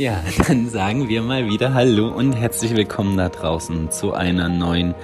Ja, 0.00 0.24
dann 0.48 0.70
sagen 0.70 1.10
wir 1.10 1.20
mal 1.20 1.46
wieder 1.46 1.74
Hallo 1.74 2.08
und 2.08 2.32
herzlich 2.32 2.74
willkommen 2.74 3.18
da 3.18 3.28
draußen 3.28 3.90
zu 3.90 4.14
einer 4.14 4.48
neuen 4.48 4.94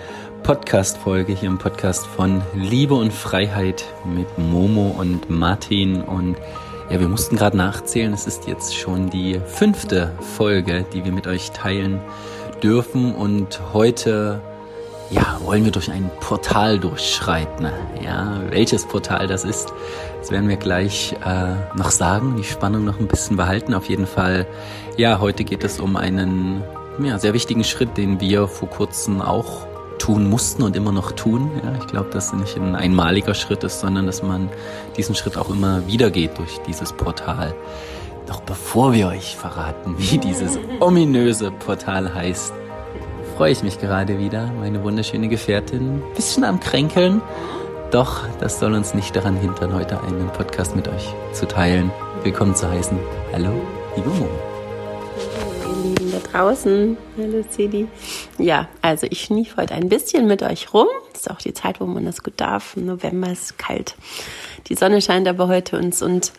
Podcast-Folge 0.42 1.34
hier 1.34 1.50
im 1.50 1.58
Podcast 1.58 2.06
von 2.06 2.40
Liebe 2.54 2.94
und 2.94 3.12
Freiheit 3.12 3.84
mit 4.06 4.38
Momo 4.38 4.96
und 4.98 5.28
Martin. 5.28 6.00
Und 6.00 6.38
ja, 6.88 6.98
wir 6.98 7.08
mussten 7.08 7.36
gerade 7.36 7.58
nachzählen. 7.58 8.14
Es 8.14 8.26
ist 8.26 8.46
jetzt 8.48 8.74
schon 8.74 9.10
die 9.10 9.38
fünfte 9.44 10.14
Folge, 10.34 10.86
die 10.94 11.04
wir 11.04 11.12
mit 11.12 11.26
euch 11.26 11.50
teilen 11.50 12.00
dürfen. 12.62 13.14
Und 13.14 13.60
heute 13.74 14.40
ja, 15.10 15.38
wollen 15.44 15.64
wir 15.64 15.72
durch 15.72 15.90
ein 15.90 16.10
Portal 16.20 16.78
durchschreiten. 16.78 17.68
Ja, 18.02 18.40
welches 18.50 18.86
Portal 18.86 19.26
das 19.26 19.44
ist, 19.44 19.72
das 20.20 20.30
werden 20.30 20.48
wir 20.48 20.56
gleich 20.56 21.14
äh, 21.24 21.76
noch 21.76 21.90
sagen, 21.90 22.36
die 22.36 22.44
Spannung 22.44 22.84
noch 22.84 22.98
ein 22.98 23.06
bisschen 23.06 23.36
behalten. 23.36 23.74
Auf 23.74 23.88
jeden 23.88 24.06
Fall, 24.06 24.46
ja, 24.96 25.20
heute 25.20 25.44
geht 25.44 25.62
es 25.64 25.78
um 25.80 25.96
einen 25.96 26.62
ja, 27.00 27.18
sehr 27.18 27.34
wichtigen 27.34 27.64
Schritt, 27.64 27.96
den 27.96 28.20
wir 28.20 28.48
vor 28.48 28.68
kurzem 28.68 29.20
auch 29.20 29.66
tun 29.98 30.28
mussten 30.28 30.62
und 30.62 30.76
immer 30.76 30.92
noch 30.92 31.12
tun. 31.12 31.50
Ja, 31.62 31.78
ich 31.78 31.86
glaube, 31.86 32.10
dass 32.10 32.26
es 32.26 32.32
nicht 32.32 32.56
ein 32.56 32.74
einmaliger 32.74 33.34
Schritt 33.34 33.64
ist, 33.64 33.80
sondern 33.80 34.06
dass 34.06 34.22
man 34.22 34.48
diesen 34.96 35.14
Schritt 35.14 35.36
auch 35.36 35.50
immer 35.50 35.86
wieder 35.86 36.10
geht 36.10 36.36
durch 36.38 36.58
dieses 36.66 36.92
Portal. 36.92 37.54
Doch 38.26 38.40
bevor 38.40 38.92
wir 38.92 39.08
euch 39.08 39.36
verraten, 39.36 39.94
wie 39.98 40.18
dieses 40.18 40.58
ominöse 40.80 41.52
Portal 41.52 42.12
heißt, 42.12 42.52
freue 43.36 43.52
ich 43.52 43.62
mich 43.62 43.78
gerade 43.78 44.18
wieder, 44.18 44.50
meine 44.58 44.82
wunderschöne 44.82 45.28
Gefährtin, 45.28 46.02
bisschen 46.14 46.42
am 46.42 46.58
Kränkeln. 46.58 47.20
Doch 47.90 48.26
das 48.40 48.58
soll 48.58 48.72
uns 48.72 48.94
nicht 48.94 49.14
daran 49.14 49.36
hindern, 49.36 49.74
heute 49.74 50.00
einen 50.00 50.28
Podcast 50.28 50.74
mit 50.74 50.88
euch 50.88 51.12
zu 51.32 51.46
teilen. 51.46 51.92
Willkommen 52.22 52.54
zu 52.54 52.66
heißen. 52.66 52.98
Hallo, 53.34 53.52
liebe 53.94 54.08
Mo. 54.08 54.26
Hallo, 55.62 55.82
ihr 55.82 55.88
Lieben 55.90 56.12
da 56.12 56.18
draußen. 56.30 56.96
Hallo, 57.18 57.44
Cedi. 57.50 57.86
Ja, 58.38 58.68
also 58.80 59.06
ich 59.10 59.24
schnief 59.24 59.58
heute 59.58 59.74
ein 59.74 59.90
bisschen 59.90 60.26
mit 60.26 60.42
euch 60.42 60.72
rum. 60.72 60.88
Ist 61.12 61.30
auch 61.30 61.36
die 61.36 61.52
Zeit, 61.52 61.78
wo 61.78 61.84
man 61.84 62.06
das 62.06 62.22
gut 62.22 62.34
darf. 62.38 62.74
Im 62.74 62.86
November 62.86 63.30
ist 63.30 63.58
kalt. 63.58 63.96
Die 64.68 64.74
Sonne 64.76 65.02
scheint 65.02 65.28
aber 65.28 65.46
heute 65.48 65.76
uns 65.76 66.00
und 66.00 66.32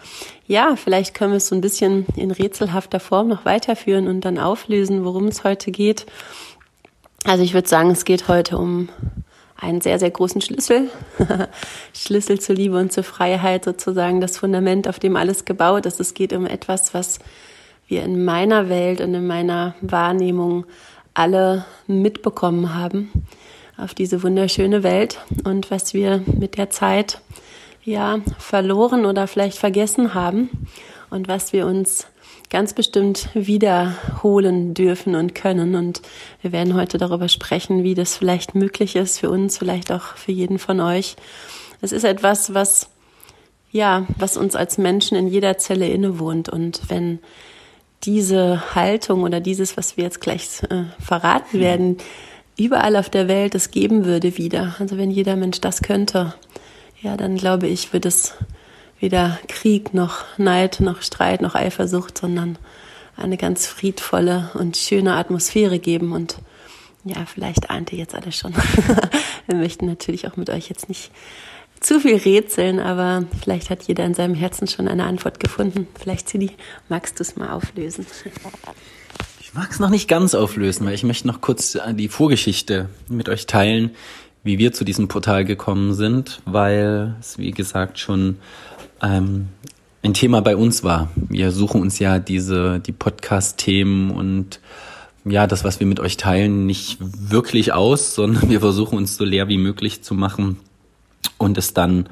ja, 0.47 0.75
vielleicht 0.75 1.13
können 1.13 1.33
wir 1.33 1.38
es 1.38 1.47
so 1.47 1.55
ein 1.55 1.61
bisschen 1.61 2.07
in 2.16 2.31
rätselhafter 2.31 3.00
Form 3.00 3.27
noch 3.27 3.45
weiterführen 3.45 4.07
und 4.07 4.22
dann 4.22 4.39
auflösen, 4.39 5.05
worum 5.05 5.27
es 5.27 5.44
heute 5.44 5.69
geht. 5.72 6.07
Also 7.28 7.44
ich 7.44 7.53
würde 7.53 7.67
sagen, 7.67 7.92
es 7.92 8.06
geht 8.06 8.30
heute 8.30 8.58
um 8.58 8.88
einen 9.58 9.81
sehr, 9.81 10.00
sehr 10.00 10.11
großen 10.11 10.39
Schlüssel. 10.39 10.89
Schlüssel 11.94 12.39
zur 12.39 12.56
Liebe 12.56 12.80
und 12.80 12.94
zur 12.94 13.03
Freiheit, 13.03 13.66
sozusagen 13.66 14.22
das 14.22 14.38
Fundament, 14.38 14.88
auf 14.88 14.97
dem 14.97 15.17
alles 15.17 15.44
gebaut 15.44 15.86
ist. 15.86 16.00
Es 16.00 16.14
geht 16.14 16.31
um 16.31 16.45
etwas, 16.45 16.94
was 16.94 17.19
wir 17.86 18.03
in 18.03 18.23
meiner 18.23 18.69
Welt 18.69 19.02
und 19.02 19.14
in 19.14 19.28
meiner 19.28 19.75
Wahrnehmung 19.81 20.66
alle 21.14 21.66
mitbekommen 21.86 22.73
haben 22.75 23.11
auf 23.75 23.94
diese 23.94 24.23
wunderschöne 24.23 24.81
Welt 24.84 25.19
und 25.44 25.69
was 25.69 25.94
wir 25.94 26.23
mit 26.28 26.58
der 26.58 26.69
Zeit 26.69 27.19
ja 27.84 28.19
verloren 28.39 29.06
oder 29.06 29.28
vielleicht 29.28 29.58
vergessen 29.58 30.14
haben 30.14 30.50
und 31.09 31.28
was 31.28 31.52
wir 31.52 31.67
uns 31.67 32.08
ganz 32.50 32.73
bestimmt 32.73 33.30
wiederholen 33.34 34.73
dürfen 34.73 35.16
und 35.16 35.36
können. 35.36 35.76
Und 35.76 36.02
wir 36.42 36.52
werden 36.52 36.76
heute 36.76 36.98
darüber 36.98 37.28
sprechen, 37.28 37.84
wie 37.84 37.94
das 37.94 38.16
vielleicht 38.16 38.56
möglich 38.56 38.95
ist 38.95 39.20
für 39.20 39.30
uns, 39.30 39.58
vielleicht 39.58 39.92
auch 39.92 40.16
für 40.16 40.31
jeden 40.31 40.59
von 40.59 40.80
euch. 40.80 41.16
Es 41.81 41.92
ist 41.92 42.03
etwas, 42.03 42.53
was, 42.53 42.90
ja, 43.72 44.08
was 44.18 44.38
uns 44.38 44.56
als 44.56 44.78
Menschen 44.78 45.18
in 45.18 45.28
jeder 45.28 45.58
Zelle 45.58 45.88
innewohnt. 45.90 46.48
Und 46.50 46.81
wenn 46.88 47.20
diese 48.03 48.75
Haltung 48.75 49.23
oder 49.23 49.40
dieses, 49.40 49.75
was 49.75 49.98
wir 49.98 50.06
jetzt 50.06 50.22
gleich 50.22 50.64
äh, 50.70 50.84
verraten 51.00 51.59
werden, 51.59 51.98
überall 52.58 52.95
auf 52.95 53.09
der 53.09 53.28
Welt 53.28 53.56
es 53.56 53.72
geben 53.72 54.06
würde 54.06 54.38
wieder. 54.38 54.75
Also 54.80 54.97
wenn 54.97 55.12
jeder 55.12 55.36
Mensch 55.36 55.62
das 55.62 55.81
könnte, 55.81 56.34
ja, 57.02 57.18
dann 57.18 57.38
glaube 57.38 57.68
ich, 57.68 57.94
wird 57.94 58.06
es 58.06 58.34
weder 59.00 59.40
Krieg 59.47 59.94
noch 59.94 60.25
Neid 60.38 60.80
noch 60.80 61.02
Streit 61.02 61.41
noch 61.41 61.56
Eifersucht, 61.56 62.18
sondern 62.18 62.58
eine 63.16 63.38
ganz 63.38 63.68
friedvolle 63.68 64.52
und 64.53 64.78
schöne 64.78 65.16
Atmosphäre 65.16 65.80
geben. 65.80 66.12
Und 66.12 66.38
ja, 67.03 67.25
vielleicht 67.25 67.69
ahnt 67.69 67.91
ihr 67.91 68.00
jetzt 68.00 68.16
alles 68.16 68.36
schon. 68.36 68.53
Wir 69.47 69.56
möchten 69.56 69.86
natürlich 69.86 70.28
auch 70.28 70.36
mit 70.36 70.50
euch 70.50 70.69
jetzt 70.69 70.90
nicht 70.90 71.12
zu 71.80 72.00
viel 72.00 72.18
rätseln, 72.18 72.80
aber 72.80 73.25
vielleicht 73.41 73.69
hat 73.69 73.84
jeder 73.84 74.06
in 74.06 74.13
seinem 74.13 74.36
Herzen 74.36 74.68
schon 74.68 74.88
eine 74.88 75.06
Antwort 75.06 75.40
gefunden. 75.40 75.88
Vielleicht, 76.00 76.30
Cidi, 76.30 76.52
magst 76.90 77.19
du 77.19 77.24
es 77.24 77.36
mal 77.36 77.52
auflösen? 77.52 78.06
Ich 79.40 79.53
mag 79.53 79.72
es 79.72 79.80
noch 79.80 79.90
nicht 79.90 80.07
ganz 80.07 80.34
auflösen, 80.36 80.86
weil 80.86 80.94
ich 80.94 81.03
möchte 81.03 81.28
noch 81.28 81.40
kurz 81.40 81.78
die 81.94 82.09
Vorgeschichte 82.09 82.90
mit 83.07 83.30
euch 83.30 83.46
teilen, 83.46 83.91
wie 84.44 84.57
wir 84.57 84.74
zu 84.74 84.86
diesem 84.86 85.07
Portal 85.07 85.46
gekommen 85.46 85.94
sind, 85.94 86.41
weil 86.46 87.16
es, 87.19 87.38
wie 87.38 87.52
gesagt, 87.52 88.00
schon 88.00 88.38
ähm, 89.02 89.50
ein 90.03 90.13
Thema 90.13 90.41
bei 90.41 90.56
uns 90.56 90.84
war. 90.84 91.09
Wir 91.16 91.52
suchen 91.52 91.81
uns 91.81 92.00
ja 92.00 92.19
diese, 92.19 92.80
die 92.80 92.91
Podcast-Themen 92.91 94.12
und 94.12 94.59
ja, 95.25 95.47
das, 95.47 95.63
was 95.63 95.80
wir 95.80 95.88
mit 95.88 96.00
euch 96.00 96.18
teilen, 96.18 96.66
nicht 96.66 96.97
wirklich 97.00 97.74
aus, 97.74 98.16
sondern 98.16 98.50
wir 98.50 98.59
versuchen 98.59 98.97
uns 98.97 99.18
so 99.18 99.25
leer 99.25 99.47
wie 99.47 99.57
möglich 99.57 100.03
zu 100.03 100.13
machen 100.13 100.57
und 101.38 101.57
es 101.57 101.74
dann 101.74 102.09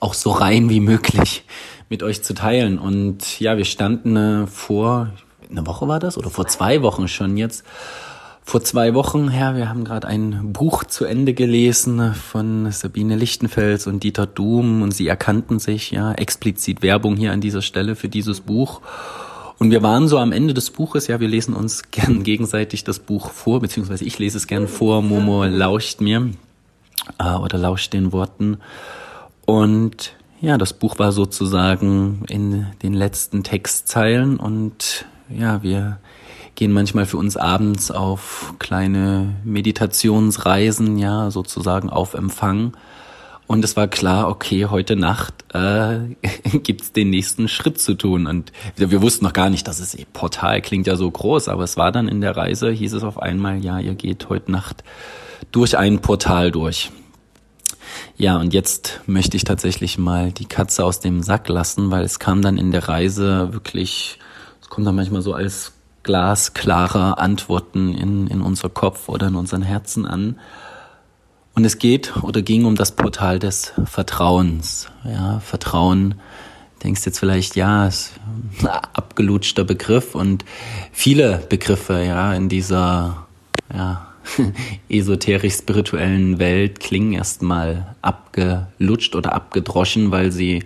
auch 0.00 0.14
so 0.14 0.30
rein 0.30 0.68
wie 0.68 0.80
möglich 0.80 1.44
mit 1.88 2.02
euch 2.02 2.22
zu 2.22 2.34
teilen. 2.34 2.78
Und 2.78 3.40
ja, 3.40 3.56
wir 3.56 3.64
standen 3.64 4.16
äh, 4.16 4.46
vor, 4.46 5.10
eine 5.48 5.66
Woche 5.66 5.88
war 5.88 6.00
das 6.00 6.18
oder 6.18 6.30
vor 6.30 6.46
zwei 6.48 6.82
Wochen 6.82 7.08
schon 7.08 7.36
jetzt 7.36 7.64
vor 8.46 8.62
zwei 8.62 8.94
Wochen 8.94 9.28
her. 9.28 9.56
Wir 9.56 9.68
haben 9.68 9.82
gerade 9.82 10.06
ein 10.06 10.52
Buch 10.52 10.84
zu 10.84 11.04
Ende 11.04 11.34
gelesen 11.34 12.14
von 12.14 12.70
Sabine 12.70 13.16
Lichtenfels 13.16 13.88
und 13.88 14.04
Dieter 14.04 14.26
Doom 14.26 14.82
und 14.82 14.94
sie 14.94 15.08
erkannten 15.08 15.58
sich, 15.58 15.90
ja, 15.90 16.12
explizit 16.12 16.80
Werbung 16.80 17.16
hier 17.16 17.32
an 17.32 17.40
dieser 17.40 17.60
Stelle 17.60 17.96
für 17.96 18.08
dieses 18.08 18.40
Buch. 18.40 18.82
Und 19.58 19.72
wir 19.72 19.82
waren 19.82 20.06
so 20.06 20.18
am 20.18 20.30
Ende 20.30 20.54
des 20.54 20.70
Buches, 20.70 21.08
ja, 21.08 21.18
wir 21.18 21.26
lesen 21.26 21.54
uns 21.54 21.82
gern 21.90 22.22
gegenseitig 22.22 22.84
das 22.84 23.00
Buch 23.00 23.32
vor, 23.32 23.58
beziehungsweise 23.58 24.04
ich 24.04 24.16
lese 24.20 24.38
es 24.38 24.46
gern 24.46 24.68
vor, 24.68 25.02
Momo 25.02 25.44
lauscht 25.44 26.00
mir 26.00 26.30
äh, 27.18 27.34
oder 27.34 27.58
lauscht 27.58 27.94
den 27.94 28.12
Worten. 28.12 28.58
Und 29.44 30.12
ja, 30.40 30.56
das 30.56 30.72
Buch 30.72 31.00
war 31.00 31.10
sozusagen 31.10 32.22
in 32.28 32.66
den 32.84 32.94
letzten 32.94 33.42
Textzeilen 33.42 34.36
und 34.36 35.04
ja, 35.28 35.64
wir 35.64 35.98
gehen 36.56 36.72
manchmal 36.72 37.06
für 37.06 37.18
uns 37.18 37.36
abends 37.36 37.90
auf 37.90 38.54
kleine 38.58 39.36
Meditationsreisen, 39.44 40.98
ja, 40.98 41.30
sozusagen 41.30 41.90
auf 41.90 42.14
Empfang. 42.14 42.76
Und 43.46 43.64
es 43.64 43.76
war 43.76 43.86
klar, 43.86 44.28
okay, 44.28 44.66
heute 44.66 44.96
Nacht 44.96 45.34
äh, 45.54 45.98
gibt's 46.58 46.92
den 46.92 47.10
nächsten 47.10 47.46
Schritt 47.46 47.80
zu 47.80 47.94
tun. 47.94 48.26
Und 48.26 48.50
wir 48.76 49.02
wussten 49.02 49.24
noch 49.24 49.32
gar 49.32 49.50
nicht, 49.50 49.68
dass 49.68 49.78
es 49.78 49.96
Portal 50.12 50.60
klingt 50.62 50.88
ja 50.88 50.96
so 50.96 51.08
groß, 51.08 51.48
aber 51.48 51.62
es 51.62 51.76
war 51.76 51.92
dann 51.92 52.08
in 52.08 52.20
der 52.20 52.36
Reise, 52.36 52.70
hieß 52.70 52.94
es 52.94 53.04
auf 53.04 53.20
einmal, 53.20 53.64
ja, 53.64 53.78
ihr 53.78 53.94
geht 53.94 54.28
heute 54.28 54.50
Nacht 54.50 54.82
durch 55.52 55.78
ein 55.78 56.00
Portal 56.00 56.50
durch. 56.50 56.90
Ja, 58.16 58.38
und 58.38 58.52
jetzt 58.52 59.00
möchte 59.06 59.36
ich 59.36 59.44
tatsächlich 59.44 59.96
mal 59.98 60.32
die 60.32 60.46
Katze 60.46 60.84
aus 60.84 61.00
dem 61.00 61.22
Sack 61.22 61.48
lassen, 61.48 61.90
weil 61.90 62.04
es 62.04 62.18
kam 62.18 62.42
dann 62.42 62.58
in 62.58 62.72
der 62.72 62.88
Reise 62.88 63.52
wirklich, 63.52 64.18
es 64.60 64.68
kommt 64.68 64.86
dann 64.86 64.96
manchmal 64.96 65.22
so 65.22 65.34
als 65.34 65.75
glasklare 66.06 67.18
Antworten 67.18 67.92
in, 67.92 68.28
in 68.28 68.40
unser 68.40 68.68
Kopf 68.70 69.08
oder 69.08 69.26
in 69.26 69.34
unseren 69.34 69.62
Herzen 69.62 70.06
an. 70.06 70.38
Und 71.54 71.64
es 71.64 71.78
geht 71.78 72.22
oder 72.22 72.42
ging 72.42 72.64
um 72.64 72.76
das 72.76 72.92
Portal 72.92 73.40
des 73.40 73.72
Vertrauens. 73.84 74.88
Ja, 75.04 75.40
Vertrauen, 75.40 76.14
denkst 76.84 77.04
jetzt 77.04 77.18
vielleicht, 77.18 77.56
ja, 77.56 77.88
ist 77.88 78.12
ein 78.60 78.68
abgelutschter 78.68 79.64
Begriff 79.64 80.14
und 80.14 80.44
viele 80.92 81.38
Begriffe, 81.48 82.04
ja, 82.04 82.32
in 82.34 82.48
dieser, 82.48 83.26
ja, 83.74 84.06
esoterisch-spirituellen 84.88 86.38
Welt 86.38 86.78
klingen 86.78 87.14
erstmal 87.14 87.96
abgelutscht 88.00 89.16
oder 89.16 89.32
abgedroschen, 89.32 90.12
weil 90.12 90.30
sie 90.30 90.64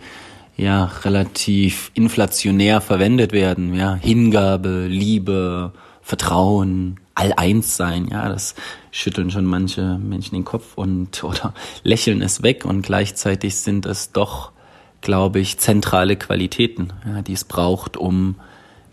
ja 0.56 0.90
relativ 1.04 1.90
inflationär 1.94 2.80
verwendet 2.80 3.32
werden. 3.32 3.74
Ja, 3.74 3.94
Hingabe, 3.94 4.86
Liebe, 4.88 5.72
Vertrauen, 6.02 7.00
All-Eins-Sein. 7.14 8.08
Ja, 8.10 8.28
das 8.28 8.54
schütteln 8.90 9.30
schon 9.30 9.44
manche 9.44 9.98
Menschen 9.98 10.34
den 10.34 10.44
Kopf 10.44 10.76
und 10.76 11.22
oder 11.24 11.54
lächeln 11.82 12.22
es 12.22 12.42
weg 12.42 12.64
und 12.64 12.82
gleichzeitig 12.82 13.56
sind 13.56 13.86
es 13.86 14.12
doch, 14.12 14.52
glaube 15.00 15.40
ich, 15.40 15.58
zentrale 15.58 16.16
Qualitäten, 16.16 16.92
ja, 17.06 17.22
die 17.22 17.32
es 17.32 17.44
braucht, 17.44 17.96
um 17.96 18.36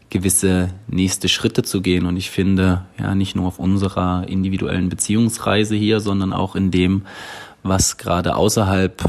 gewisse 0.09 0.69
nächste 0.87 1.27
Schritte 1.27 1.63
zu 1.63 1.81
gehen. 1.81 2.05
Und 2.05 2.15
ich 2.17 2.29
finde, 2.29 2.85
ja, 2.97 3.13
nicht 3.13 3.35
nur 3.35 3.47
auf 3.47 3.59
unserer 3.59 4.27
individuellen 4.27 4.89
Beziehungsreise 4.89 5.75
hier, 5.75 5.99
sondern 5.99 6.31
auch 6.33 6.55
in 6.55 6.71
dem, 6.71 7.03
was 7.63 7.97
gerade 7.97 8.35
außerhalb 8.35 9.03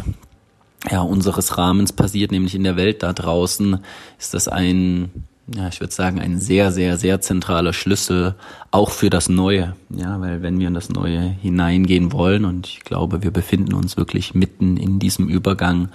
ja, 0.91 1.01
unseres 1.01 1.59
Rahmens 1.59 1.93
passiert, 1.93 2.31
nämlich 2.31 2.55
in 2.55 2.65
der 2.65 2.77
Welt 2.77 3.03
da 3.03 3.13
draußen, 3.13 3.79
ist 4.19 4.35
das 4.35 4.49
ein 4.49 5.11
ja, 5.55 5.69
ich 5.69 5.81
würde 5.81 5.95
sagen, 5.95 6.21
ein 6.21 6.39
sehr, 6.39 6.73
sehr, 6.73 6.99
sehr 6.99 7.21
zentraler 7.21 7.73
Schlüssel 7.73 8.35
auch 8.71 8.91
für 8.91 9.09
das 9.09 9.29
Neue. 9.29 9.75
Ja, 9.89 10.21
weil 10.21 10.43
wenn 10.43 10.59
wir 10.59 10.69
in 10.69 10.75
das 10.75 10.91
Neue 10.91 11.21
hineingehen 11.21 12.13
wollen 12.13 12.45
und 12.45 12.67
ich 12.67 12.81
glaube, 12.81 13.23
wir 13.23 13.31
befinden 13.31 13.73
uns 13.73 13.97
wirklich 13.97 14.35
mitten 14.35 14.77
in 14.77 14.99
diesem 14.99 15.29
Übergang, 15.29 15.89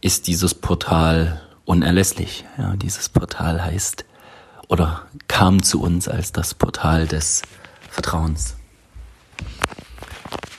ist 0.00 0.26
dieses 0.26 0.54
Portal 0.54 1.40
unerlässlich. 1.64 2.44
Ja, 2.58 2.76
dieses 2.76 3.08
Portal 3.08 3.64
heißt 3.64 4.04
oder 4.68 5.02
kam 5.28 5.62
zu 5.62 5.80
uns 5.80 6.08
als 6.08 6.32
das 6.32 6.54
Portal 6.54 7.06
des 7.06 7.42
Vertrauens. 7.88 8.56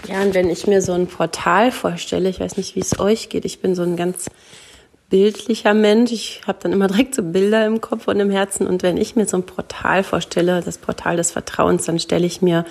Ja, 0.07 0.21
und 0.21 0.33
wenn 0.33 0.50
ich 0.50 0.67
mir 0.67 0.81
so 0.81 0.94
ein 0.94 1.07
Portal 1.07 1.71
vorstelle, 1.71 2.29
ich 2.29 2.39
weiß 2.39 2.57
nicht, 2.57 2.75
wie 2.75 2.81
es 2.81 3.00
euch 3.00 3.29
geht, 3.29 3.45
ich 3.45 3.61
bin 3.61 3.73
so 3.75 3.83
ein 3.83 3.95
ganz 3.95 4.29
bildlicher 5.09 5.73
Mensch. 5.73 6.11
Ich 6.11 6.41
habe 6.47 6.57
dann 6.61 6.73
immer 6.73 6.88
direkt 6.89 7.15
so 7.15 7.23
Bilder 7.23 7.65
im 7.65 7.81
Kopf 7.81 8.07
und 8.07 8.19
im 8.19 8.31
Herzen. 8.31 8.67
Und 8.67 8.83
wenn 8.83 8.97
ich 8.97 9.15
mir 9.15 9.27
so 9.27 9.38
ein 9.38 9.45
Portal 9.45 10.03
vorstelle, 10.03 10.61
das 10.61 10.77
Portal 10.77 11.17
des 11.17 11.31
Vertrauens, 11.31 11.85
dann 11.85 12.00
stelle 12.00 12.25
ich 12.25 12.41
mir 12.41 12.65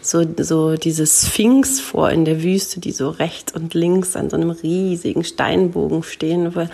so, 0.00 0.24
so 0.38 0.76
diese 0.76 1.06
Sphinx 1.06 1.80
vor 1.80 2.10
in 2.10 2.24
der 2.24 2.42
Wüste, 2.42 2.80
die 2.80 2.92
so 2.92 3.10
rechts 3.10 3.54
und 3.54 3.74
links 3.74 4.16
an 4.16 4.30
so 4.30 4.36
einem 4.36 4.50
riesigen 4.50 5.24
Steinbogen 5.24 6.02
stehen, 6.02 6.54
wo 6.54 6.68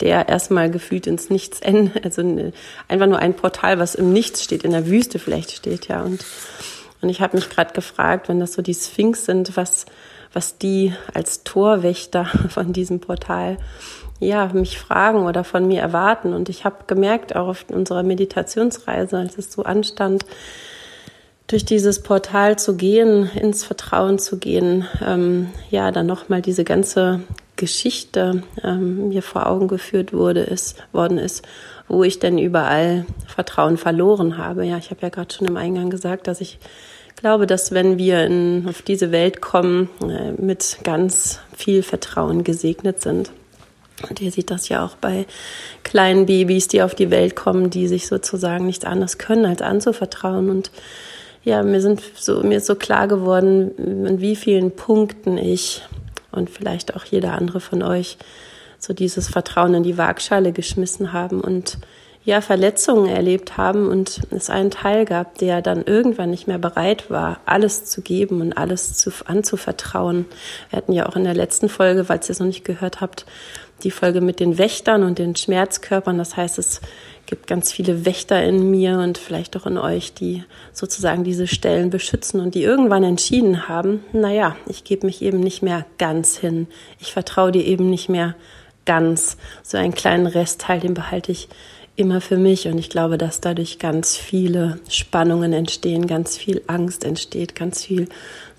der 0.00 0.28
erstmal 0.28 0.70
gefühlt 0.70 1.06
ins 1.06 1.30
Nichts 1.30 1.60
endet, 1.60 2.04
also 2.04 2.22
einfach 2.86 3.06
nur 3.06 3.18
ein 3.18 3.34
Portal, 3.34 3.78
was 3.78 3.94
im 3.94 4.12
Nichts 4.12 4.44
steht, 4.44 4.64
in 4.64 4.70
der 4.70 4.86
Wüste 4.86 5.18
vielleicht 5.18 5.52
steht, 5.52 5.88
ja. 5.88 6.02
Und, 6.02 6.24
und 7.00 7.08
ich 7.08 7.20
habe 7.20 7.36
mich 7.36 7.48
gerade 7.48 7.72
gefragt, 7.72 8.28
wenn 8.28 8.40
das 8.40 8.54
so 8.54 8.62
die 8.62 8.74
Sphinx 8.74 9.24
sind, 9.24 9.56
was, 9.56 9.86
was 10.32 10.58
die 10.58 10.94
als 11.14 11.44
Torwächter 11.44 12.24
von 12.48 12.72
diesem 12.72 13.00
Portal 13.00 13.58
ja, 14.20 14.48
mich 14.52 14.78
fragen 14.78 15.24
oder 15.26 15.44
von 15.44 15.66
mir 15.66 15.80
erwarten. 15.80 16.32
Und 16.32 16.48
ich 16.48 16.64
habe 16.64 16.76
gemerkt, 16.86 17.36
auch 17.36 17.48
auf 17.48 17.64
unserer 17.68 18.02
Meditationsreise, 18.02 19.16
als 19.16 19.38
es 19.38 19.52
so 19.52 19.62
anstand, 19.62 20.24
durch 21.46 21.64
dieses 21.64 22.02
Portal 22.02 22.58
zu 22.58 22.76
gehen, 22.76 23.30
ins 23.34 23.64
Vertrauen 23.64 24.18
zu 24.18 24.38
gehen, 24.38 24.86
ähm, 25.06 25.48
ja, 25.70 25.90
dann 25.92 26.06
nochmal 26.06 26.42
diese 26.42 26.64
ganze 26.64 27.20
Geschichte 27.56 28.42
ähm, 28.62 29.08
mir 29.08 29.22
vor 29.22 29.46
Augen 29.46 29.66
geführt 29.66 30.12
wurde, 30.12 30.40
ist, 30.40 30.76
worden 30.92 31.18
ist, 31.18 31.46
wo 31.88 32.04
ich 32.04 32.18
denn 32.18 32.38
überall 32.38 33.06
Vertrauen 33.26 33.78
verloren 33.78 34.36
habe. 34.36 34.64
Ja, 34.64 34.76
ich 34.76 34.90
habe 34.90 35.00
ja 35.02 35.08
gerade 35.08 35.34
schon 35.34 35.46
im 35.46 35.56
Eingang 35.56 35.90
gesagt, 35.90 36.26
dass 36.26 36.40
ich 36.40 36.58
glaube, 37.20 37.46
dass 37.46 37.72
wenn 37.72 37.98
wir 37.98 38.24
in, 38.24 38.66
auf 38.68 38.82
diese 38.82 39.12
Welt 39.12 39.40
kommen, 39.40 39.88
äh, 40.02 40.32
mit 40.32 40.78
ganz 40.84 41.40
viel 41.56 41.82
Vertrauen 41.82 42.44
gesegnet 42.44 43.00
sind. 43.00 43.32
Und 44.08 44.20
ihr 44.20 44.30
seht 44.30 44.50
das 44.50 44.68
ja 44.68 44.84
auch 44.84 44.94
bei 44.96 45.26
kleinen 45.82 46.26
Babys, 46.26 46.68
die 46.68 46.82
auf 46.82 46.94
die 46.94 47.10
Welt 47.10 47.34
kommen, 47.34 47.70
die 47.70 47.88
sich 47.88 48.06
sozusagen 48.06 48.66
nichts 48.66 48.84
anderes 48.84 49.18
können, 49.18 49.44
als 49.44 49.60
anzuvertrauen. 49.60 50.50
Und 50.50 50.70
ja, 51.42 51.62
mir 51.62 51.80
sind 51.80 52.02
so, 52.14 52.42
mir 52.42 52.58
ist 52.58 52.66
so 52.66 52.76
klar 52.76 53.08
geworden, 53.08 53.72
in 54.06 54.20
wie 54.20 54.36
vielen 54.36 54.70
Punkten 54.70 55.36
ich 55.36 55.82
und 56.30 56.50
vielleicht 56.50 56.94
auch 56.94 57.04
jeder 57.04 57.32
andere 57.32 57.60
von 57.60 57.82
euch 57.82 58.18
so 58.78 58.92
dieses 58.92 59.28
Vertrauen 59.28 59.74
in 59.74 59.82
die 59.82 59.98
Waagschale 59.98 60.52
geschmissen 60.52 61.12
haben 61.12 61.40
und 61.40 61.78
ja, 62.28 62.42
Verletzungen 62.42 63.08
erlebt 63.08 63.56
haben 63.56 63.88
und 63.88 64.20
es 64.28 64.50
einen 64.50 64.70
Teil 64.70 65.06
gab, 65.06 65.38
der 65.38 65.62
dann 65.62 65.84
irgendwann 65.84 66.28
nicht 66.28 66.46
mehr 66.46 66.58
bereit 66.58 67.08
war, 67.08 67.40
alles 67.46 67.86
zu 67.86 68.02
geben 68.02 68.42
und 68.42 68.52
alles 68.52 68.98
zu, 68.98 69.10
anzuvertrauen. 69.24 70.26
Wir 70.68 70.76
hatten 70.76 70.92
ja 70.92 71.08
auch 71.08 71.16
in 71.16 71.24
der 71.24 71.32
letzten 71.32 71.70
Folge, 71.70 72.04
falls 72.04 72.28
ihr 72.28 72.32
es 72.32 72.38
noch 72.38 72.46
nicht 72.46 72.66
gehört 72.66 73.00
habt, 73.00 73.24
die 73.82 73.90
Folge 73.90 74.20
mit 74.20 74.40
den 74.40 74.58
Wächtern 74.58 75.04
und 75.04 75.18
den 75.18 75.36
Schmerzkörpern. 75.36 76.18
Das 76.18 76.36
heißt, 76.36 76.58
es 76.58 76.82
gibt 77.24 77.46
ganz 77.46 77.72
viele 77.72 78.04
Wächter 78.04 78.44
in 78.44 78.70
mir 78.70 78.98
und 78.98 79.16
vielleicht 79.16 79.56
auch 79.56 79.64
in 79.64 79.78
euch, 79.78 80.12
die 80.12 80.44
sozusagen 80.74 81.24
diese 81.24 81.46
Stellen 81.46 81.88
beschützen 81.88 82.42
und 82.42 82.54
die 82.54 82.62
irgendwann 82.62 83.04
entschieden 83.04 83.68
haben, 83.68 84.04
naja, 84.12 84.54
ich 84.66 84.84
gebe 84.84 85.06
mich 85.06 85.22
eben 85.22 85.40
nicht 85.40 85.62
mehr 85.62 85.86
ganz 85.96 86.36
hin. 86.36 86.66
Ich 86.98 87.10
vertraue 87.10 87.52
dir 87.52 87.64
eben 87.64 87.88
nicht 87.88 88.10
mehr 88.10 88.34
ganz. 88.84 89.38
So 89.62 89.78
einen 89.78 89.94
kleinen 89.94 90.26
Restteil, 90.26 90.80
den 90.80 90.92
behalte 90.92 91.32
ich 91.32 91.48
immer 91.98 92.20
für 92.20 92.36
mich 92.36 92.68
und 92.68 92.78
ich 92.78 92.90
glaube, 92.90 93.18
dass 93.18 93.40
dadurch 93.40 93.78
ganz 93.78 94.16
viele 94.16 94.78
Spannungen 94.88 95.52
entstehen, 95.52 96.06
ganz 96.06 96.36
viel 96.36 96.62
Angst 96.68 97.04
entsteht, 97.04 97.54
ganz 97.54 97.84
viel 97.84 98.08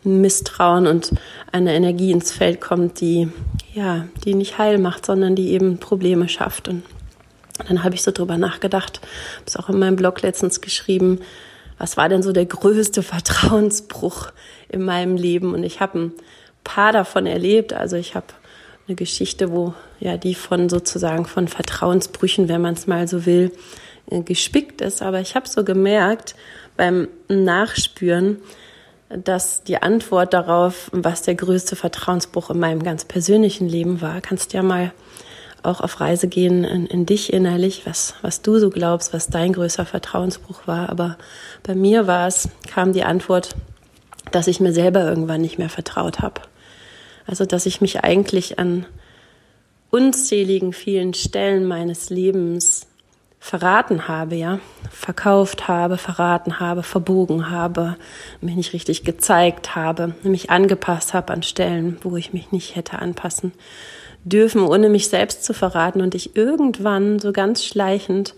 Misstrauen 0.03 0.87
und 0.87 1.11
eine 1.51 1.73
Energie 1.73 2.11
ins 2.11 2.31
Feld 2.31 2.59
kommt, 2.59 2.99
die 2.99 3.29
ja, 3.73 4.05
die 4.25 4.33
nicht 4.33 4.57
heil 4.57 4.77
macht, 4.77 5.05
sondern 5.05 5.35
die 5.35 5.51
eben 5.51 5.77
Probleme 5.77 6.27
schafft 6.27 6.67
und 6.67 6.83
dann 7.67 7.83
habe 7.83 7.95
ich 7.95 8.03
so 8.03 8.11
drüber 8.11 8.37
nachgedacht, 8.37 8.99
habe 9.37 9.45
es 9.45 9.57
auch 9.57 9.69
in 9.69 9.79
meinem 9.79 9.95
Blog 9.95 10.21
letztens 10.21 10.61
geschrieben, 10.61 11.19
was 11.77 11.95
war 11.95 12.09
denn 12.09 12.21
so 12.21 12.33
der 12.33 12.45
größte 12.45 13.03
Vertrauensbruch 13.03 14.31
in 14.67 14.83
meinem 14.83 15.15
Leben? 15.15 15.53
Und 15.53 15.63
ich 15.63 15.79
habe 15.79 15.99
ein 15.99 16.13
paar 16.63 16.91
davon 16.91 17.25
erlebt. 17.25 17.73
Also 17.73 17.95
ich 17.95 18.15
habe 18.15 18.27
eine 18.89 18.95
Geschichte, 18.95 19.51
wo 19.51 19.75
ja 19.99 20.17
die 20.17 20.33
von 20.33 20.67
sozusagen 20.67 21.25
von 21.25 21.47
Vertrauensbrüchen, 21.47 22.49
wenn 22.49 22.61
man 22.61 22.73
es 22.73 22.87
mal 22.87 23.07
so 23.07 23.25
will, 23.25 23.51
äh, 24.09 24.21
gespickt 24.21 24.81
ist. 24.81 25.01
Aber 25.01 25.19
ich 25.19 25.35
habe 25.35 25.47
so 25.47 25.63
gemerkt 25.63 26.35
beim 26.75 27.07
Nachspüren, 27.27 28.37
dass 29.09 29.63
die 29.63 29.81
Antwort 29.81 30.33
darauf, 30.33 30.89
was 30.91 31.21
der 31.21 31.35
größte 31.35 31.75
Vertrauensbruch 31.75 32.49
in 32.49 32.59
meinem 32.59 32.83
ganz 32.83 33.05
persönlichen 33.05 33.67
Leben 33.67 34.01
war, 34.01 34.21
kannst 34.21 34.53
ja 34.53 34.63
mal 34.63 34.91
auch 35.61 35.81
auf 35.81 35.99
Reise 35.99 36.27
gehen 36.27 36.63
in, 36.63 36.85
in 36.87 37.05
dich 37.05 37.33
innerlich, 37.33 37.85
was, 37.85 38.15
was 38.21 38.41
du 38.41 38.59
so 38.59 38.69
glaubst, 38.69 39.13
was 39.13 39.27
dein 39.27 39.53
größter 39.53 39.85
Vertrauensbruch 39.85 40.67
war. 40.67 40.89
Aber 40.89 41.17
bei 41.63 41.75
mir 41.75 42.07
war 42.07 42.27
es, 42.27 42.49
kam 42.67 42.93
die 42.93 43.03
Antwort, 43.03 43.55
dass 44.31 44.47
ich 44.47 44.59
mir 44.59 44.73
selber 44.73 45.03
irgendwann 45.03 45.41
nicht 45.41 45.59
mehr 45.59 45.69
vertraut 45.69 46.21
habe. 46.21 46.41
Also, 47.29 47.45
dass 47.45 47.67
ich 47.67 47.79
mich 47.79 48.03
eigentlich 48.03 48.57
an 48.57 48.87
unzähligen 49.91 50.73
vielen 50.73 51.13
Stellen 51.13 51.67
meines 51.67 52.09
Lebens 52.09 52.87
verraten 53.39 54.07
habe, 54.07 54.33
ja, 54.35 54.59
verkauft 54.89 55.67
habe, 55.67 55.99
verraten 55.99 56.59
habe, 56.59 56.81
verbogen 56.81 57.51
habe, 57.51 57.97
mich 58.41 58.55
nicht 58.55 58.73
richtig 58.73 59.03
gezeigt 59.03 59.75
habe, 59.75 60.15
mich 60.23 60.49
angepasst 60.49 61.13
habe 61.13 61.31
an 61.31 61.43
Stellen, 61.43 61.99
wo 62.01 62.17
ich 62.17 62.33
mich 62.33 62.51
nicht 62.51 62.75
hätte 62.75 62.97
anpassen 62.97 63.51
dürfen, 64.23 64.63
ohne 64.63 64.89
mich 64.89 65.07
selbst 65.07 65.43
zu 65.43 65.53
verraten 65.53 66.01
und 66.01 66.15
ich 66.15 66.35
irgendwann 66.35 67.19
so 67.19 67.31
ganz 67.31 67.63
schleichend 67.63 68.33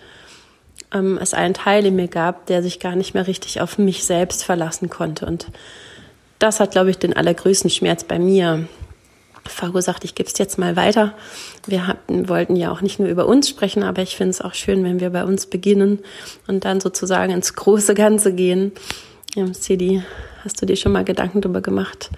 ähm, 0.93 1.17
es 1.17 1.33
einen 1.33 1.53
Teil 1.53 1.85
in 1.85 1.95
mir 1.95 2.09
gab, 2.09 2.45
der 2.47 2.61
sich 2.61 2.81
gar 2.81 2.97
nicht 2.97 3.13
mehr 3.13 3.25
richtig 3.25 3.61
auf 3.61 3.77
mich 3.77 4.03
selbst 4.03 4.43
verlassen 4.43 4.89
konnte. 4.89 5.25
Und 5.25 5.47
das 6.39 6.59
hat, 6.59 6.71
glaube 6.71 6.89
ich, 6.89 6.97
den 6.97 7.15
allergrößten 7.15 7.69
Schmerz 7.69 8.03
bei 8.03 8.19
mir 8.19 8.67
verursacht. 9.45 10.03
Ich 10.03 10.15
gebe 10.15 10.29
es 10.29 10.37
jetzt 10.37 10.57
mal 10.57 10.75
weiter. 10.75 11.13
Wir 11.65 11.87
hatten, 11.87 12.29
wollten 12.29 12.55
ja 12.55 12.71
auch 12.71 12.81
nicht 12.81 12.99
nur 12.99 13.09
über 13.09 13.25
uns 13.25 13.49
sprechen, 13.49 13.83
aber 13.83 14.01
ich 14.01 14.15
finde 14.15 14.31
es 14.31 14.41
auch 14.41 14.53
schön, 14.53 14.83
wenn 14.83 14.99
wir 14.99 15.09
bei 15.09 15.23
uns 15.23 15.45
beginnen 15.45 15.99
und 16.47 16.65
dann 16.65 16.79
sozusagen 16.79 17.31
ins 17.31 17.53
große 17.55 17.93
Ganze 17.93 18.33
gehen. 18.33 18.71
Ja, 19.35 19.45
Sidi, 19.53 20.03
hast 20.43 20.61
du 20.61 20.65
dir 20.65 20.75
schon 20.75 20.91
mal 20.91 21.05
Gedanken 21.05 21.41
darüber 21.41 21.61
gemacht, 21.61 22.09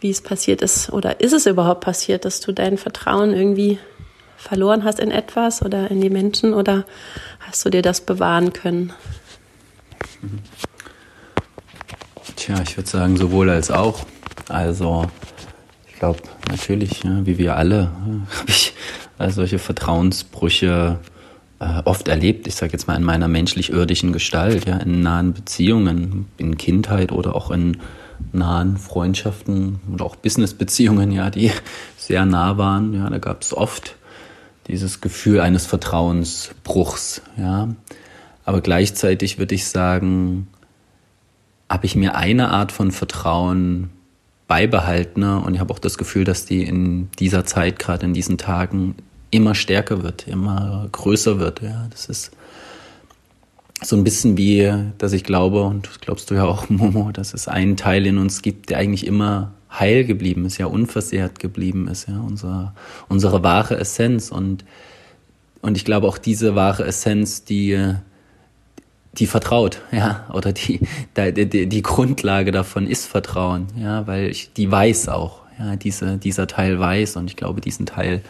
wie 0.00 0.10
es 0.10 0.20
passiert 0.20 0.62
ist 0.62 0.90
oder 0.92 1.20
ist 1.20 1.32
es 1.32 1.46
überhaupt 1.46 1.82
passiert, 1.82 2.24
dass 2.24 2.40
du 2.40 2.52
dein 2.52 2.78
Vertrauen 2.78 3.34
irgendwie 3.34 3.78
verloren 4.36 4.82
hast 4.82 4.98
in 4.98 5.10
etwas 5.10 5.62
oder 5.62 5.90
in 5.90 6.00
die 6.00 6.10
Menschen 6.10 6.52
oder 6.52 6.84
hast 7.40 7.64
du 7.64 7.70
dir 7.70 7.82
das 7.82 8.00
bewahren 8.00 8.52
können? 8.52 8.92
Tja, 12.36 12.56
ich 12.62 12.76
würde 12.76 12.88
sagen, 12.88 13.16
sowohl 13.16 13.50
als 13.50 13.70
auch. 13.70 14.00
Also, 14.48 15.06
glaube, 16.02 16.18
natürlich, 16.50 17.04
ja, 17.04 17.24
wie 17.24 17.38
wir 17.38 17.56
alle, 17.56 17.92
ja, 18.06 18.36
habe 18.40 18.48
ich 18.48 18.74
also 19.18 19.36
solche 19.36 19.60
Vertrauensbrüche 19.60 20.98
äh, 21.60 21.82
oft 21.84 22.08
erlebt. 22.08 22.48
Ich 22.48 22.56
sage 22.56 22.72
jetzt 22.72 22.88
mal 22.88 22.96
in 22.96 23.04
meiner 23.04 23.28
menschlich-irdischen 23.28 24.12
Gestalt, 24.12 24.66
ja, 24.66 24.78
in 24.78 25.00
nahen 25.02 25.32
Beziehungen, 25.32 26.26
in 26.38 26.58
Kindheit 26.58 27.12
oder 27.12 27.36
auch 27.36 27.52
in 27.52 27.76
nahen 28.32 28.78
Freundschaften 28.78 29.78
oder 29.92 30.04
auch 30.04 30.16
Businessbeziehungen, 30.16 31.12
ja, 31.12 31.30
die 31.30 31.52
sehr 31.96 32.26
nah 32.26 32.58
waren. 32.58 32.94
Ja, 32.94 33.08
da 33.08 33.18
gab 33.18 33.42
es 33.42 33.56
oft 33.56 33.94
dieses 34.66 35.00
Gefühl 35.00 35.38
eines 35.38 35.66
Vertrauensbruchs, 35.66 37.22
ja. 37.36 37.68
Aber 38.44 38.60
gleichzeitig 38.60 39.38
würde 39.38 39.54
ich 39.54 39.68
sagen, 39.68 40.48
habe 41.68 41.86
ich 41.86 41.94
mir 41.94 42.16
eine 42.16 42.48
Art 42.48 42.72
von 42.72 42.90
Vertrauen 42.90 43.90
beibehalten 44.48 45.22
und 45.22 45.54
ich 45.54 45.60
habe 45.60 45.72
auch 45.72 45.78
das 45.78 45.98
Gefühl, 45.98 46.24
dass 46.24 46.44
die 46.44 46.62
in 46.62 47.10
dieser 47.18 47.44
Zeit, 47.44 47.78
gerade 47.78 48.06
in 48.06 48.14
diesen 48.14 48.38
Tagen, 48.38 48.96
immer 49.30 49.54
stärker 49.54 50.02
wird, 50.02 50.28
immer 50.28 50.88
größer 50.92 51.38
wird. 51.38 51.62
Ja, 51.62 51.86
das 51.90 52.06
ist 52.06 52.32
so 53.82 53.96
ein 53.96 54.04
bisschen 54.04 54.36
wie, 54.36 54.70
dass 54.98 55.12
ich 55.14 55.24
glaube, 55.24 55.62
und 55.62 55.86
das 55.86 56.00
glaubst 56.00 56.30
du 56.30 56.34
ja 56.34 56.44
auch, 56.44 56.68
Momo, 56.68 57.12
dass 57.12 57.32
es 57.32 57.48
einen 57.48 57.76
Teil 57.76 58.06
in 58.06 58.18
uns 58.18 58.42
gibt, 58.42 58.70
der 58.70 58.78
eigentlich 58.78 59.06
immer 59.06 59.52
heil 59.70 60.04
geblieben 60.04 60.44
ist, 60.44 60.58
ja 60.58 60.66
unversehrt 60.66 61.38
geblieben 61.38 61.88
ist, 61.88 62.08
ja, 62.08 62.20
unsere, 62.20 62.74
unsere 63.08 63.42
wahre 63.42 63.78
Essenz. 63.78 64.30
Und 64.30 64.64
und 65.62 65.76
ich 65.76 65.84
glaube 65.84 66.08
auch 66.08 66.18
diese 66.18 66.54
wahre 66.56 66.84
Essenz, 66.84 67.44
die, 67.44 67.94
die 69.14 69.26
vertraut, 69.26 69.80
ja, 69.90 70.26
oder 70.32 70.52
die, 70.52 70.80
die, 71.16 71.66
die 71.66 71.82
Grundlage 71.82 72.50
davon 72.50 72.86
ist 72.86 73.06
Vertrauen, 73.06 73.66
ja, 73.76 74.06
weil 74.06 74.28
ich, 74.28 74.52
die 74.54 74.70
weiß 74.70 75.08
auch, 75.08 75.40
ja, 75.58 75.76
diese, 75.76 76.16
dieser 76.16 76.46
Teil 76.46 76.78
weiß 76.78 77.16
und 77.16 77.28
ich 77.28 77.36
glaube, 77.36 77.60
diesen 77.60 77.84
Teil, 77.86 78.22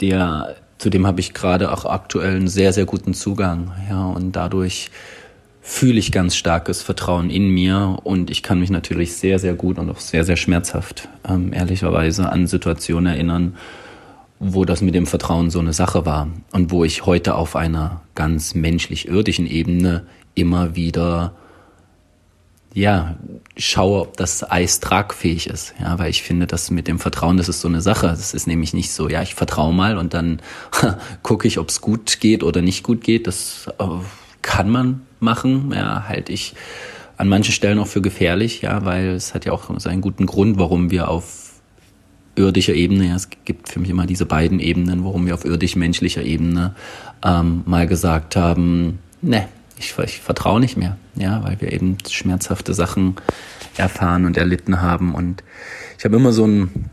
der, 0.00 0.56
zu 0.78 0.90
dem 0.90 1.06
habe 1.06 1.20
ich 1.20 1.34
gerade 1.34 1.72
auch 1.72 1.84
aktuell 1.84 2.34
einen 2.34 2.48
sehr, 2.48 2.72
sehr 2.72 2.84
guten 2.84 3.14
Zugang, 3.14 3.72
ja, 3.88 4.04
und 4.06 4.32
dadurch 4.32 4.90
fühle 5.64 6.00
ich 6.00 6.10
ganz 6.10 6.34
starkes 6.34 6.82
Vertrauen 6.82 7.30
in 7.30 7.48
mir 7.48 8.00
und 8.02 8.30
ich 8.32 8.42
kann 8.42 8.58
mich 8.58 8.70
natürlich 8.70 9.14
sehr, 9.14 9.38
sehr 9.38 9.54
gut 9.54 9.78
und 9.78 9.88
auch 9.88 10.00
sehr, 10.00 10.24
sehr 10.24 10.36
schmerzhaft, 10.36 11.08
ähm, 11.28 11.52
ehrlicherweise, 11.52 12.28
an 12.28 12.48
Situationen 12.48 13.14
erinnern, 13.14 13.56
wo 14.44 14.64
das 14.64 14.82
mit 14.82 14.94
dem 14.94 15.06
Vertrauen 15.06 15.50
so 15.50 15.60
eine 15.60 15.72
Sache 15.72 16.04
war 16.04 16.28
und 16.50 16.72
wo 16.72 16.82
ich 16.84 17.06
heute 17.06 17.36
auf 17.36 17.54
einer 17.54 18.02
ganz 18.16 18.54
menschlich-irdischen 18.54 19.46
Ebene 19.46 20.06
immer 20.34 20.74
wieder 20.74 21.34
ja, 22.74 23.16
schaue, 23.56 24.00
ob 24.00 24.16
das 24.16 24.50
Eis 24.50 24.80
tragfähig 24.80 25.46
ist. 25.46 25.74
Ja, 25.80 25.98
weil 25.98 26.10
ich 26.10 26.22
finde, 26.22 26.46
dass 26.46 26.70
mit 26.70 26.88
dem 26.88 26.98
Vertrauen, 26.98 27.36
das 27.36 27.48
ist 27.48 27.60
so 27.60 27.68
eine 27.68 27.82
Sache. 27.82 28.08
Das 28.08 28.34
ist 28.34 28.46
nämlich 28.46 28.72
nicht 28.72 28.92
so, 28.92 29.08
ja, 29.08 29.22
ich 29.22 29.34
vertraue 29.34 29.74
mal 29.74 29.98
und 29.98 30.14
dann 30.14 30.40
gucke 31.22 31.46
ich, 31.46 31.58
ob 31.58 31.68
es 31.68 31.80
gut 31.80 32.18
geht 32.20 32.42
oder 32.42 32.62
nicht 32.62 32.82
gut 32.82 33.04
geht. 33.04 33.26
Das 33.26 33.66
äh, 33.78 33.84
kann 34.40 34.70
man 34.70 35.02
machen. 35.20 35.72
Ja, 35.74 36.08
halte 36.08 36.32
ich 36.32 36.54
an 37.16 37.28
manchen 37.28 37.52
Stellen 37.52 37.78
auch 37.78 37.86
für 37.86 38.00
gefährlich, 38.00 38.62
ja, 38.62 38.84
weil 38.84 39.10
es 39.10 39.34
hat 39.34 39.44
ja 39.44 39.52
auch 39.52 39.78
seinen 39.78 40.00
guten 40.00 40.26
Grund, 40.26 40.58
warum 40.58 40.90
wir 40.90 41.08
auf 41.08 41.41
irdischer 42.34 42.74
Ebene, 42.74 43.08
ja, 43.08 43.16
es 43.16 43.28
gibt 43.44 43.68
für 43.68 43.80
mich 43.80 43.90
immer 43.90 44.06
diese 44.06 44.26
beiden 44.26 44.58
Ebenen, 44.58 45.04
warum 45.04 45.26
wir 45.26 45.34
auf 45.34 45.44
irdisch-menschlicher 45.44 46.22
Ebene 46.22 46.74
ähm, 47.24 47.62
mal 47.66 47.86
gesagt 47.86 48.36
haben, 48.36 48.98
ne, 49.20 49.48
ich, 49.78 49.98
ich 49.98 50.20
vertraue 50.20 50.60
nicht 50.60 50.76
mehr, 50.76 50.96
ja, 51.14 51.42
weil 51.44 51.60
wir 51.60 51.72
eben 51.72 51.98
schmerzhafte 52.08 52.74
Sachen 52.74 53.16
erfahren 53.76 54.24
und 54.24 54.36
erlitten 54.36 54.80
haben. 54.80 55.14
Und 55.14 55.42
ich 55.98 56.04
habe 56.04 56.16
immer 56.16 56.32
so 56.32 56.46
ein, 56.46 56.90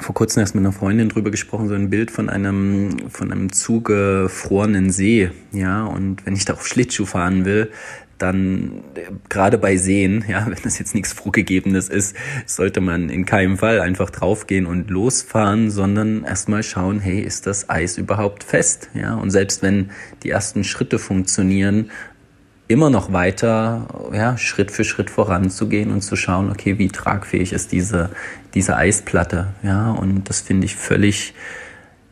vor 0.00 0.14
kurzem 0.14 0.40
erst 0.40 0.54
mit 0.54 0.64
einer 0.64 0.72
Freundin 0.72 1.08
drüber 1.08 1.30
gesprochen, 1.30 1.68
so 1.68 1.74
ein 1.74 1.90
Bild 1.90 2.10
von 2.10 2.28
einem, 2.28 3.10
von 3.10 3.32
einem 3.32 3.52
zugefrorenen 3.52 4.90
See, 4.90 5.30
ja, 5.52 5.84
und 5.84 6.24
wenn 6.24 6.34
ich 6.34 6.44
da 6.44 6.54
auf 6.54 6.66
Schlittschuh 6.66 7.06
fahren 7.06 7.44
will, 7.44 7.70
dann 8.18 8.82
gerade 9.28 9.58
bei 9.58 9.76
Seen, 9.76 10.24
ja, 10.28 10.46
wenn 10.46 10.58
das 10.62 10.78
jetzt 10.78 10.94
nichts 10.94 11.12
Vorgegebenes 11.12 11.88
ist, 11.88 12.16
sollte 12.46 12.80
man 12.80 13.08
in 13.08 13.24
keinem 13.24 13.58
Fall 13.58 13.80
einfach 13.80 14.10
draufgehen 14.10 14.66
und 14.66 14.90
losfahren, 14.90 15.70
sondern 15.70 16.24
erstmal 16.24 16.62
schauen, 16.62 17.00
hey, 17.00 17.20
ist 17.20 17.46
das 17.46 17.70
Eis 17.70 17.98
überhaupt 17.98 18.44
fest? 18.44 18.90
Ja, 18.94 19.14
und 19.14 19.30
selbst 19.30 19.62
wenn 19.62 19.90
die 20.22 20.30
ersten 20.30 20.64
Schritte 20.64 20.98
funktionieren, 20.98 21.90
immer 22.68 22.90
noch 22.90 23.12
weiter, 23.12 23.86
ja, 24.12 24.36
Schritt 24.36 24.70
für 24.70 24.84
Schritt 24.84 25.08
voranzugehen 25.08 25.90
und 25.90 26.02
zu 26.02 26.16
schauen, 26.16 26.50
okay, 26.50 26.78
wie 26.78 26.88
tragfähig 26.88 27.52
ist 27.54 27.72
diese, 27.72 28.10
diese 28.54 28.76
Eisplatte? 28.76 29.54
Ja, 29.62 29.90
und 29.92 30.28
das 30.28 30.42
finde 30.42 30.66
ich 30.66 30.76
völlig 30.76 31.34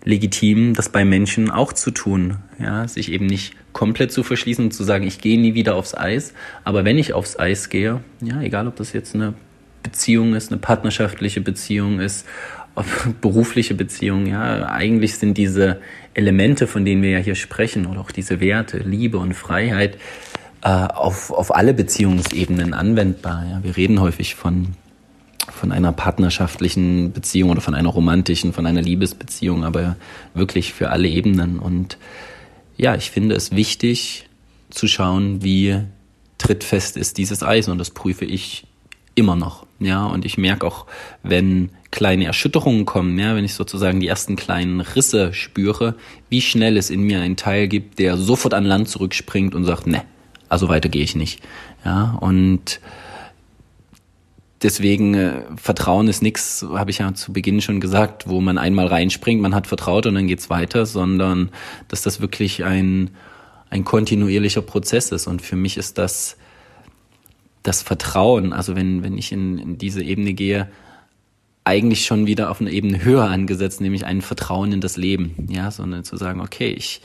legitim, 0.07 0.73
das 0.73 0.89
bei 0.89 1.05
Menschen 1.05 1.51
auch 1.51 1.73
zu 1.75 1.91
tun. 1.91 2.37
Ja, 2.59 2.89
sich 2.89 3.13
eben 3.13 3.27
nicht 3.27 3.55
komplett 3.75 4.13
zu 4.13 4.23
verschließen 4.23 4.65
und 4.65 4.71
zu 4.71 4.85
sagen, 4.85 5.07
ich 5.07 5.21
gehe 5.21 5.39
nie 5.39 5.55
wieder 5.55 5.75
aufs 5.75 5.95
Eis. 5.95 6.33
Aber 6.65 6.87
wenn 6.87 6.97
ich 6.97 7.13
aufs 7.13 7.39
Eis 7.39 7.69
gehe, 7.69 8.01
ja, 8.23 8.41
egal 8.41 8.69
ob 8.69 8.77
das 8.77 8.95
jetzt 8.95 9.15
eine 9.15 9.35
Beziehung 9.83 10.35
ist, 10.35 10.51
eine 10.51 10.61
partnerschaftliche 10.61 11.41
Beziehung 11.41 12.01
ist, 12.01 12.25
berufliche 13.21 13.75
Beziehung, 13.75 14.27
ja, 14.27 14.67
eigentlich 14.67 15.19
sind 15.19 15.37
diese 15.37 15.81
Elemente, 16.15 16.67
von 16.69 16.85
denen 16.85 17.03
wir 17.03 17.11
ja 17.11 17.19
hier 17.19 17.35
sprechen, 17.35 17.85
oder 17.87 18.01
auch 18.01 18.13
diese 18.13 18.41
Werte, 18.41 18.79
Liebe 18.79 19.19
und 19.19 19.35
Freiheit, 19.35 19.99
äh, 20.63 20.69
auf, 20.69 21.33
auf 21.33 21.55
alle 21.55 21.75
Beziehungsebenen 21.75 22.75
anwendbar. 22.75 23.45
Ja. 23.51 23.65
Wir 23.65 23.77
reden 23.77 24.01
häufig 24.01 24.37
von 24.37 24.69
von 25.57 25.73
einer 25.73 25.93
partnerschaftlichen 25.93 27.13
Beziehung 27.13 27.51
oder 27.51 27.61
von 27.61 27.75
einer 27.75 27.89
romantischen, 27.89 28.53
von 28.53 28.67
einer 28.67 28.83
Liebesbeziehung, 28.83 29.65
aber 29.65 29.97
wirklich 30.35 30.73
für 30.73 30.91
alle 30.91 31.09
Ebenen. 31.09 31.59
Und 31.59 31.99
ja, 32.77 32.95
ich 32.95 33.11
finde 33.11 33.35
es 33.35 33.53
wichtig 33.53 34.29
zu 34.71 34.87
schauen, 34.87 35.43
wie 35.43 35.81
trittfest 36.39 36.97
ist 36.97 37.19
dieses 37.19 37.43
Eis 37.43 37.69
und 37.69 37.79
das 37.79 37.91
prüfe 37.91 38.25
ich 38.25 38.67
immer 39.15 39.35
noch. 39.35 39.67
Ja, 39.81 40.07
und 40.07 40.25
ich 40.25 40.39
merke 40.39 40.67
auch, 40.67 40.87
wenn 41.23 41.71
kleine 41.91 42.27
Erschütterungen 42.27 42.85
kommen, 42.85 43.19
ja, 43.19 43.35
wenn 43.35 43.45
ich 43.45 43.55
sozusagen 43.55 44.01
die 44.01 44.07
ersten 44.07 44.37
kleinen 44.37 44.81
Risse 44.81 45.33
spüre, 45.33 45.95
wie 46.29 46.43
schnell 46.43 46.77
es 46.77 46.91
in 46.91 47.03
mir 47.03 47.21
einen 47.21 47.37
Teil 47.37 47.69
gibt, 47.69 47.99
der 47.99 48.17
sofort 48.17 48.55
an 48.55 48.65
Land 48.65 48.89
zurückspringt 48.89 49.55
und 49.55 49.65
sagt, 49.65 49.87
ne, 49.87 50.03
also 50.49 50.69
weiter 50.69 50.89
gehe 50.89 51.03
ich 51.03 51.17
nicht. 51.17 51.43
Ja, 51.85 52.17
und 52.21 52.81
Deswegen 54.63 55.15
äh, 55.15 55.43
Vertrauen 55.57 56.09
ist 56.09 56.23
nichts, 56.23 56.65
habe 56.71 56.91
ich 56.91 56.99
ja 56.99 57.13
zu 57.15 57.33
Beginn 57.33 57.61
schon 57.61 57.81
gesagt, 57.81 58.29
wo 58.29 58.41
man 58.41 58.57
einmal 58.57 58.87
reinspringt, 58.87 59.43
man 59.43 59.55
hat 59.55 59.67
vertraut 59.67 60.07
und 60.07 60.15
dann 60.15 60.27
geht's 60.27 60.49
weiter, 60.49 60.87
sondern 60.87 61.51
dass 61.89 62.03
das 62.03 62.21
wirklich 62.21 62.65
ein 62.65 63.11
ein 63.69 63.85
kontinuierlicher 63.85 64.63
Prozess 64.63 65.11
ist. 65.11 65.27
Und 65.27 65.43
für 65.43 65.57
mich 65.57 65.77
ist 65.77 65.99
das 65.99 66.37
das 67.63 67.83
Vertrauen, 67.83 68.53
also 68.53 68.77
wenn 68.77 69.03
wenn 69.03 69.19
ich 69.19 69.33
in, 69.33 69.59
in 69.59 69.79
diese 69.79 70.03
Ebene 70.03 70.33
gehe, 70.33 70.69
eigentlich 71.65 72.07
schon 72.07 72.27
wieder 72.27 72.51
auf 72.51 72.61
eine 72.61 72.71
Ebene 72.71 73.05
höher 73.05 73.25
angesetzt, 73.25 73.81
nämlich 73.81 74.07
ein 74.07 74.23
Vertrauen 74.23 74.73
in 74.73 74.81
das 74.81 74.97
Leben, 74.97 75.49
ja, 75.51 75.71
sondern 75.71 76.05
zu 76.05 76.17
sagen, 76.17 76.41
okay, 76.41 76.69
ich 76.69 77.03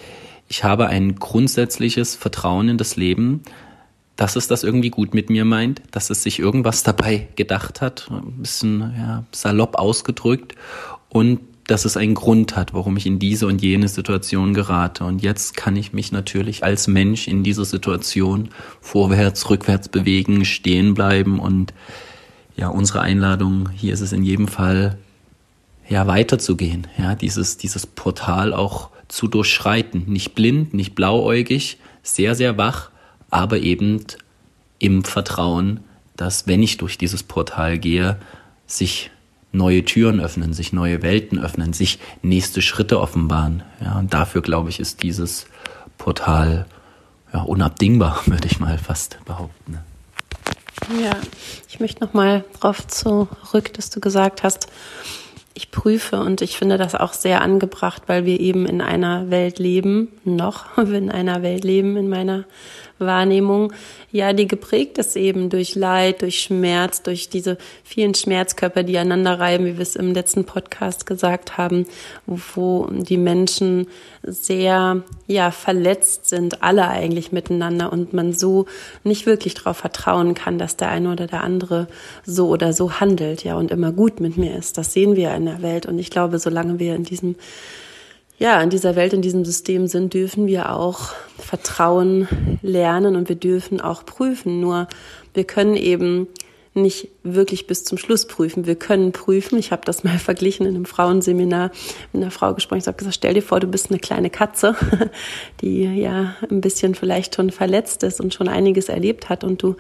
ich 0.48 0.64
habe 0.64 0.88
ein 0.88 1.16
grundsätzliches 1.16 2.16
Vertrauen 2.16 2.70
in 2.70 2.78
das 2.78 2.96
Leben, 2.96 3.42
dass 4.22 4.36
es 4.36 4.48
das 4.48 4.62
irgendwie 4.64 4.92
gut 4.92 5.16
mit 5.16 5.32
mir 5.32 5.46
meint, 5.46 5.82
dass 5.90 6.12
es 6.12 6.22
sich 6.22 6.38
irgendwas 6.38 6.84
dabei 6.84 7.28
gedacht 7.38 7.82
hat, 7.82 8.08
ein 8.12 8.44
bisschen 8.44 8.94
ja, 8.96 9.24
salopp 9.32 9.80
ausgedrückt 9.80 10.54
und 11.10 11.40
dass 11.66 11.86
es 11.86 11.98
einen 11.98 12.14
Grund 12.14 12.56
hat, 12.56 12.76
warum 12.76 12.98
ich 12.98 13.08
in 13.08 13.18
diese 13.18 13.48
und 13.48 13.64
jene 13.64 13.88
Situation 13.88 14.54
gerate. 14.54 15.06
Und 15.06 15.24
jetzt 15.24 15.58
kann 15.58 15.76
ich 15.76 15.92
mich 15.92 16.12
natürlich 16.12 16.64
als 16.64 16.88
Mensch 16.88 17.28
in 17.28 17.42
dieser 17.42 17.66
Situation 17.66 18.50
vorwärts, 18.80 19.50
rückwärts 19.50 19.90
bewegen, 19.90 20.46
stehen 20.46 20.94
bleiben 20.94 21.40
und 21.40 21.74
ja, 22.56 22.68
unsere 22.68 23.02
Einladung 23.02 23.72
hier 23.72 23.92
ist 23.92 24.02
es 24.02 24.14
in 24.14 24.22
jedem 24.22 24.48
Fall 24.48 25.00
ja 25.90 26.06
weiterzugehen, 26.06 26.86
ja, 26.96 27.16
dieses 27.16 27.58
dieses 27.58 27.88
Portal 27.88 28.54
auch 28.54 28.92
zu 29.08 29.28
durchschreiten, 29.28 30.04
nicht 30.06 30.36
blind, 30.36 30.76
nicht 30.76 30.94
blauäugig, 30.94 31.80
sehr 32.04 32.36
sehr 32.36 32.60
wach, 32.60 32.91
aber 33.32 33.58
eben 33.58 34.04
im 34.78 35.04
Vertrauen, 35.04 35.80
dass 36.16 36.46
wenn 36.46 36.62
ich 36.62 36.78
durch 36.78 36.98
dieses 36.98 37.24
Portal 37.24 37.80
gehe, 37.80 38.18
sich 38.68 39.10
neue 39.52 39.84
Türen 39.84 40.20
öffnen, 40.20 40.54
sich 40.54 40.72
neue 40.72 41.02
Welten 41.02 41.40
öffnen, 41.40 41.74
sich 41.74 42.00
nächste 42.22 42.62
Schritte 42.62 43.00
offenbaren. 43.00 43.64
Ja, 43.84 43.98
und 43.98 44.14
dafür, 44.14 44.42
glaube 44.42 44.70
ich, 44.70 44.80
ist 44.80 45.04
dieses 45.04 45.48
Portal 45.98 46.66
ja, 47.34 47.42
unabdingbar, 47.42 48.22
würde 48.26 48.48
ich 48.48 48.60
mal 48.60 48.78
fast 48.78 49.18
behaupten. 49.26 49.80
Ja, 51.02 51.16
ich 51.70 51.80
möchte 51.80 52.04
noch 52.04 52.14
mal 52.14 52.44
darauf 52.60 52.88
zurück, 52.88 53.74
dass 53.74 53.90
du 53.90 54.00
gesagt 54.00 54.44
hast, 54.44 54.68
ich 55.54 55.70
prüfe 55.70 56.20
und 56.22 56.42
ich 56.42 56.58
finde 56.58 56.78
das 56.78 56.96
auch 56.96 57.14
sehr 57.14 57.42
angebracht, 57.42 58.04
weil 58.08 58.26
wir 58.26 58.40
eben 58.40 58.66
in 58.66 58.82
einer 58.82 59.30
Welt 59.30 59.60
leben, 59.60 60.08
noch 60.24 60.78
in 60.78 61.12
einer 61.12 61.44
Welt 61.44 61.64
leben, 61.64 61.98
in 61.98 62.10
meiner 62.10 62.46
Wahrnehmung, 63.02 63.74
ja, 64.12 64.34
die 64.34 64.48
geprägt 64.48 64.98
ist 64.98 65.16
eben 65.16 65.50
durch 65.50 65.76
Leid, 65.76 66.22
durch 66.22 66.42
Schmerz, 66.42 67.02
durch 67.02 67.30
diese 67.30 67.58
vielen 67.84 68.14
Schmerzkörper, 68.14 68.84
die 68.84 68.98
aneinander 68.98 69.40
reiben, 69.40 69.66
wie 69.66 69.78
wir 69.78 69.82
es 69.82 69.96
im 69.96 70.14
letzten 70.14 70.46
Podcast 70.46 71.06
gesagt 71.06 71.58
haben, 71.58 71.86
wo 72.26 72.88
die 72.92 73.18
Menschen 73.18 73.88
sehr, 74.24 75.04
ja, 75.28 75.52
verletzt 75.52 76.28
sind, 76.28 76.64
alle 76.64 76.88
eigentlich 76.88 77.32
miteinander 77.32 77.92
und 77.92 78.14
man 78.14 78.34
so 78.34 78.66
nicht 79.04 79.26
wirklich 79.26 79.54
darauf 79.54 79.78
vertrauen 79.78 80.34
kann, 80.34 80.58
dass 80.58 80.78
der 80.78 80.90
eine 80.90 81.12
oder 81.12 81.28
der 81.28 81.44
andere 81.44 81.88
so 82.26 82.50
oder 82.50 82.74
so 82.74 83.00
handelt, 83.00 83.44
ja, 83.44 83.56
und 83.56 83.72
immer 83.72 83.92
gut 83.92 84.20
mit 84.20 84.38
mir 84.38 84.56
ist. 84.56 84.78
Das 84.78 84.94
sehen 84.94 85.16
wir 85.16 85.34
in 85.34 85.46
der 85.46 85.62
Welt 85.62 85.86
und 85.86 86.00
ich 86.00 86.10
glaube, 86.10 86.40
solange 86.40 86.80
wir 86.80 86.96
in 86.96 87.04
diesem 87.04 87.36
ja, 88.42 88.60
in 88.60 88.72
dieser 88.72 88.96
Welt, 88.96 89.14
in 89.14 89.22
diesem 89.22 89.46
System 89.46 89.86
sind, 89.86 90.16
dürfen 90.16 90.48
wir 90.48 90.76
auch 90.76 91.12
Vertrauen 91.38 92.28
lernen 92.64 93.16
und 93.16 93.30
wir 93.30 93.36
dürfen 93.36 93.80
auch 93.80 94.04
prüfen. 94.04 94.60
Nur 94.60 94.88
wir 95.36 95.44
können 95.44 95.76
eben 95.76 96.28
nicht 96.74 97.10
wirklich 97.22 97.68
bis 97.68 97.84
zum 97.84 98.00
Schluss 98.00 98.26
prüfen. 98.26 98.66
Wir 98.66 98.74
können 98.76 99.12
prüfen. 99.12 99.60
Ich 99.60 99.72
habe 99.72 99.84
das 99.86 100.04
mal 100.04 100.18
verglichen 100.18 100.66
in 100.66 100.74
einem 100.74 100.86
Frauenseminar 100.86 101.70
mit 102.14 102.24
einer 102.24 102.32
Frau 102.32 102.56
gesprochen. 102.56 102.80
Ich 102.80 102.88
habe 102.88 102.98
gesagt, 102.98 103.14
stell 103.14 103.36
dir 103.36 103.44
vor, 103.44 103.60
du 103.60 103.68
bist 103.68 103.92
eine 103.92 104.00
kleine 104.00 104.32
Katze, 104.32 104.76
die 105.62 105.84
ja 105.84 106.36
ein 106.50 106.62
bisschen 106.62 106.96
vielleicht 106.96 107.36
schon 107.36 107.52
verletzt 107.52 108.02
ist 108.02 108.20
und 108.20 108.34
schon 108.34 108.48
einiges 108.48 108.90
erlebt 108.90 109.30
hat 109.30 109.44
und 109.44 109.62
du 109.62 109.76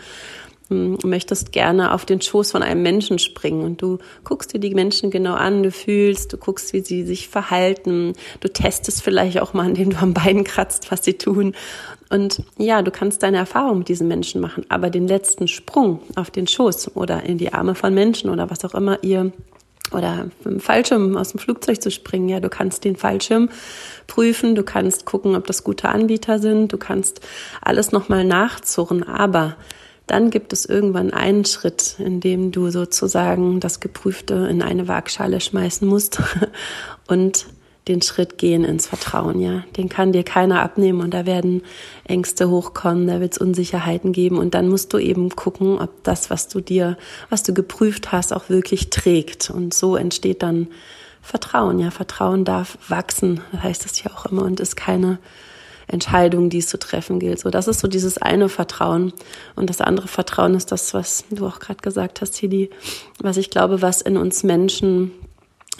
möchtest 0.71 1.51
gerne 1.51 1.93
auf 1.93 2.05
den 2.05 2.21
Schoß 2.21 2.51
von 2.51 2.63
einem 2.63 2.81
Menschen 2.81 3.19
springen 3.19 3.63
und 3.63 3.81
du 3.81 3.99
guckst 4.23 4.53
dir 4.53 4.59
die 4.59 4.73
Menschen 4.73 5.11
genau 5.11 5.33
an, 5.33 5.63
du 5.63 5.71
fühlst, 5.71 6.33
du 6.33 6.37
guckst, 6.37 6.73
wie 6.73 6.81
sie 6.81 7.03
sich 7.03 7.27
verhalten, 7.27 8.13
du 8.39 8.47
testest 8.47 9.03
vielleicht 9.03 9.39
auch 9.39 9.53
mal, 9.53 9.67
indem 9.67 9.91
du 9.91 9.97
am 9.97 10.13
Bein 10.13 10.43
kratzt, 10.43 10.91
was 10.91 11.03
sie 11.03 11.13
tun. 11.13 11.53
Und 12.09 12.43
ja, 12.57 12.81
du 12.81 12.91
kannst 12.91 13.23
deine 13.23 13.37
Erfahrung 13.37 13.79
mit 13.79 13.87
diesen 13.87 14.07
Menschen 14.07 14.41
machen, 14.41 14.65
aber 14.69 14.89
den 14.89 15.07
letzten 15.07 15.47
Sprung 15.47 16.01
auf 16.15 16.31
den 16.31 16.47
Schoß 16.47 16.95
oder 16.95 17.23
in 17.23 17.37
die 17.37 17.53
Arme 17.53 17.75
von 17.75 17.93
Menschen 17.93 18.29
oder 18.29 18.49
was 18.49 18.65
auch 18.65 18.73
immer 18.73 19.03
ihr 19.03 19.31
oder 19.93 20.29
im 20.45 20.59
Fallschirm 20.59 21.17
aus 21.17 21.31
dem 21.31 21.39
Flugzeug 21.39 21.81
zu 21.81 21.91
springen. 21.91 22.29
Ja, 22.29 22.39
du 22.39 22.49
kannst 22.49 22.83
den 22.83 22.95
Fallschirm 22.95 23.49
prüfen, 24.07 24.55
du 24.55 24.63
kannst 24.63 25.05
gucken, 25.05 25.35
ob 25.35 25.47
das 25.47 25.63
gute 25.63 25.89
Anbieter 25.89 26.39
sind, 26.39 26.71
du 26.71 26.77
kannst 26.77 27.21
alles 27.61 27.91
nochmal 27.91 28.23
nachzurren, 28.23 29.03
aber 29.03 29.55
dann 30.11 30.29
gibt 30.29 30.51
es 30.51 30.65
irgendwann 30.65 31.13
einen 31.13 31.45
Schritt, 31.45 31.95
in 31.97 32.19
dem 32.19 32.51
du 32.51 32.69
sozusagen 32.69 33.61
das 33.61 33.79
Geprüfte 33.79 34.33
in 34.51 34.61
eine 34.61 34.89
Waagschale 34.89 35.39
schmeißen 35.39 35.87
musst 35.87 36.21
und 37.07 37.45
den 37.87 38.01
Schritt 38.01 38.37
gehen 38.37 38.65
ins 38.65 38.87
Vertrauen, 38.87 39.39
ja. 39.39 39.63
Den 39.77 39.87
kann 39.87 40.11
dir 40.11 40.23
keiner 40.23 40.61
abnehmen 40.63 40.99
und 40.99 41.13
da 41.13 41.25
werden 41.25 41.61
Ängste 42.03 42.49
hochkommen, 42.49 43.07
da 43.07 43.21
wird 43.21 43.31
es 43.31 43.37
Unsicherheiten 43.37 44.11
geben 44.11 44.37
und 44.37 44.53
dann 44.53 44.67
musst 44.67 44.91
du 44.91 44.97
eben 44.97 45.29
gucken, 45.29 45.79
ob 45.79 46.03
das, 46.03 46.29
was 46.29 46.49
du 46.49 46.59
dir, 46.59 46.97
was 47.29 47.43
du 47.43 47.53
geprüft 47.53 48.11
hast, 48.11 48.33
auch 48.33 48.49
wirklich 48.49 48.89
trägt. 48.89 49.49
Und 49.49 49.73
so 49.73 49.95
entsteht 49.95 50.43
dann 50.43 50.67
Vertrauen, 51.21 51.79
ja. 51.79 51.89
Vertrauen 51.89 52.43
darf 52.43 52.77
wachsen, 52.89 53.39
heißt 53.63 53.85
es 53.85 54.03
ja 54.03 54.11
auch 54.11 54.25
immer 54.25 54.43
und 54.43 54.59
ist 54.59 54.75
keine 54.75 55.19
Entscheidung, 55.91 56.49
die 56.49 56.59
es 56.59 56.67
zu 56.67 56.79
treffen 56.79 57.19
gilt. 57.19 57.39
So, 57.39 57.49
das 57.49 57.67
ist 57.67 57.79
so 57.79 57.87
dieses 57.87 58.17
eine 58.17 58.49
Vertrauen. 58.49 59.13
Und 59.55 59.69
das 59.69 59.81
andere 59.81 60.07
Vertrauen 60.07 60.55
ist 60.55 60.71
das, 60.71 60.93
was 60.93 61.25
du 61.29 61.45
auch 61.45 61.59
gerade 61.59 61.81
gesagt 61.81 62.21
hast, 62.21 62.35
Hidi, 62.37 62.69
was 63.19 63.37
ich 63.37 63.49
glaube, 63.49 63.81
was 63.81 64.01
in 64.01 64.17
uns 64.17 64.43
Menschen 64.43 65.11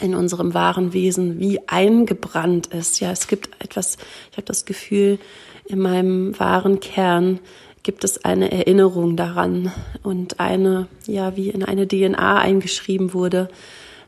in 0.00 0.14
unserem 0.14 0.54
wahren 0.54 0.92
Wesen 0.92 1.38
wie 1.38 1.60
eingebrannt 1.68 2.68
ist. 2.68 3.00
Ja, 3.00 3.12
es 3.12 3.28
gibt 3.28 3.50
etwas, 3.62 3.96
ich 4.30 4.36
habe 4.36 4.46
das 4.46 4.64
Gefühl, 4.64 5.18
in 5.66 5.78
meinem 5.78 6.38
wahren 6.38 6.80
Kern 6.80 7.38
gibt 7.82 8.04
es 8.04 8.24
eine 8.24 8.50
Erinnerung 8.50 9.16
daran 9.16 9.72
und 10.02 10.40
eine, 10.40 10.88
ja, 11.06 11.36
wie 11.36 11.50
in 11.50 11.64
eine 11.64 11.86
DNA 11.86 12.38
eingeschrieben 12.38 13.12
wurde, 13.12 13.48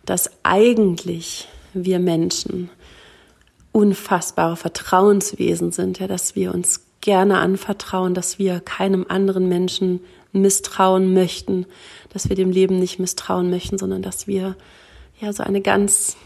dass 0.05 0.31
eigentlich 0.43 1.49
wir 1.73 1.99
Menschen 1.99 2.71
unfassbare 3.75 4.57
Vertrauenswesen 4.57 5.73
sind, 5.73 5.99
ja, 5.99 6.07
dass 6.07 6.37
wir 6.37 6.55
uns 6.55 6.87
gerne 7.01 7.39
anvertrauen, 7.39 8.15
dass 8.15 8.39
wir 8.39 8.61
keinem 8.61 9.05
anderen 9.09 9.49
Menschen 9.49 9.99
misstrauen 10.33 11.13
möchten, 11.13 11.67
dass 12.13 12.29
wir 12.29 12.37
dem 12.37 12.53
Leben 12.53 12.79
nicht 12.79 13.01
misstrauen 13.01 13.51
möchten, 13.51 13.77
sondern 13.77 14.01
dass 14.01 14.29
wir 14.29 14.55
ja 15.21 15.33
so 15.33 15.43
eine 15.43 15.61
ganz, 15.61 16.17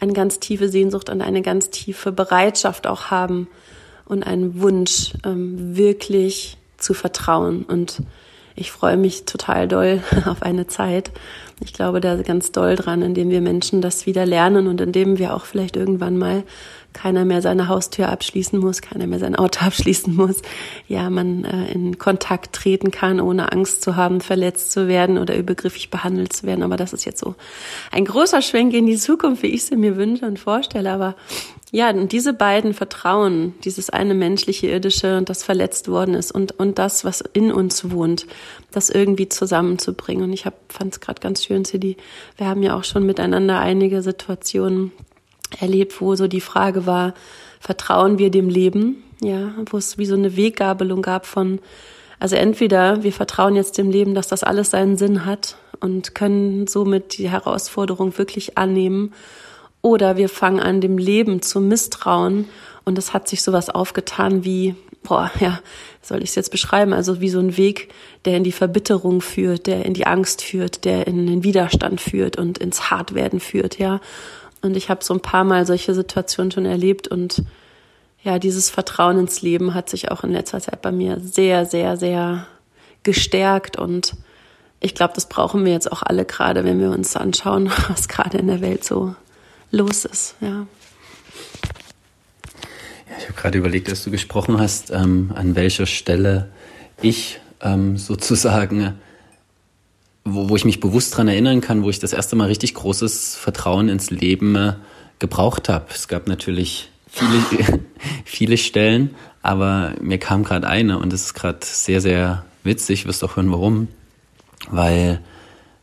eine 0.00 0.14
ganz 0.14 0.40
tiefe 0.40 0.70
Sehnsucht 0.70 1.10
und 1.10 1.20
eine 1.20 1.42
ganz 1.42 1.68
tiefe 1.68 2.10
Bereitschaft 2.10 2.86
auch 2.86 3.10
haben 3.10 3.48
und 4.06 4.22
einen 4.22 4.62
Wunsch, 4.62 5.12
ähm, 5.26 5.76
wirklich 5.76 6.56
zu 6.78 6.94
vertrauen. 6.94 7.64
Und 7.64 8.02
ich 8.54 8.72
freue 8.72 8.96
mich 8.96 9.24
total 9.24 9.68
doll 9.68 10.02
auf 10.26 10.42
eine 10.42 10.66
Zeit. 10.66 11.10
Ich 11.60 11.72
glaube 11.72 12.00
da 12.00 12.16
ganz 12.22 12.52
doll 12.52 12.74
dran, 12.74 13.02
indem 13.02 13.30
wir 13.30 13.40
Menschen 13.40 13.80
das 13.80 14.06
wieder 14.06 14.26
lernen 14.26 14.66
und 14.66 14.80
indem 14.80 15.18
wir 15.18 15.34
auch 15.34 15.44
vielleicht 15.44 15.76
irgendwann 15.76 16.18
mal 16.18 16.42
keiner 16.92 17.24
mehr 17.24 17.42
seine 17.42 17.68
Haustür 17.68 18.08
abschließen 18.08 18.58
muss, 18.58 18.82
keiner 18.82 19.06
mehr 19.06 19.18
sein 19.18 19.36
Auto 19.36 19.60
abschließen 19.64 20.14
muss. 20.14 20.42
Ja, 20.88 21.10
man 21.10 21.44
äh, 21.44 21.72
in 21.72 21.98
Kontakt 21.98 22.54
treten 22.54 22.90
kann, 22.90 23.20
ohne 23.20 23.52
Angst 23.52 23.82
zu 23.82 23.96
haben, 23.96 24.20
verletzt 24.20 24.72
zu 24.72 24.88
werden 24.88 25.18
oder 25.18 25.36
übergriffig 25.36 25.90
behandelt 25.90 26.32
zu 26.32 26.46
werden. 26.46 26.62
Aber 26.62 26.76
das 26.76 26.92
ist 26.92 27.04
jetzt 27.04 27.20
so 27.20 27.34
ein 27.90 28.04
großer 28.04 28.42
Schwenk 28.42 28.74
in 28.74 28.86
die 28.86 28.96
Zukunft, 28.96 29.42
wie 29.42 29.48
ich 29.48 29.64
sie 29.64 29.76
mir 29.76 29.96
wünsche 29.96 30.26
und 30.26 30.38
vorstelle. 30.38 30.92
Aber 30.92 31.16
ja, 31.74 31.88
und 31.88 32.12
diese 32.12 32.34
beiden 32.34 32.74
Vertrauen, 32.74 33.54
dieses 33.64 33.88
eine 33.88 34.12
menschliche, 34.12 34.66
irdische, 34.66 35.22
das 35.22 35.42
verletzt 35.42 35.88
worden 35.88 36.14
ist 36.14 36.30
und, 36.30 36.52
und 36.52 36.78
das, 36.78 37.02
was 37.02 37.22
in 37.32 37.50
uns 37.50 37.90
wohnt, 37.90 38.26
das 38.72 38.90
irgendwie 38.90 39.30
zusammenzubringen. 39.30 40.24
Und 40.24 40.34
ich 40.34 40.44
fand 40.68 40.92
es 40.92 41.00
gerade 41.00 41.22
ganz 41.22 41.42
schön, 41.42 41.64
Sidi. 41.64 41.96
Wir 42.36 42.46
haben 42.46 42.62
ja 42.62 42.76
auch 42.76 42.84
schon 42.84 43.06
miteinander 43.06 43.58
einige 43.58 44.02
Situationen 44.02 44.92
erlebt, 45.60 46.00
wo 46.00 46.14
so 46.14 46.28
die 46.28 46.40
Frage 46.40 46.86
war, 46.86 47.14
vertrauen 47.60 48.18
wir 48.18 48.30
dem 48.30 48.48
Leben? 48.48 49.02
Ja, 49.20 49.54
wo 49.70 49.76
es 49.76 49.98
wie 49.98 50.06
so 50.06 50.14
eine 50.14 50.36
Weggabelung 50.36 51.00
gab 51.00 51.26
von, 51.26 51.60
also 52.18 52.34
entweder 52.34 53.04
wir 53.04 53.12
vertrauen 53.12 53.54
jetzt 53.54 53.78
dem 53.78 53.90
Leben, 53.90 54.14
dass 54.14 54.26
das 54.26 54.42
alles 54.42 54.70
seinen 54.70 54.96
Sinn 54.96 55.24
hat 55.26 55.56
und 55.80 56.14
können 56.14 56.66
somit 56.66 57.18
die 57.18 57.28
Herausforderung 57.28 58.18
wirklich 58.18 58.58
annehmen, 58.58 59.12
oder 59.82 60.16
wir 60.16 60.28
fangen 60.28 60.60
an, 60.60 60.80
dem 60.80 60.96
Leben 60.96 61.42
zu 61.42 61.60
misstrauen 61.60 62.46
und 62.84 62.98
es 62.98 63.12
hat 63.12 63.28
sich 63.28 63.42
sowas 63.42 63.68
aufgetan 63.68 64.44
wie, 64.44 64.76
boah, 65.02 65.30
ja, 65.40 65.60
soll 66.00 66.22
ich 66.22 66.30
es 66.30 66.34
jetzt 66.36 66.50
beschreiben? 66.50 66.92
Also 66.92 67.20
wie 67.20 67.28
so 67.28 67.40
ein 67.40 67.56
Weg, 67.56 67.88
der 68.24 68.36
in 68.36 68.44
die 68.44 68.52
Verbitterung 68.52 69.20
führt, 69.20 69.66
der 69.66 69.84
in 69.84 69.94
die 69.94 70.06
Angst 70.06 70.42
führt, 70.42 70.84
der 70.84 71.06
in 71.06 71.26
den 71.26 71.44
Widerstand 71.44 72.00
führt 72.00 72.38
und 72.38 72.58
ins 72.58 72.90
Hartwerden 72.90 73.40
führt, 73.40 73.78
ja. 73.78 74.00
Und 74.62 74.76
ich 74.76 74.88
habe 74.88 75.04
so 75.04 75.12
ein 75.12 75.20
paar 75.20 75.44
Mal 75.44 75.66
solche 75.66 75.94
Situationen 75.94 76.52
schon 76.52 76.66
erlebt 76.66 77.08
und 77.08 77.42
ja, 78.22 78.38
dieses 78.38 78.70
Vertrauen 78.70 79.18
ins 79.18 79.42
Leben 79.42 79.74
hat 79.74 79.90
sich 79.90 80.10
auch 80.12 80.22
in 80.22 80.30
letzter 80.30 80.60
Zeit 80.60 80.80
bei 80.80 80.92
mir 80.92 81.18
sehr, 81.20 81.66
sehr, 81.66 81.96
sehr 81.96 82.46
gestärkt 83.02 83.76
und 83.76 84.14
ich 84.78 84.94
glaube, 84.94 85.14
das 85.14 85.28
brauchen 85.28 85.64
wir 85.64 85.72
jetzt 85.72 85.90
auch 85.90 86.02
alle 86.02 86.24
gerade, 86.24 86.64
wenn 86.64 86.80
wir 86.80 86.90
uns 86.90 87.16
anschauen, 87.16 87.70
was 87.88 88.08
gerade 88.08 88.38
in 88.38 88.46
der 88.46 88.60
Welt 88.60 88.84
so 88.84 89.14
los 89.70 90.04
ist, 90.04 90.36
ja. 90.40 90.66
Ja, 93.08 93.18
ich 93.18 93.24
habe 93.24 93.34
gerade 93.34 93.58
überlegt, 93.58 93.90
dass 93.90 94.04
du 94.04 94.10
gesprochen 94.10 94.58
hast, 94.58 94.90
ähm, 94.90 95.32
an 95.34 95.56
welcher 95.56 95.86
Stelle 95.86 96.50
ich 97.00 97.40
ähm, 97.60 97.96
sozusagen 97.96 98.98
wo, 100.24 100.48
wo 100.48 100.56
ich 100.56 100.64
mich 100.64 100.80
bewusst 100.80 101.16
dran 101.16 101.28
erinnern 101.28 101.60
kann, 101.60 101.82
wo 101.82 101.90
ich 101.90 101.98
das 101.98 102.12
erste 102.12 102.36
Mal 102.36 102.46
richtig 102.46 102.74
großes 102.74 103.36
Vertrauen 103.36 103.88
ins 103.88 104.10
Leben 104.10 104.54
äh, 104.56 104.74
gebraucht 105.18 105.68
habe. 105.68 105.86
Es 105.90 106.08
gab 106.08 106.28
natürlich 106.28 106.90
viele, 107.06 107.80
viele 108.24 108.56
Stellen, 108.56 109.14
aber 109.42 109.94
mir 110.00 110.18
kam 110.18 110.44
gerade 110.44 110.68
eine 110.68 110.98
und 110.98 111.12
es 111.12 111.26
ist 111.26 111.34
gerade 111.34 111.58
sehr, 111.62 112.00
sehr 112.00 112.44
witzig, 112.64 113.06
wirst 113.06 113.24
auch 113.24 113.36
hören, 113.36 113.50
warum. 113.50 113.88
Weil 114.70 115.20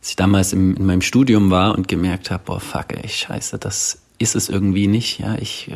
ich 0.02 0.16
damals 0.16 0.52
im, 0.52 0.76
in 0.76 0.86
meinem 0.86 1.02
Studium 1.02 1.50
war 1.50 1.74
und 1.76 1.88
gemerkt 1.88 2.30
habe, 2.30 2.42
boah, 2.46 2.60
fuck, 2.60 2.92
ey, 2.92 3.08
scheiße, 3.08 3.58
das 3.58 4.00
ist 4.18 4.34
es 4.34 4.48
irgendwie 4.48 4.86
nicht. 4.86 5.20
Ja, 5.20 5.36
ich 5.38 5.70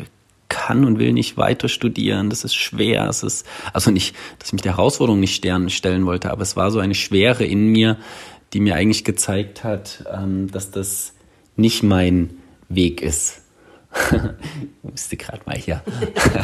kann 0.49 0.85
und 0.85 0.99
will 0.99 1.13
nicht 1.13 1.37
weiter 1.37 1.67
studieren. 1.67 2.29
Das 2.29 2.43
ist 2.43 2.55
schwer. 2.55 3.07
Es 3.09 3.23
ist, 3.23 3.45
also 3.73 3.91
nicht, 3.91 4.15
dass 4.39 4.49
ich 4.49 4.53
mich 4.53 4.61
der 4.61 4.77
Herausforderung 4.77 5.19
nicht 5.19 5.35
stellen 5.35 6.05
wollte, 6.05 6.31
aber 6.31 6.41
es 6.41 6.55
war 6.55 6.71
so 6.71 6.79
eine 6.79 6.95
Schwere 6.95 7.43
in 7.43 7.67
mir, 7.67 7.97
die 8.55 8.61
mir 8.61 8.75
eigentlich 8.75 9.03
gezeigt 9.03 9.65
hat, 9.65 10.05
ähm, 10.09 10.49
dass 10.49 10.71
das 10.71 11.11
nicht 11.57 11.83
mein 11.83 12.37
Weg 12.69 13.01
ist. 13.01 13.41
ich 14.11 14.89
musste 14.89 15.17
gerade 15.17 15.41
mal 15.45 15.57
hier 15.57 15.83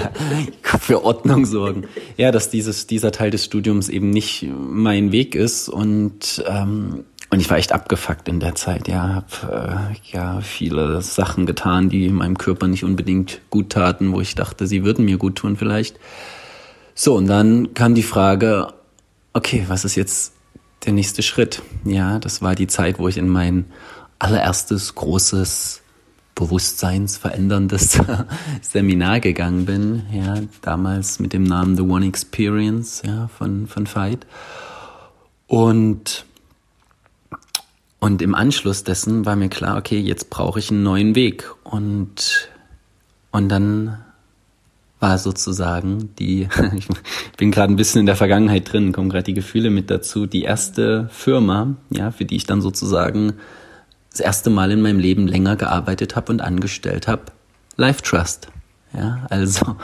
für 0.82 1.06
Ordnung 1.06 1.46
sorgen. 1.46 1.86
Ja, 2.18 2.34
dass 2.34 2.50
dieses, 2.50 2.86
dieser 2.86 3.14
Teil 3.14 3.32
des 3.32 3.46
Studiums 3.46 3.88
eben 3.88 4.10
nicht 4.10 4.46
mein 4.52 5.14
Weg 5.14 5.36
ist 5.36 5.70
und 5.70 6.44
ähm, 6.46 7.06
und 7.30 7.40
ich 7.40 7.50
war 7.50 7.58
echt 7.58 7.72
abgefuckt 7.72 8.28
in 8.28 8.42
der 8.42 8.56
Zeit. 8.56 8.90
Ja, 8.90 9.24
habe 9.24 9.94
äh, 9.96 10.12
ja 10.12 10.42
viele 10.42 11.02
Sachen 11.02 11.46
getan, 11.46 11.88
die 11.88 12.10
meinem 12.10 12.38
Körper 12.38 12.68
nicht 12.68 12.84
unbedingt 12.84 13.40
gut 13.50 13.70
taten, 13.70 14.12
wo 14.12 14.20
ich 14.20 14.36
dachte, 14.36 14.68
sie 14.68 14.84
würden 14.84 15.06
mir 15.06 15.18
gut 15.18 15.38
tun 15.38 15.56
vielleicht. 15.56 15.98
So 16.94 17.16
und 17.16 17.28
dann 17.28 17.74
kam 17.74 17.96
die 17.96 18.04
Frage, 18.04 18.68
okay, 19.32 19.64
was 19.70 19.86
ist 19.86 19.96
jetzt 19.96 20.34
der 20.86 20.94
nächste 20.94 21.22
Schritt. 21.22 21.62
Ja, 21.84 22.20
das 22.20 22.42
war 22.42 22.56
die 22.56 22.68
Zeit, 22.68 23.00
wo 23.00 23.08
ich 23.08 23.18
in 23.18 23.30
mein 23.30 23.66
allererstes 24.20 24.96
großes 24.96 25.82
bewusstseinsveränderndes 26.36 28.00
Seminar 28.62 29.20
gegangen 29.20 29.66
bin. 29.66 30.04
Ja, 30.12 30.36
damals 30.62 31.20
mit 31.20 31.34
dem 31.34 31.44
Namen 31.44 31.76
The 31.76 31.84
One 31.84 32.06
Experience 32.06 33.02
ja, 33.06 33.28
von, 33.28 33.68
von 33.68 33.88
Veit. 33.88 34.26
Und, 35.48 36.26
und 38.00 38.22
im 38.22 38.34
Anschluss 38.34 38.84
dessen 38.84 39.26
war 39.26 39.36
mir 39.36 39.50
klar, 39.50 39.78
okay, 39.78 40.00
jetzt 40.00 40.30
brauche 40.30 40.60
ich 40.60 40.72
einen 40.72 40.84
neuen 40.84 41.16
Weg. 41.16 41.52
Und, 41.64 42.50
und 43.32 43.50
dann 43.50 44.00
war 45.02 45.18
sozusagen 45.18 46.16
die, 46.18 46.48
ich 46.78 46.88
bin 47.36 47.52
gerade 47.52 47.74
ein 47.74 47.76
bisschen 47.76 48.00
in 48.00 48.06
der 48.06 48.16
Vergangenheit 48.16 48.72
drin, 48.72 48.94
kommen 48.94 49.10
gerade 49.10 49.24
die 49.24 49.34
Gefühle 49.34 49.70
mit 49.70 49.90
dazu, 49.90 50.28
die 50.28 50.44
erste 50.44 51.10
Firma, 51.12 51.76
ja, 51.90 52.12
für 52.12 52.24
die 52.24 52.38
ich 52.38 52.46
dann 52.46 52.62
sozusagen 52.62 53.34
das 54.12 54.20
erste 54.20 54.50
Mal 54.50 54.72
in 54.72 54.82
meinem 54.82 55.00
Leben 55.00 55.28
länger 55.28 55.56
gearbeitet 55.56 56.16
habe 56.16 56.32
und 56.32 56.42
angestellt 56.42 57.08
habe, 57.08 57.24
Life 57.78 58.04
Trust. 58.04 58.50
Ja, 58.94 59.26
also 59.30 59.76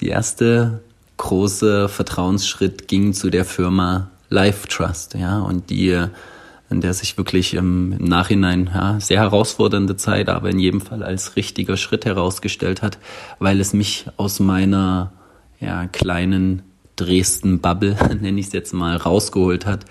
die 0.00 0.08
erste 0.08 0.82
große 1.16 1.88
Vertrauensschritt 1.88 2.88
ging 2.88 3.12
zu 3.12 3.30
der 3.30 3.44
Firma 3.44 4.10
Life 4.28 4.68
Trust, 4.68 5.14
ja, 5.14 5.40
und 5.40 5.68
die, 5.70 6.06
in 6.74 6.80
der 6.80 6.92
sich 6.92 7.16
wirklich 7.16 7.54
im, 7.54 7.92
im 7.92 8.04
Nachhinein 8.04 8.70
ja, 8.74 8.98
sehr 9.00 9.20
herausfordernde 9.20 9.96
Zeit, 9.96 10.28
aber 10.28 10.50
in 10.50 10.58
jedem 10.58 10.80
Fall 10.80 11.02
als 11.02 11.36
richtiger 11.36 11.76
Schritt 11.76 12.04
herausgestellt 12.04 12.82
hat, 12.82 12.98
weil 13.38 13.60
es 13.60 13.72
mich 13.72 14.06
aus 14.16 14.40
meiner 14.40 15.12
ja, 15.60 15.86
kleinen 15.86 16.62
Dresden-Bubble, 16.96 17.96
nenne 18.20 18.40
ich 18.40 18.48
es 18.48 18.52
jetzt 18.52 18.74
mal, 18.74 18.96
rausgeholt 18.96 19.66
hat 19.66 19.84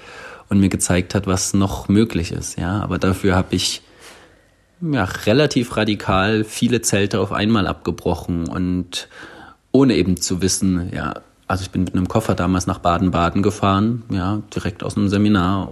und 0.49 0.59
mir 0.59 0.69
gezeigt 0.69 1.15
hat, 1.15 1.25
was 1.25 1.53
noch 1.53 1.87
möglich 1.87 2.31
ist. 2.31 2.59
Ja, 2.59 2.81
aber 2.81 2.99
dafür 2.99 3.35
habe 3.35 3.55
ich 3.55 3.81
ja, 4.81 5.05
relativ 5.05 5.77
radikal 5.77 6.43
viele 6.43 6.81
Zelte 6.81 7.21
auf 7.21 7.31
einmal 7.31 7.65
abgebrochen 7.65 8.49
und 8.49 9.07
ohne 9.71 9.95
eben 9.95 10.17
zu 10.17 10.41
wissen, 10.41 10.91
ja, 10.93 11.13
also 11.47 11.63
ich 11.63 11.71
bin 11.71 11.83
mit 11.83 11.93
einem 11.93 12.07
Koffer 12.07 12.35
damals 12.35 12.67
nach 12.67 12.79
Baden-Baden 12.79 13.41
gefahren, 13.41 14.03
ja, 14.09 14.41
direkt 14.53 14.83
aus 14.83 14.97
einem 14.97 15.07
Seminar, 15.07 15.71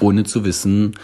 ohne 0.00 0.24
zu 0.24 0.44
wissen, 0.44 0.94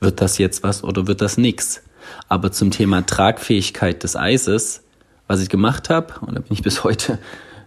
wird 0.00 0.20
das 0.20 0.38
jetzt 0.38 0.62
was 0.62 0.84
oder 0.84 1.06
wird 1.06 1.20
das 1.20 1.38
nix. 1.38 1.82
Aber 2.28 2.52
zum 2.52 2.70
Thema 2.70 3.06
Tragfähigkeit 3.06 4.02
des 4.02 4.16
Eises, 4.16 4.82
was 5.26 5.40
ich 5.40 5.48
gemacht 5.48 5.90
habe, 5.90 6.14
und 6.20 6.34
da 6.34 6.40
bin 6.40 6.52
ich 6.52 6.62
bis 6.62 6.84
heute 6.84 7.18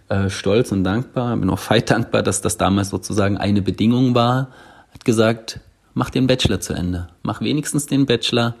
äh, 0.08 0.30
stolz 0.30 0.72
und 0.72 0.84
dankbar, 0.84 1.36
bin 1.36 1.50
auch 1.50 1.58
feit 1.58 1.90
dankbar, 1.90 2.22
dass 2.22 2.40
das 2.42 2.56
damals 2.56 2.90
sozusagen 2.90 3.38
eine 3.38 3.62
Bedingung 3.62 4.14
war, 4.14 4.50
hat 4.92 5.04
gesagt, 5.04 5.60
mach 5.94 6.10
den 6.10 6.26
Bachelor 6.26 6.60
zu 6.60 6.74
Ende. 6.74 7.08
Mach 7.22 7.40
wenigstens 7.40 7.86
den 7.86 8.06
Bachelor, 8.06 8.54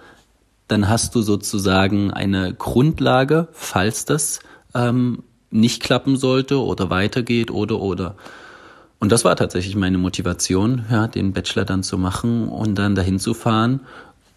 dann 0.68 0.88
hast 0.88 1.14
du 1.14 1.22
sozusagen 1.22 2.10
eine 2.10 2.54
Grundlage, 2.54 3.48
falls 3.52 4.04
das 4.04 4.40
ähm, 4.74 5.22
nicht 5.50 5.82
klappen 5.82 6.16
sollte 6.16 6.60
oder 6.60 6.90
weitergeht 6.90 7.50
oder 7.50 7.80
oder. 7.80 8.16
Und 8.98 9.12
das 9.12 9.24
war 9.24 9.36
tatsächlich 9.36 9.76
meine 9.76 9.98
Motivation, 9.98 10.86
ja, 10.90 11.06
den 11.06 11.32
Bachelor 11.32 11.64
dann 11.64 11.82
zu 11.82 11.98
machen 11.98 12.48
und 12.48 12.76
dann 12.76 12.94
dahin 12.94 13.18
zu 13.18 13.34
fahren. 13.34 13.80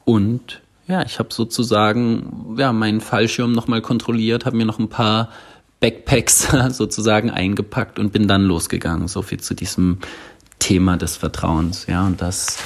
Und 0.06 0.62
ja, 0.88 1.04
ich 1.04 1.20
habe 1.20 1.30
sozusagen 1.32 2.56
ja 2.58 2.74
meinen 2.74 3.00
Fallschirm 3.00 3.52
nochmal 3.52 3.82
kontrolliert, 3.82 4.46
habe 4.46 4.58
mir 4.58 4.66
noch 4.66 4.80
ein 4.80 4.90
paar 4.90 5.30
Backpacks 5.80 6.50
sozusagen 6.72 7.30
eingepackt 7.30 8.00
und 8.00 8.12
bin 8.12 8.28
dann 8.28 8.44
losgegangen. 8.44 9.08
So 9.08 9.22
viel 9.22 9.40
zu 9.40 9.54
diesem 9.54 10.00
Thema 10.58 10.98
des 10.98 11.16
Vertrauens. 11.16 11.86
Ja, 11.88 12.06
und 12.06 12.22
das 12.22 12.58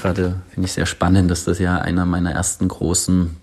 gerade 0.00 0.40
finde 0.50 0.66
ich 0.66 0.72
sehr 0.72 0.86
spannend, 0.86 1.30
dass 1.30 1.44
das 1.44 1.58
ja 1.58 1.78
einer 1.78 2.06
meiner 2.06 2.32
ersten 2.32 2.68
großen 2.68 3.36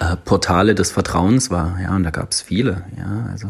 äh, 0.00 0.16
Portale 0.16 0.74
des 0.74 0.90
Vertrauens 0.90 1.50
war. 1.50 1.78
Ja, 1.80 1.94
und 1.94 2.02
da 2.02 2.10
gab 2.10 2.32
es 2.32 2.40
viele. 2.40 2.84
Ja, 2.96 3.26
also 3.30 3.48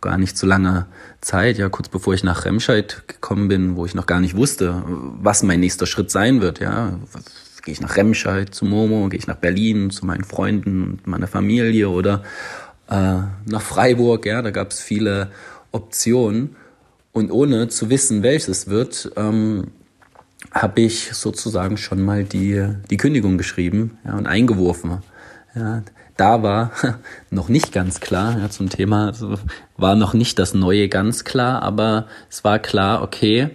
gar 0.00 0.18
nicht 0.18 0.36
so 0.38 0.46
langer 0.46 0.86
Zeit, 1.20 1.58
ja, 1.58 1.68
kurz 1.68 1.88
bevor 1.88 2.14
ich 2.14 2.24
nach 2.24 2.44
Remscheid 2.44 3.02
gekommen 3.06 3.48
bin, 3.48 3.76
wo 3.76 3.84
ich 3.84 3.94
noch 3.94 4.06
gar 4.06 4.20
nicht 4.20 4.36
wusste, 4.36 4.82
was 4.86 5.42
mein 5.42 5.60
nächster 5.60 5.86
Schritt 5.86 6.10
sein 6.10 6.40
wird. 6.40 6.60
Ja, 6.60 6.98
gehe 7.62 7.72
ich 7.72 7.80
nach 7.80 7.96
Remscheid 7.96 8.54
zu 8.54 8.64
Momo, 8.64 9.08
gehe 9.08 9.18
ich 9.18 9.26
nach 9.26 9.36
Berlin 9.36 9.90
zu 9.90 10.06
meinen 10.06 10.24
Freunden 10.24 10.84
und 10.84 11.06
meiner 11.06 11.26
Familie 11.26 11.88
oder 11.88 12.22
äh, 12.88 13.18
nach 13.46 13.62
Freiburg. 13.62 14.26
Ja, 14.26 14.42
da 14.42 14.50
gab 14.50 14.70
es 14.70 14.80
viele 14.80 15.30
Optionen. 15.72 16.56
Und 17.12 17.30
ohne 17.30 17.68
zu 17.68 17.90
wissen, 17.90 18.22
welches 18.22 18.68
wird, 18.68 19.12
ähm, 19.16 19.68
habe 20.52 20.80
ich 20.80 21.12
sozusagen 21.12 21.76
schon 21.76 22.02
mal 22.02 22.24
die, 22.24 22.66
die 22.88 22.96
Kündigung 22.96 23.36
geschrieben 23.36 23.98
ja, 24.04 24.16
und 24.16 24.26
eingeworfen. 24.26 25.02
Ja, 25.54 25.82
da 26.20 26.42
war 26.42 26.72
noch 27.30 27.48
nicht 27.48 27.72
ganz 27.72 28.00
klar 28.00 28.38
ja, 28.38 28.50
zum 28.50 28.68
Thema, 28.68 29.06
also 29.06 29.36
war 29.76 29.96
noch 29.96 30.12
nicht 30.12 30.38
das 30.38 30.52
Neue 30.52 30.88
ganz 30.88 31.24
klar, 31.24 31.62
aber 31.62 32.06
es 32.28 32.44
war 32.44 32.58
klar, 32.58 33.02
okay, 33.02 33.50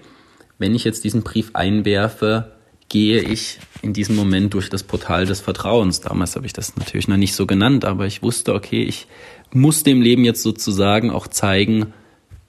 wenn 0.58 0.74
ich 0.74 0.84
jetzt 0.84 1.04
diesen 1.04 1.22
Brief 1.22 1.52
einwerfe, 1.54 2.52
gehe 2.90 3.22
ich 3.22 3.60
in 3.82 3.94
diesem 3.94 4.16
Moment 4.16 4.54
durch 4.54 4.70
das 4.70 4.84
Portal 4.84 5.26
des 5.26 5.42
Vertrauens. 5.42 6.02
Damals 6.02 6.36
habe 6.36 6.46
ich 6.46 6.54
das 6.54 6.76
natürlich 6.78 7.08
noch 7.08 7.18
nicht 7.18 7.36
so 7.36 7.46
genannt, 7.46 7.86
aber 7.86 8.06
ich 8.06 8.24
wusste, 8.24 8.54
okay, 8.54 8.84
ich 8.84 9.08
muss 9.52 9.84
dem 9.84 10.02
Leben 10.02 10.24
jetzt 10.24 10.42
sozusagen 10.42 11.12
auch 11.12 11.28
zeigen, 11.28 11.94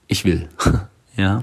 ich 0.06 0.24
will. 0.24 0.48
ja. 1.16 1.42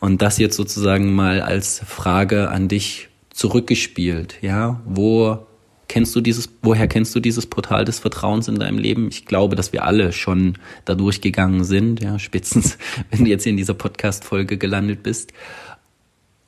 Und 0.00 0.22
das 0.22 0.38
jetzt 0.38 0.56
sozusagen 0.56 1.14
mal 1.14 1.40
als 1.42 1.82
Frage 1.84 2.50
an 2.50 2.68
dich 2.68 3.08
zurückgespielt, 3.30 4.36
ja. 4.40 4.80
Wo 4.84 5.47
kennst 5.88 6.14
du 6.14 6.20
dieses, 6.20 6.48
woher 6.62 6.86
kennst 6.86 7.14
du 7.14 7.20
dieses 7.20 7.46
Portal 7.46 7.84
des 7.84 7.98
Vertrauens 7.98 8.46
in 8.46 8.58
deinem 8.58 8.78
Leben? 8.78 9.08
Ich 9.08 9.26
glaube, 9.26 9.56
dass 9.56 9.72
wir 9.72 9.84
alle 9.84 10.12
schon 10.12 10.58
da 10.84 10.94
durchgegangen 10.94 11.64
sind, 11.64 12.02
ja, 12.02 12.18
spätestens, 12.18 12.78
wenn 13.10 13.24
du 13.24 13.30
jetzt 13.30 13.46
in 13.46 13.56
dieser 13.56 13.74
Podcast-Folge 13.74 14.58
gelandet 14.58 15.02
bist. 15.02 15.32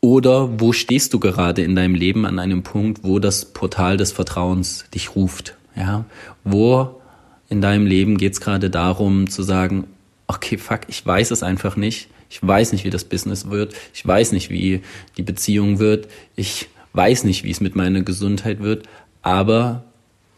Oder 0.02 0.60
wo 0.60 0.72
stehst 0.72 1.12
du 1.12 1.20
gerade 1.20 1.62
in 1.62 1.74
deinem 1.74 1.94
Leben 1.94 2.24
an 2.24 2.38
einem 2.38 2.62
Punkt, 2.62 3.04
wo 3.04 3.18
das 3.18 3.46
Portal 3.46 3.96
des 3.96 4.12
Vertrauens 4.12 4.86
dich 4.94 5.14
ruft? 5.14 5.56
Ja, 5.76 6.04
wo 6.44 7.00
in 7.48 7.60
deinem 7.60 7.86
Leben 7.86 8.16
geht 8.16 8.32
es 8.32 8.40
gerade 8.40 8.70
darum 8.70 9.28
zu 9.28 9.42
sagen, 9.42 9.86
okay, 10.26 10.56
fuck, 10.56 10.80
ich 10.88 11.04
weiß 11.04 11.32
es 11.32 11.42
einfach 11.42 11.76
nicht. 11.76 12.08
Ich 12.30 12.46
weiß 12.46 12.72
nicht, 12.72 12.84
wie 12.84 12.90
das 12.90 13.04
Business 13.04 13.50
wird. 13.50 13.74
Ich 13.92 14.06
weiß 14.06 14.32
nicht, 14.32 14.50
wie 14.50 14.82
die 15.16 15.22
Beziehung 15.22 15.80
wird. 15.80 16.08
Ich 16.36 16.68
weiß 16.92 17.24
nicht, 17.24 17.44
wie 17.44 17.50
es 17.50 17.60
mit 17.60 17.74
meiner 17.74 18.02
Gesundheit 18.02 18.60
wird. 18.60 18.88
Aber 19.22 19.84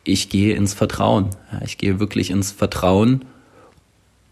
ich 0.04 0.28
gehe 0.28 0.54
ins 0.54 0.74
Vertrauen. 0.74 1.30
Ich 1.64 1.78
gehe 1.78 2.00
wirklich 2.00 2.30
ins 2.30 2.50
Vertrauen 2.50 3.24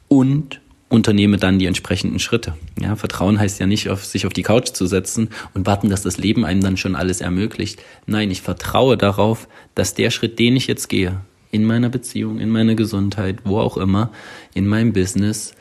und 0.09 0.61
unternehme 0.89 1.37
dann 1.37 1.61
die 1.61 1.67
entsprechenden 1.67 2.19
Schritte. 2.19 2.55
Ja, 2.81 2.97
Vertrauen 2.97 3.39
heißt 3.39 3.61
ja 3.61 3.67
nicht, 3.67 3.89
auf, 3.89 4.05
sich 4.05 4.27
auf 4.27 4.33
die 4.33 4.43
Couch 4.43 4.71
zu 4.71 4.87
setzen 4.87 5.29
und 5.55 5.65
warten, 5.65 5.89
dass 5.89 6.03
das 6.03 6.19
Leben 6.19 6.45
einem 6.45 6.61
dann 6.61 6.77
schon 6.77 6.97
alles 6.97 7.21
ermöglicht. 7.21 7.81
Nein, 8.07 8.31
ich 8.31 8.43
vertraue 8.43 8.97
darauf, 8.97 9.47
dass 9.77 9.95
der 9.95 10.11
Schritt, 10.11 10.41
den 10.41 10.57
ich 10.57 10.67
jetzt 10.67 10.89
gehe, 10.89 11.21
in 11.53 11.65
meiner 11.65 11.89
Beziehung, 11.89 12.41
in 12.41 12.51
meiner 12.51 12.75
Gesundheit, 12.75 13.39
wo 13.45 13.59
auch 13.61 13.77
immer, 13.77 14.11
in 14.53 14.67
meinem 14.67 14.93
Business, 14.93 15.55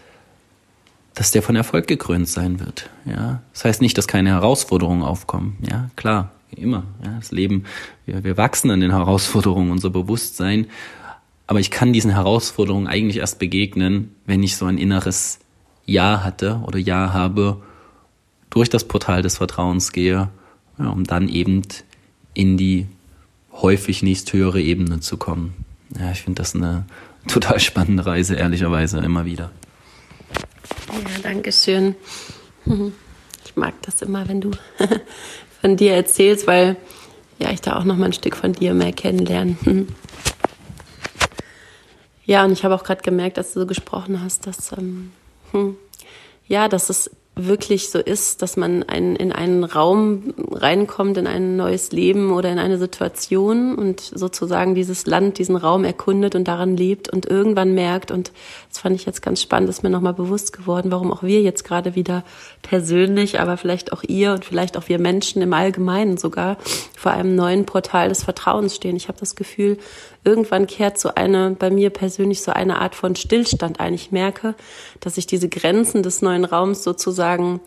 dass 1.13 1.31
der 1.31 1.43
von 1.43 1.55
Erfolg 1.55 1.87
gekrönt 1.87 2.27
sein 2.27 2.59
wird. 2.59 2.89
Ja, 3.05 3.41
das 3.53 3.65
heißt 3.65 3.81
nicht, 3.81 3.97
dass 3.97 4.07
keine 4.07 4.29
Herausforderungen 4.29 5.03
aufkommen. 5.03 5.57
Ja, 5.69 5.89
klar, 5.95 6.31
immer. 6.55 6.83
Ja, 7.03 7.15
das 7.19 7.31
Leben, 7.31 7.65
wir, 8.05 8.23
wir 8.23 8.37
wachsen 8.37 8.71
an 8.71 8.79
den 8.79 8.91
Herausforderungen, 8.91 9.71
unser 9.71 9.89
Bewusstsein 9.89 10.67
aber 11.49 11.59
ich 11.59 11.71
kann 11.71 11.93
diesen 11.93 12.11
Herausforderungen 12.11 12.85
eigentlich 12.85 13.17
erst 13.17 13.39
begegnen, 13.39 14.13
wenn 14.27 14.43
ich 14.43 14.55
so 14.55 14.67
ein 14.67 14.77
inneres 14.77 15.39
Ja 15.87 16.23
hatte 16.23 16.61
oder 16.67 16.77
Ja 16.77 17.11
habe, 17.11 17.63
durch 18.51 18.69
das 18.69 18.83
Portal 18.83 19.23
des 19.23 19.37
Vertrauens 19.37 19.91
gehe, 19.91 20.29
ja, 20.77 20.89
um 20.89 21.05
dann 21.05 21.27
eben 21.27 21.63
in 22.35 22.57
die 22.57 22.85
häufig 23.51 24.03
nächsthöhere 24.03 24.61
Ebene 24.61 24.99
zu 24.99 25.17
kommen. 25.17 25.55
Ja, 25.99 26.11
ich 26.11 26.21
finde 26.21 26.39
das 26.39 26.53
eine 26.53 26.85
total 27.27 27.59
spannende 27.59 28.05
Reise, 28.05 28.35
ehrlicherweise, 28.35 28.99
immer 28.99 29.25
wieder. 29.25 29.49
Ja, 30.93 31.19
danke 31.23 31.51
schön. 31.51 31.95
Ich 33.43 33.55
mag 33.55 33.73
das 33.81 34.03
immer, 34.03 34.27
wenn 34.27 34.39
du 34.39 34.51
von 35.61 35.77
dir 35.77 35.93
erzählst, 35.93 36.47
weil 36.47 36.77
ja, 37.39 37.51
ich 37.51 37.61
da 37.61 37.77
auch 37.77 37.83
noch 37.83 37.95
mal 37.95 38.07
ein 38.07 38.13
Stück 38.13 38.35
von 38.35 38.53
dir 38.53 38.73
mehr 38.73 38.91
kennenlerne. 38.91 39.55
Ja, 42.25 42.45
und 42.45 42.51
ich 42.51 42.63
habe 42.63 42.75
auch 42.75 42.83
gerade 42.83 43.01
gemerkt, 43.01 43.37
dass 43.37 43.53
du 43.53 43.61
so 43.61 43.65
gesprochen 43.65 44.21
hast, 44.21 44.45
dass 44.45 44.71
ähm, 44.73 45.11
hm, 45.51 45.77
ja, 46.47 46.67
dass 46.67 46.89
es 46.89 47.09
wirklich 47.47 47.89
so 47.89 47.99
ist, 47.99 48.41
dass 48.41 48.57
man 48.57 48.83
ein, 48.83 49.15
in 49.15 49.31
einen 49.31 49.63
Raum 49.63 50.33
reinkommt, 50.51 51.17
in 51.17 51.27
ein 51.27 51.55
neues 51.55 51.91
Leben 51.91 52.31
oder 52.31 52.51
in 52.51 52.59
eine 52.59 52.77
Situation 52.77 53.75
und 53.75 54.01
sozusagen 54.01 54.75
dieses 54.75 55.05
Land, 55.05 55.37
diesen 55.37 55.55
Raum 55.55 55.83
erkundet 55.83 56.35
und 56.35 56.47
daran 56.47 56.75
lebt 56.75 57.09
und 57.09 57.25
irgendwann 57.25 57.73
merkt, 57.73 58.11
und 58.11 58.31
das 58.69 58.79
fand 58.79 58.95
ich 58.95 59.05
jetzt 59.05 59.21
ganz 59.21 59.41
spannend, 59.41 59.69
ist 59.69 59.83
mir 59.83 59.89
nochmal 59.89 60.13
bewusst 60.13 60.53
geworden, 60.53 60.91
warum 60.91 61.11
auch 61.11 61.23
wir 61.23 61.41
jetzt 61.41 61.63
gerade 61.63 61.95
wieder 61.95 62.23
persönlich, 62.61 63.39
aber 63.39 63.57
vielleicht 63.57 63.93
auch 63.93 64.03
ihr 64.03 64.33
und 64.33 64.45
vielleicht 64.45 64.77
auch 64.77 64.87
wir 64.87 64.99
Menschen 64.99 65.41
im 65.41 65.53
Allgemeinen 65.53 66.17
sogar 66.17 66.57
vor 66.95 67.11
einem 67.11 67.35
neuen 67.35 67.65
Portal 67.65 68.09
des 68.09 68.23
Vertrauens 68.23 68.75
stehen. 68.75 68.95
Ich 68.95 69.07
habe 69.07 69.19
das 69.19 69.35
Gefühl, 69.35 69.77
irgendwann 70.23 70.67
kehrt 70.67 70.97
so 70.97 71.15
eine, 71.15 71.55
bei 71.57 71.69
mir 71.69 71.89
persönlich 71.89 72.41
so 72.41 72.51
eine 72.51 72.79
Art 72.79 72.95
von 72.95 73.15
Stillstand 73.15 73.79
ein. 73.79 73.93
Ich 73.93 74.11
merke, 74.11 74.55
dass 74.99 75.17
ich 75.17 75.27
diese 75.27 75.49
Grenzen 75.49 76.03
des 76.03 76.21
neuen 76.21 76.45
Raums 76.45 76.83
sozusagen 76.83 77.61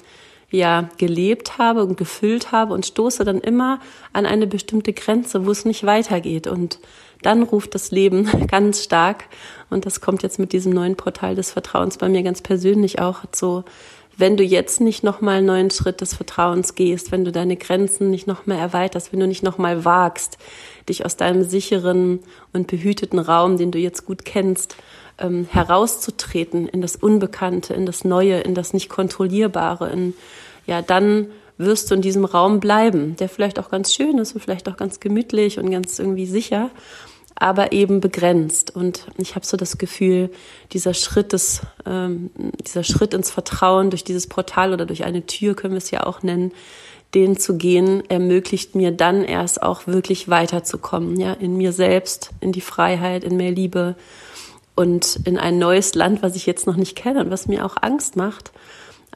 ja 0.50 0.90
gelebt 0.98 1.58
habe 1.58 1.82
und 1.82 1.96
gefüllt 1.96 2.52
habe 2.52 2.74
und 2.74 2.86
stoße 2.86 3.24
dann 3.24 3.40
immer 3.40 3.80
an 4.12 4.26
eine 4.26 4.46
bestimmte 4.46 4.92
Grenze, 4.92 5.46
wo 5.46 5.50
es 5.50 5.64
nicht 5.64 5.84
weitergeht 5.84 6.46
und 6.46 6.78
dann 7.22 7.42
ruft 7.42 7.74
das 7.74 7.90
Leben 7.90 8.28
ganz 8.50 8.82
stark 8.82 9.24
und 9.70 9.86
das 9.86 10.00
kommt 10.00 10.22
jetzt 10.22 10.38
mit 10.38 10.52
diesem 10.52 10.72
neuen 10.72 10.96
Portal 10.96 11.34
des 11.34 11.50
Vertrauens 11.50 11.96
bei 11.96 12.08
mir 12.08 12.22
ganz 12.22 12.42
persönlich 12.42 13.00
auch 13.00 13.20
so 13.32 13.64
wenn 14.16 14.36
du 14.36 14.44
jetzt 14.44 14.80
nicht 14.80 15.02
nochmal 15.02 15.38
einen 15.38 15.46
neuen 15.46 15.70
Schritt 15.70 16.00
des 16.00 16.14
Vertrauens 16.14 16.74
gehst, 16.74 17.12
wenn 17.12 17.24
du 17.24 17.32
deine 17.32 17.56
Grenzen 17.56 18.10
nicht 18.10 18.26
nochmal 18.26 18.58
erweiterst, 18.58 19.12
wenn 19.12 19.20
du 19.20 19.26
nicht 19.26 19.42
nochmal 19.42 19.84
wagst, 19.84 20.38
dich 20.88 21.04
aus 21.04 21.16
deinem 21.16 21.44
sicheren 21.44 22.20
und 22.52 22.66
behüteten 22.66 23.18
Raum, 23.18 23.56
den 23.56 23.70
du 23.70 23.78
jetzt 23.78 24.04
gut 24.04 24.24
kennst, 24.24 24.76
ähm, 25.18 25.46
herauszutreten 25.50 26.68
in 26.68 26.82
das 26.82 26.96
Unbekannte, 26.96 27.74
in 27.74 27.86
das 27.86 28.04
Neue, 28.04 28.40
in 28.40 28.54
das 28.54 28.72
nicht 28.72 28.88
kontrollierbare, 28.88 29.90
in 29.90 30.14
ja, 30.66 30.82
dann 30.82 31.26
wirst 31.58 31.90
du 31.90 31.94
in 31.94 32.02
diesem 32.02 32.24
Raum 32.24 32.60
bleiben, 32.60 33.16
der 33.16 33.28
vielleicht 33.28 33.58
auch 33.58 33.70
ganz 33.70 33.92
schön 33.92 34.18
ist 34.18 34.34
und 34.34 34.40
vielleicht 34.40 34.68
auch 34.68 34.76
ganz 34.76 35.00
gemütlich 35.00 35.58
und 35.58 35.70
ganz 35.70 35.98
irgendwie 35.98 36.26
sicher, 36.26 36.70
aber 37.34 37.72
eben 37.72 38.00
begrenzt. 38.00 38.74
Und 38.74 39.06
ich 39.18 39.34
habe 39.34 39.46
so 39.46 39.56
das 39.56 39.78
Gefühl, 39.78 40.30
dieser 40.72 40.94
Schritt 40.94 41.32
des, 41.32 41.62
ähm, 41.86 42.30
dieser 42.66 42.84
Schritt 42.84 43.14
ins 43.14 43.30
Vertrauen 43.30 43.90
durch 43.90 44.04
dieses 44.04 44.26
Portal 44.26 44.72
oder 44.72 44.86
durch 44.86 45.04
eine 45.04 45.26
Tür 45.26 45.54
können 45.54 45.74
wir 45.74 45.78
es 45.78 45.90
ja 45.90 46.04
auch 46.06 46.22
nennen, 46.22 46.52
den 47.14 47.38
zu 47.38 47.56
gehen, 47.56 48.02
ermöglicht 48.08 48.74
mir 48.74 48.90
dann 48.90 49.24
erst 49.24 49.62
auch 49.62 49.86
wirklich 49.86 50.28
weiterzukommen, 50.28 51.20
ja, 51.20 51.32
in 51.34 51.56
mir 51.56 51.72
selbst, 51.72 52.30
in 52.40 52.52
die 52.52 52.62
Freiheit, 52.62 53.22
in 53.22 53.36
mehr 53.36 53.50
Liebe 53.50 53.96
und 54.74 55.20
in 55.24 55.36
ein 55.36 55.58
neues 55.58 55.94
Land, 55.94 56.22
was 56.22 56.36
ich 56.36 56.46
jetzt 56.46 56.66
noch 56.66 56.76
nicht 56.76 56.96
kenne 56.96 57.20
und 57.20 57.30
was 57.30 57.48
mir 57.48 57.66
auch 57.66 57.76
Angst 57.80 58.16
macht 58.16 58.52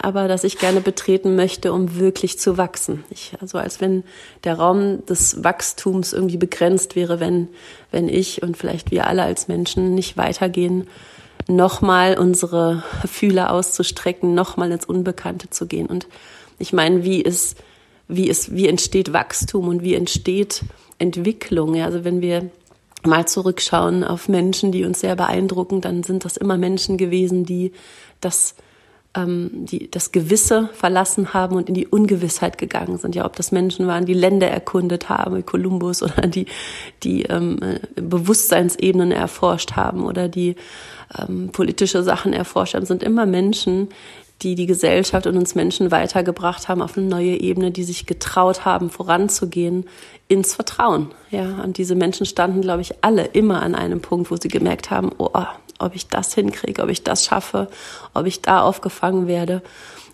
aber 0.00 0.28
das 0.28 0.44
ich 0.44 0.58
gerne 0.58 0.80
betreten 0.80 1.36
möchte, 1.36 1.72
um 1.72 1.96
wirklich 1.98 2.38
zu 2.38 2.58
wachsen. 2.58 3.04
Ich, 3.10 3.32
also 3.40 3.58
als 3.58 3.80
wenn 3.80 4.04
der 4.44 4.54
Raum 4.54 5.04
des 5.06 5.42
Wachstums 5.42 6.12
irgendwie 6.12 6.36
begrenzt 6.36 6.96
wäre, 6.96 7.18
wenn, 7.18 7.48
wenn 7.90 8.08
ich 8.08 8.42
und 8.42 8.56
vielleicht 8.56 8.90
wir 8.90 9.06
alle 9.06 9.22
als 9.22 9.48
Menschen 9.48 9.94
nicht 9.94 10.16
weitergehen, 10.16 10.86
nochmal 11.48 12.18
unsere 12.18 12.82
Fühler 13.06 13.50
auszustrecken, 13.50 14.34
nochmal 14.34 14.70
ins 14.72 14.84
Unbekannte 14.84 15.48
zu 15.50 15.66
gehen. 15.66 15.86
Und 15.86 16.06
ich 16.58 16.72
meine, 16.72 17.04
wie 17.04 17.20
ist, 17.20 17.56
wie 18.08 18.28
ist, 18.28 18.54
wie 18.54 18.68
entsteht 18.68 19.12
Wachstum 19.12 19.68
und 19.68 19.82
wie 19.82 19.94
entsteht 19.94 20.62
Entwicklung? 20.98 21.74
Ja, 21.74 21.86
also 21.86 22.04
wenn 22.04 22.20
wir 22.20 22.50
mal 23.04 23.26
zurückschauen 23.26 24.04
auf 24.04 24.28
Menschen, 24.28 24.72
die 24.72 24.84
uns 24.84 25.00
sehr 25.00 25.16
beeindrucken, 25.16 25.80
dann 25.80 26.02
sind 26.02 26.24
das 26.24 26.36
immer 26.36 26.58
Menschen 26.58 26.98
gewesen, 26.98 27.44
die 27.44 27.72
das 28.20 28.56
ähm, 29.16 29.50
die 29.52 29.90
das 29.90 30.12
Gewisse 30.12 30.68
verlassen 30.72 31.32
haben 31.32 31.56
und 31.56 31.68
in 31.68 31.74
die 31.74 31.86
Ungewissheit 31.86 32.58
gegangen 32.58 32.98
sind. 32.98 33.14
Ja, 33.14 33.24
ob 33.24 33.36
das 33.36 33.52
Menschen 33.52 33.86
waren, 33.86 34.04
die 34.04 34.14
Länder 34.14 34.48
erkundet 34.48 35.08
haben, 35.08 35.36
wie 35.36 35.42
Kolumbus, 35.42 36.02
oder 36.02 36.26
die, 36.26 36.46
die 37.02 37.22
ähm, 37.22 37.58
äh, 37.62 38.00
Bewusstseinsebenen 38.00 39.12
erforscht 39.12 39.72
haben 39.72 40.04
oder 40.04 40.28
die 40.28 40.56
ähm, 41.18 41.50
politische 41.50 42.02
Sachen 42.02 42.32
erforscht 42.32 42.74
haben, 42.74 42.86
sind 42.86 43.02
immer 43.02 43.26
Menschen, 43.26 43.88
die 44.42 44.54
die 44.54 44.66
Gesellschaft 44.66 45.26
und 45.26 45.36
uns 45.36 45.54
Menschen 45.54 45.90
weitergebracht 45.90 46.68
haben 46.68 46.82
auf 46.82 46.98
eine 46.98 47.06
neue 47.06 47.40
Ebene, 47.40 47.70
die 47.70 47.84
sich 47.84 48.04
getraut 48.04 48.66
haben, 48.66 48.90
voranzugehen 48.90 49.86
ins 50.28 50.54
Vertrauen. 50.54 51.10
Ja, 51.30 51.62
und 51.62 51.78
diese 51.78 51.94
Menschen 51.94 52.26
standen, 52.26 52.60
glaube 52.60 52.82
ich, 52.82 53.02
alle 53.02 53.24
immer 53.24 53.62
an 53.62 53.74
einem 53.74 54.00
Punkt, 54.00 54.30
wo 54.30 54.36
sie 54.36 54.48
gemerkt 54.48 54.90
haben, 54.90 55.10
oh, 55.16 55.30
ob 55.78 55.94
ich 55.94 56.08
das 56.08 56.34
hinkriege, 56.34 56.82
ob 56.82 56.88
ich 56.88 57.02
das 57.02 57.24
schaffe, 57.24 57.68
ob 58.14 58.26
ich 58.26 58.42
da 58.42 58.62
aufgefangen 58.62 59.26
werde. 59.26 59.62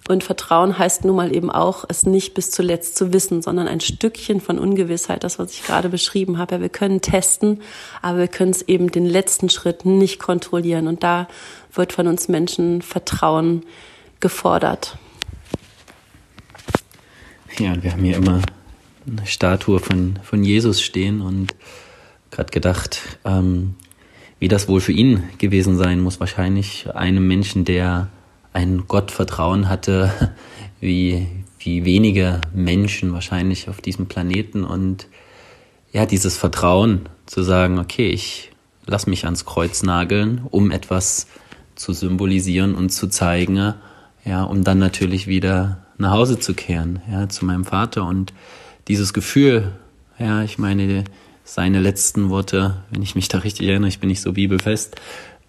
Und 0.09 0.25
Vertrauen 0.25 0.79
heißt 0.79 1.05
nun 1.05 1.15
mal 1.15 1.35
eben 1.35 1.51
auch, 1.51 1.85
es 1.89 2.07
nicht 2.07 2.35
bis 2.35 2.51
zuletzt 2.51 2.97
zu 2.97 3.13
wissen, 3.13 3.41
sondern 3.41 3.69
ein 3.69 3.81
Stückchen 3.81 4.41
von 4.41 4.59
Ungewissheit, 4.59 5.23
das, 5.23 5.39
was 5.39 5.53
ich 5.53 5.65
gerade 5.65 5.89
beschrieben 5.89 6.39
habe. 6.39 6.61
wir 6.61 6.69
können 6.69 7.01
testen, 7.01 7.63
aber 8.01 8.19
wir 8.19 8.29
können 8.29 8.51
es 8.51 8.63
eben 8.63 8.91
den 8.91 9.07
letzten 9.07 9.49
Schritt 9.49 9.85
nicht 9.85 10.19
kontrollieren. 10.19 10.89
Und 10.89 11.05
da 11.05 11.29
wird 11.73 11.93
von 11.93 12.09
uns 12.09 12.27
Menschen 12.27 12.83
Vertrauen 12.83 13.65
gefordert. 14.19 14.97
Ja, 17.59 17.73
und 17.73 17.85
wir 17.85 17.93
haben 17.93 18.03
hier 18.03 18.17
immer 18.17 18.43
eine 19.07 19.27
Statue 19.27 19.79
von, 19.79 20.19
von 20.25 20.43
Jesus 20.43 20.83
stehen 20.83 21.21
und 21.21 21.55
gerade 22.31 22.51
gedacht, 22.51 23.19
ähm, 23.25 23.77
wie 24.43 24.49
das 24.49 24.67
wohl 24.67 24.81
für 24.81 24.91
ihn 24.91 25.23
gewesen 25.39 25.79
sein 25.79 26.01
muss. 26.01 26.19
Wahrscheinlich 26.19 26.93
einem 26.97 27.29
Menschen, 27.29 27.65
der 27.65 28.09
ein 28.53 28.89
Gottvertrauen 28.89 29.69
hatte, 29.69 30.33
wie, 30.81 31.29
wie 31.61 31.85
wenige 31.85 32.41
Menschen 32.53 33.13
wahrscheinlich 33.13 33.69
auf 33.69 33.81
diesem 33.81 34.07
Planeten. 34.07 34.65
Und 34.65 35.07
ja, 35.93 36.07
dieses 36.07 36.37
Vertrauen 36.37 37.03
zu 37.25 37.45
sagen, 37.45 37.79
okay, 37.79 38.09
ich 38.09 38.51
lass 38.85 39.07
mich 39.07 39.27
ans 39.27 39.45
Kreuz 39.45 39.85
nageln, 39.85 40.41
um 40.51 40.73
etwas 40.73 41.29
zu 41.77 41.93
symbolisieren 41.93 42.75
und 42.75 42.91
zu 42.91 43.07
zeigen, 43.07 43.75
ja, 44.25 44.43
um 44.43 44.65
dann 44.65 44.81
natürlich 44.81 45.29
wieder 45.29 45.87
nach 45.99 46.11
Hause 46.11 46.41
zu 46.41 46.55
kehren, 46.55 47.01
ja, 47.09 47.29
zu 47.29 47.45
meinem 47.45 47.65
Vater. 47.65 48.05
Und 48.05 48.33
dieses 48.89 49.13
Gefühl, 49.13 49.71
ja, 50.19 50.43
ich 50.43 50.59
meine, 50.59 51.05
seine 51.53 51.81
letzten 51.81 52.31
Worte, 52.31 52.77
wenn 52.91 53.03
ich 53.03 53.15
mich 53.15 53.29
da 53.29 53.39
richtig 53.39 53.69
erinnere, 53.69 53.89
ich 53.89 53.99
bin 53.99 54.09
nicht 54.09 54.23
so 54.23 54.33
bibelfest, 54.33 54.97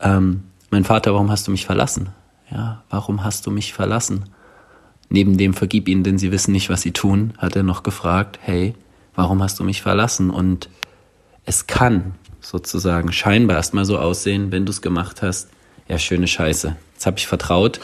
ähm, 0.01 0.43
mein 0.69 0.83
Vater, 0.83 1.13
warum 1.13 1.31
hast 1.31 1.47
du 1.47 1.51
mich 1.51 1.65
verlassen? 1.65 2.09
Ja, 2.51 2.83
warum 2.89 3.23
hast 3.23 3.45
du 3.45 3.51
mich 3.51 3.71
verlassen? 3.71 4.25
Neben 5.07 5.37
dem 5.37 5.53
vergib 5.53 5.87
ihnen, 5.87 6.03
denn 6.03 6.17
sie 6.17 6.33
wissen 6.33 6.51
nicht, 6.51 6.69
was 6.69 6.81
sie 6.81 6.91
tun, 6.91 7.33
hat 7.37 7.55
er 7.55 7.63
noch 7.63 7.83
gefragt, 7.83 8.37
hey, 8.41 8.75
warum 9.15 9.41
hast 9.41 9.61
du 9.61 9.63
mich 9.63 9.81
verlassen? 9.81 10.29
Und 10.29 10.67
es 11.45 11.67
kann 11.67 12.15
sozusagen 12.41 13.13
scheinbar 13.13 13.55
erstmal 13.55 13.85
so 13.85 13.97
aussehen, 13.97 14.51
wenn 14.51 14.65
du 14.65 14.71
es 14.71 14.81
gemacht 14.81 15.21
hast, 15.21 15.51
ja, 15.87 15.97
schöne 15.97 16.27
Scheiße. 16.27 16.75
Jetzt 16.95 17.05
habe 17.05 17.17
ich 17.17 17.27
vertraut 17.27 17.79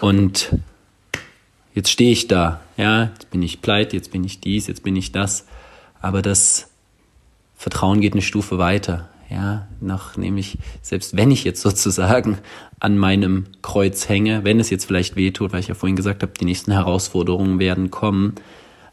und 0.00 0.56
jetzt 1.74 1.90
stehe 1.90 2.12
ich 2.12 2.28
da. 2.28 2.60
Ja, 2.76 3.10
jetzt 3.14 3.30
bin 3.30 3.42
ich 3.42 3.62
pleite, 3.62 3.96
jetzt 3.96 4.12
bin 4.12 4.22
ich 4.22 4.38
dies, 4.38 4.68
jetzt 4.68 4.84
bin 4.84 4.94
ich 4.94 5.10
das. 5.10 5.46
Aber 6.00 6.22
das 6.22 6.68
Vertrauen 7.56 8.00
geht 8.00 8.12
eine 8.12 8.22
Stufe 8.22 8.58
weiter. 8.58 9.08
Ja, 9.30 9.66
noch 9.80 10.16
nämlich, 10.16 10.58
selbst 10.82 11.16
wenn 11.16 11.30
ich 11.30 11.44
jetzt 11.44 11.62
sozusagen 11.62 12.38
an 12.78 12.98
meinem 12.98 13.46
Kreuz 13.62 14.08
hänge, 14.08 14.44
wenn 14.44 14.60
es 14.60 14.70
jetzt 14.70 14.84
vielleicht 14.84 15.16
wehtut, 15.16 15.52
weil 15.52 15.60
ich 15.60 15.68
ja 15.68 15.74
vorhin 15.74 15.96
gesagt 15.96 16.22
habe, 16.22 16.32
die 16.38 16.44
nächsten 16.44 16.72
Herausforderungen 16.72 17.58
werden 17.58 17.90
kommen, 17.90 18.34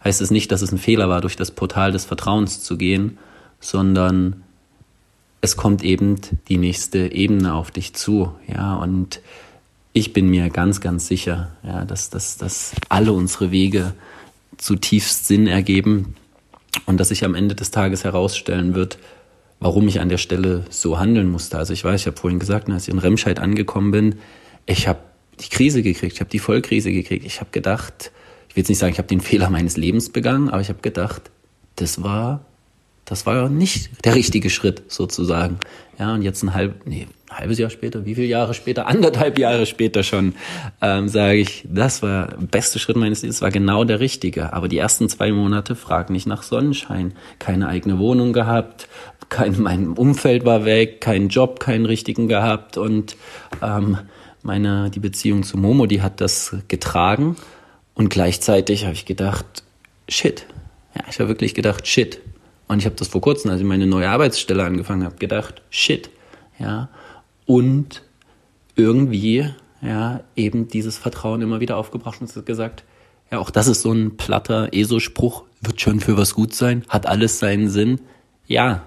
heißt 0.04 0.22
es 0.22 0.32
nicht, 0.32 0.52
dass 0.52 0.62
es 0.62 0.72
ein 0.72 0.78
Fehler 0.78 1.10
war, 1.10 1.22
durch 1.22 1.36
das 1.36 1.52
Portal 1.52 1.92
des 1.92 2.06
Vertrauens 2.06 2.64
zu 2.64 2.78
gehen, 2.78 3.18
sondern 3.60 4.44
es 5.42 5.58
kommt 5.58 5.84
eben 5.84 6.16
die 6.48 6.58
nächste 6.58 7.12
Ebene 7.12 7.54
auf 7.54 7.72
dich 7.72 7.94
zu. 7.94 8.34
Ja, 8.48 8.76
und 8.76 9.22
ich 9.94 10.14
bin 10.14 10.30
mir 10.30 10.50
ganz, 10.50 10.82
ganz 10.82 11.08
sicher, 11.08 11.52
ja, 11.64 11.84
dass, 11.86 12.10
dass, 12.10 12.38
dass 12.38 12.74
alle 12.90 13.12
unsere 13.12 13.52
Wege 13.52 13.94
zutiefst 14.58 15.28
Sinn 15.28 15.48
ergeben, 15.48 16.16
und 16.92 16.98
dass 16.98 17.10
sich 17.10 17.26
am 17.26 17.36
Ende 17.36 17.56
des 17.56 17.72
Tages 17.72 18.04
herausstellen 18.04 18.76
wird, 18.76 18.98
warum 19.60 19.88
ich 19.88 20.00
an 20.00 20.10
der 20.10 20.18
Stelle 20.18 20.66
so 20.70 21.00
handeln 21.00 21.30
musste. 21.30 21.58
Also 21.58 21.74
ich 21.74 21.84
weiß, 21.84 22.02
ich 22.02 22.08
habe 22.08 22.18
vorhin 22.18 22.40
gesagt, 22.40 22.70
als 22.70 22.88
ich 22.88 22.94
in 22.94 23.00
Remscheid 23.00 23.40
angekommen 23.40 23.92
bin, 23.92 24.16
ich 24.66 24.88
habe 24.88 25.00
die 25.40 25.50
Krise 25.50 25.82
gekriegt, 25.82 26.14
ich 26.14 26.20
habe 26.20 26.30
die 26.30 26.40
Vollkrise 26.40 26.92
gekriegt. 26.92 27.26
Ich 27.26 27.40
habe 27.40 27.50
gedacht, 27.52 28.12
ich 28.50 28.56
will 28.56 28.62
jetzt 28.62 28.70
nicht 28.70 28.80
sagen, 28.80 28.92
ich 28.92 28.98
habe 28.98 29.08
den 29.08 29.22
Fehler 29.22 29.50
meines 29.50 29.78
Lebens 29.78 30.10
begangen, 30.10 30.50
aber 30.50 30.62
ich 30.62 30.70
habe 30.70 30.82
gedacht, 30.82 31.32
das 31.78 32.04
war 32.04 32.46
das 33.12 33.26
war 33.26 33.50
nicht 33.50 34.06
der 34.06 34.16
richtige 34.16 34.50
Schritt 34.50 34.84
sozusagen. 34.88 35.58
Ja, 36.00 36.14
und 36.14 36.22
jetzt 36.22 36.44
ein 36.44 36.54
halb, 36.54 36.88
nee, 36.88 37.08
ein 37.30 37.40
halbes 37.40 37.60
Jahr 37.60 37.70
später, 37.70 38.06
wie 38.06 38.16
viele 38.16 38.28
Jahre 38.28 38.54
später, 38.54 38.88
anderthalb 38.88 39.38
Jahre 39.38 39.66
später 39.66 40.02
schon, 40.02 40.34
ähm, 40.82 41.10
sage 41.10 41.40
ich, 41.40 41.66
das 41.68 42.02
war 42.02 42.28
der 42.30 42.48
beste 42.48 42.80
Schritt 42.80 42.96
meines 42.96 43.22
Lebens, 43.22 43.42
war 43.42 43.52
genau 43.52 43.84
der 43.84 44.00
richtige. 44.00 44.54
Aber 44.54 44.70
die 44.70 44.78
ersten 44.78 45.10
zwei 45.10 45.34
Monate 45.34 45.76
frag 45.76 46.10
nicht 46.10 46.26
nach 46.26 46.42
Sonnenschein. 46.42 47.12
Keine 47.38 47.68
eigene 47.68 48.00
Wohnung 48.00 48.32
gehabt, 48.32 48.88
kein, 49.28 49.62
mein 49.62 49.90
Umfeld 49.90 50.46
war 50.46 50.64
weg, 50.64 51.02
keinen 51.02 51.28
Job, 51.28 51.60
keinen 51.60 51.86
richtigen 51.86 52.30
gehabt 52.30 52.78
und 52.78 53.18
ähm, 53.62 53.98
meine, 54.42 54.90
die 54.90 55.02
Beziehung 55.02 55.44
zu 55.44 55.58
Momo, 55.58 55.86
die 55.86 56.02
hat 56.02 56.22
das 56.22 56.56
getragen 56.70 57.36
und 57.94 58.10
gleichzeitig 58.10 58.86
habe 58.86 58.94
ich 58.94 59.06
gedacht, 59.06 59.64
shit. 60.08 60.46
Ja, 60.96 61.04
ich 61.10 61.20
habe 61.20 61.28
wirklich 61.28 61.54
gedacht, 61.54 61.88
shit, 61.88 62.22
und 62.72 62.80
ich 62.80 62.86
habe 62.86 62.96
das 62.96 63.10
vor 63.10 63.20
kurzem, 63.20 63.52
als 63.52 63.60
ich 63.60 63.68
meine 63.68 63.86
neue 63.86 64.10
Arbeitsstelle 64.10 64.64
angefangen 64.64 65.04
habe, 65.04 65.18
gedacht, 65.18 65.62
shit, 65.70 66.10
ja. 66.58 66.88
Und 67.46 68.02
irgendwie, 68.78 69.50
ja, 69.82 70.22
eben 70.38 70.70
dieses 70.70 70.98
Vertrauen 70.98 71.42
immer 71.42 71.60
wieder 71.60 71.76
aufgebracht 71.76 72.22
und 72.22 72.46
gesagt, 72.46 72.86
ja, 73.30 73.40
auch 73.40 73.50
das 73.50 73.68
ist 73.68 73.82
so 73.82 73.92
ein 73.92 74.16
platter 74.16 74.70
ESO-Spruch, 74.72 75.44
wird 75.60 75.82
schon 75.82 76.00
für 76.00 76.16
was 76.16 76.34
gut 76.34 76.54
sein, 76.54 76.86
hat 76.88 77.08
alles 77.08 77.40
seinen 77.40 77.68
Sinn. 77.68 78.00
Ja, 78.48 78.84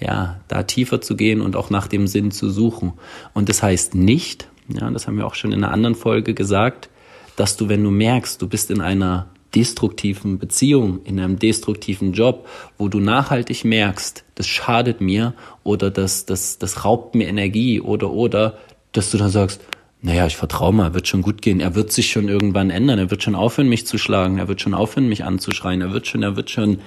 ja, 0.00 0.40
da 0.48 0.62
tiefer 0.62 1.02
zu 1.02 1.14
gehen 1.14 1.42
und 1.42 1.54
auch 1.54 1.68
nach 1.68 1.88
dem 1.88 2.06
Sinn 2.06 2.30
zu 2.30 2.48
suchen. 2.48 2.94
Und 3.34 3.50
das 3.50 3.62
heißt 3.62 3.94
nicht, 3.94 4.48
ja, 4.68 4.90
das 4.90 5.06
haben 5.06 5.18
wir 5.18 5.26
auch 5.26 5.34
schon 5.34 5.52
in 5.52 5.62
einer 5.62 5.74
anderen 5.74 5.96
Folge 5.96 6.32
gesagt, 6.32 6.88
dass 7.36 7.58
du, 7.58 7.68
wenn 7.68 7.84
du 7.84 7.90
merkst, 7.90 8.40
du 8.40 8.48
bist 8.48 8.70
in 8.70 8.80
einer 8.80 9.26
destruktiven 9.54 10.38
Beziehung, 10.38 11.00
in 11.04 11.20
einem 11.20 11.38
destruktiven 11.38 12.12
Job, 12.12 12.48
wo 12.78 12.88
du 12.88 13.00
nachhaltig 13.00 13.64
merkst, 13.64 14.24
das 14.34 14.46
schadet 14.46 15.00
mir 15.00 15.34
oder 15.62 15.90
das, 15.90 16.26
das, 16.26 16.58
das 16.58 16.84
raubt 16.84 17.14
mir 17.14 17.28
Energie 17.28 17.80
oder, 17.80 18.10
oder, 18.10 18.58
dass 18.92 19.10
du 19.10 19.18
dann 19.18 19.30
sagst, 19.30 19.60
naja, 20.00 20.26
ich 20.26 20.36
vertraue 20.36 20.72
mal, 20.72 20.94
wird 20.94 21.06
schon 21.06 21.22
gut 21.22 21.42
gehen. 21.42 21.60
Er 21.60 21.76
wird 21.76 21.92
sich 21.92 22.10
schon 22.10 22.28
irgendwann 22.28 22.70
ändern. 22.70 22.98
Er 22.98 23.10
wird 23.12 23.22
schon 23.22 23.36
aufhören, 23.36 23.68
mich 23.68 23.86
zu 23.86 23.98
schlagen. 23.98 24.38
Er 24.38 24.48
wird 24.48 24.60
schon 24.60 24.74
aufhören, 24.74 25.08
mich 25.08 25.24
anzuschreien. 25.24 25.80
Er 25.80 25.92
wird 25.92 26.08
schon, 26.08 26.24
er 26.24 26.34
wird 26.34 26.50
schon. 26.50 26.80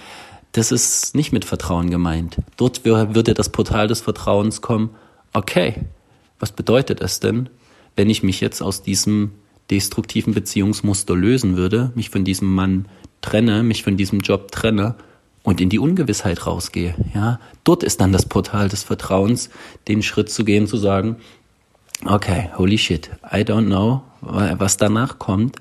Das 0.51 0.73
ist 0.73 1.15
nicht 1.15 1.31
mit 1.31 1.45
Vertrauen 1.45 1.89
gemeint. 1.89 2.37
Dort 2.57 2.83
würde 2.83 3.33
das 3.33 3.49
Portal 3.49 3.87
des 3.87 4.01
Vertrauens 4.01 4.61
kommen. 4.61 4.89
Okay, 5.31 5.75
was 6.39 6.51
bedeutet 6.51 6.99
es 6.99 7.21
denn, 7.21 7.49
wenn 7.95 8.09
ich 8.09 8.21
mich 8.21 8.41
jetzt 8.41 8.61
aus 8.61 8.83
diesem 8.83 9.31
destruktiven 9.69 10.33
Beziehungsmuster 10.33 11.15
lösen 11.15 11.57
würde, 11.57 11.91
mich 11.95 12.09
von 12.09 12.23
diesem 12.23 12.53
Mann 12.53 12.87
trenne, 13.21 13.63
mich 13.63 13.83
von 13.83 13.97
diesem 13.97 14.19
Job 14.19 14.51
trenne 14.51 14.95
und 15.43 15.61
in 15.61 15.69
die 15.69 15.79
Ungewissheit 15.79 16.45
rausgehe. 16.45 16.95
Ja, 17.13 17.39
dort 17.63 17.83
ist 17.83 18.01
dann 18.01 18.11
das 18.11 18.25
Portal 18.25 18.69
des 18.69 18.83
Vertrauens, 18.83 19.49
den 19.87 20.03
Schritt 20.03 20.29
zu 20.29 20.43
gehen, 20.43 20.67
zu 20.67 20.77
sagen, 20.77 21.17
okay, 22.05 22.49
holy 22.57 22.77
shit, 22.77 23.09
I 23.31 23.37
don't 23.37 23.67
know, 23.67 24.03
was 24.21 24.77
danach 24.77 25.19
kommt. 25.19 25.57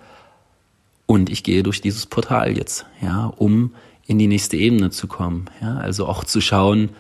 Und 1.07 1.29
ich 1.29 1.43
gehe 1.43 1.63
durch 1.63 1.83
dieses 1.83 2.07
Portal 2.07 2.57
jetzt, 2.57 2.87
ja, 3.03 3.27
um 3.37 3.75
in 4.07 4.19
die 4.19 4.27
nächste 4.27 4.57
Ebene 4.57 4.91
zu 4.91 5.07
kommen. 5.07 5.47
Ja, 5.61 5.77
also 5.77 6.07
auch 6.07 6.25
zu 6.25 6.41
schauen, 6.41 6.91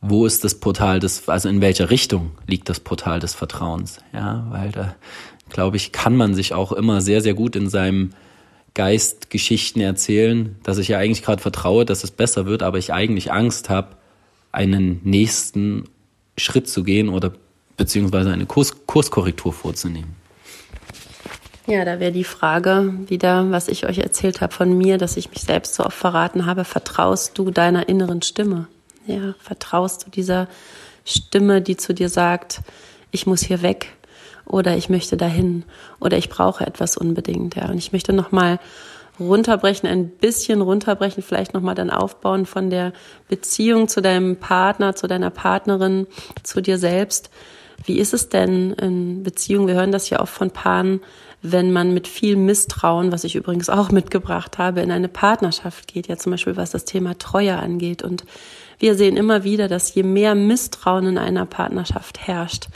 wo 0.00 0.26
ist 0.26 0.44
das 0.44 0.56
Portal 0.56 1.00
des, 1.00 1.28
also 1.28 1.48
in 1.48 1.60
welcher 1.60 1.90
Richtung 1.90 2.32
liegt 2.46 2.68
das 2.68 2.80
Portal 2.80 3.20
des 3.20 3.34
Vertrauens. 3.34 4.00
Ja, 4.12 4.46
weil 4.50 4.70
da, 4.70 4.96
glaube 5.54 5.76
ich, 5.76 5.92
kann 5.92 6.16
man 6.16 6.34
sich 6.34 6.52
auch 6.52 6.72
immer 6.72 7.00
sehr, 7.00 7.20
sehr 7.20 7.32
gut 7.32 7.54
in 7.54 7.70
seinem 7.70 8.10
Geist 8.74 9.30
Geschichten 9.30 9.80
erzählen, 9.80 10.56
dass 10.64 10.78
ich 10.78 10.88
ja 10.88 10.98
eigentlich 10.98 11.22
gerade 11.22 11.40
vertraue, 11.40 11.84
dass 11.84 12.02
es 12.02 12.10
besser 12.10 12.44
wird, 12.44 12.64
aber 12.64 12.76
ich 12.76 12.92
eigentlich 12.92 13.32
Angst 13.32 13.70
habe, 13.70 13.96
einen 14.50 15.00
nächsten 15.04 15.84
Schritt 16.36 16.68
zu 16.68 16.82
gehen 16.82 17.08
oder 17.08 17.32
beziehungsweise 17.76 18.32
eine 18.32 18.46
Kurs 18.46 18.74
Kurskorrektur 18.86 19.52
vorzunehmen. 19.52 20.16
Ja, 21.68 21.84
da 21.84 22.00
wäre 22.00 22.12
die 22.12 22.24
Frage 22.24 22.92
wieder, 23.06 23.50
was 23.52 23.68
ich 23.68 23.86
euch 23.86 23.98
erzählt 23.98 24.40
habe 24.40 24.52
von 24.52 24.76
mir, 24.76 24.98
dass 24.98 25.16
ich 25.16 25.30
mich 25.30 25.42
selbst 25.42 25.76
so 25.76 25.86
oft 25.86 25.96
verraten 25.96 26.46
habe. 26.46 26.64
Vertraust 26.64 27.38
du 27.38 27.52
deiner 27.52 27.88
inneren 27.88 28.22
Stimme? 28.22 28.66
Ja, 29.06 29.34
vertraust 29.38 30.06
du 30.06 30.10
dieser 30.10 30.48
Stimme, 31.04 31.62
die 31.62 31.76
zu 31.76 31.94
dir 31.94 32.08
sagt, 32.08 32.60
ich 33.12 33.26
muss 33.26 33.40
hier 33.40 33.62
weg 33.62 33.92
oder 34.46 34.76
ich 34.76 34.88
möchte 34.88 35.16
dahin 35.16 35.64
oder 36.00 36.16
ich 36.16 36.28
brauche 36.28 36.66
etwas 36.66 36.96
unbedingt. 36.96 37.56
Ja, 37.56 37.68
und 37.68 37.78
ich 37.78 37.92
möchte 37.92 38.12
noch 38.12 38.32
mal 38.32 38.58
runterbrechen, 39.18 39.88
ein 39.88 40.08
bisschen 40.08 40.60
runterbrechen, 40.60 41.22
vielleicht 41.22 41.54
noch 41.54 41.62
mal 41.62 41.74
dann 41.74 41.90
aufbauen 41.90 42.46
von 42.46 42.70
der 42.70 42.92
Beziehung 43.28 43.88
zu 43.88 44.02
deinem 44.02 44.36
Partner, 44.36 44.96
zu 44.96 45.06
deiner 45.06 45.30
Partnerin, 45.30 46.06
zu 46.42 46.60
dir 46.60 46.78
selbst. 46.78 47.30
Wie 47.84 47.98
ist 47.98 48.14
es 48.14 48.28
denn 48.28 48.72
in 48.72 49.22
Beziehung? 49.22 49.66
Wir 49.66 49.74
hören 49.74 49.92
das 49.92 50.10
ja 50.10 50.20
oft 50.20 50.32
von 50.32 50.50
Paaren, 50.50 51.00
wenn 51.42 51.72
man 51.72 51.92
mit 51.92 52.08
viel 52.08 52.36
Misstrauen, 52.36 53.12
was 53.12 53.24
ich 53.24 53.36
übrigens 53.36 53.68
auch 53.68 53.90
mitgebracht 53.90 54.56
habe, 54.58 54.80
in 54.80 54.90
eine 54.90 55.08
Partnerschaft 55.08 55.92
geht, 55.92 56.08
ja 56.08 56.16
zum 56.16 56.32
Beispiel 56.32 56.56
was 56.56 56.70
das 56.70 56.86
Thema 56.86 57.18
Treue 57.18 57.58
angeht. 57.58 58.02
Und 58.02 58.24
wir 58.78 58.94
sehen 58.94 59.16
immer 59.16 59.44
wieder, 59.44 59.68
dass 59.68 59.94
je 59.94 60.02
mehr 60.02 60.34
Misstrauen 60.34 61.06
in 61.06 61.18
einer 61.18 61.44
Partnerschaft 61.44 62.26
herrscht, 62.26 62.68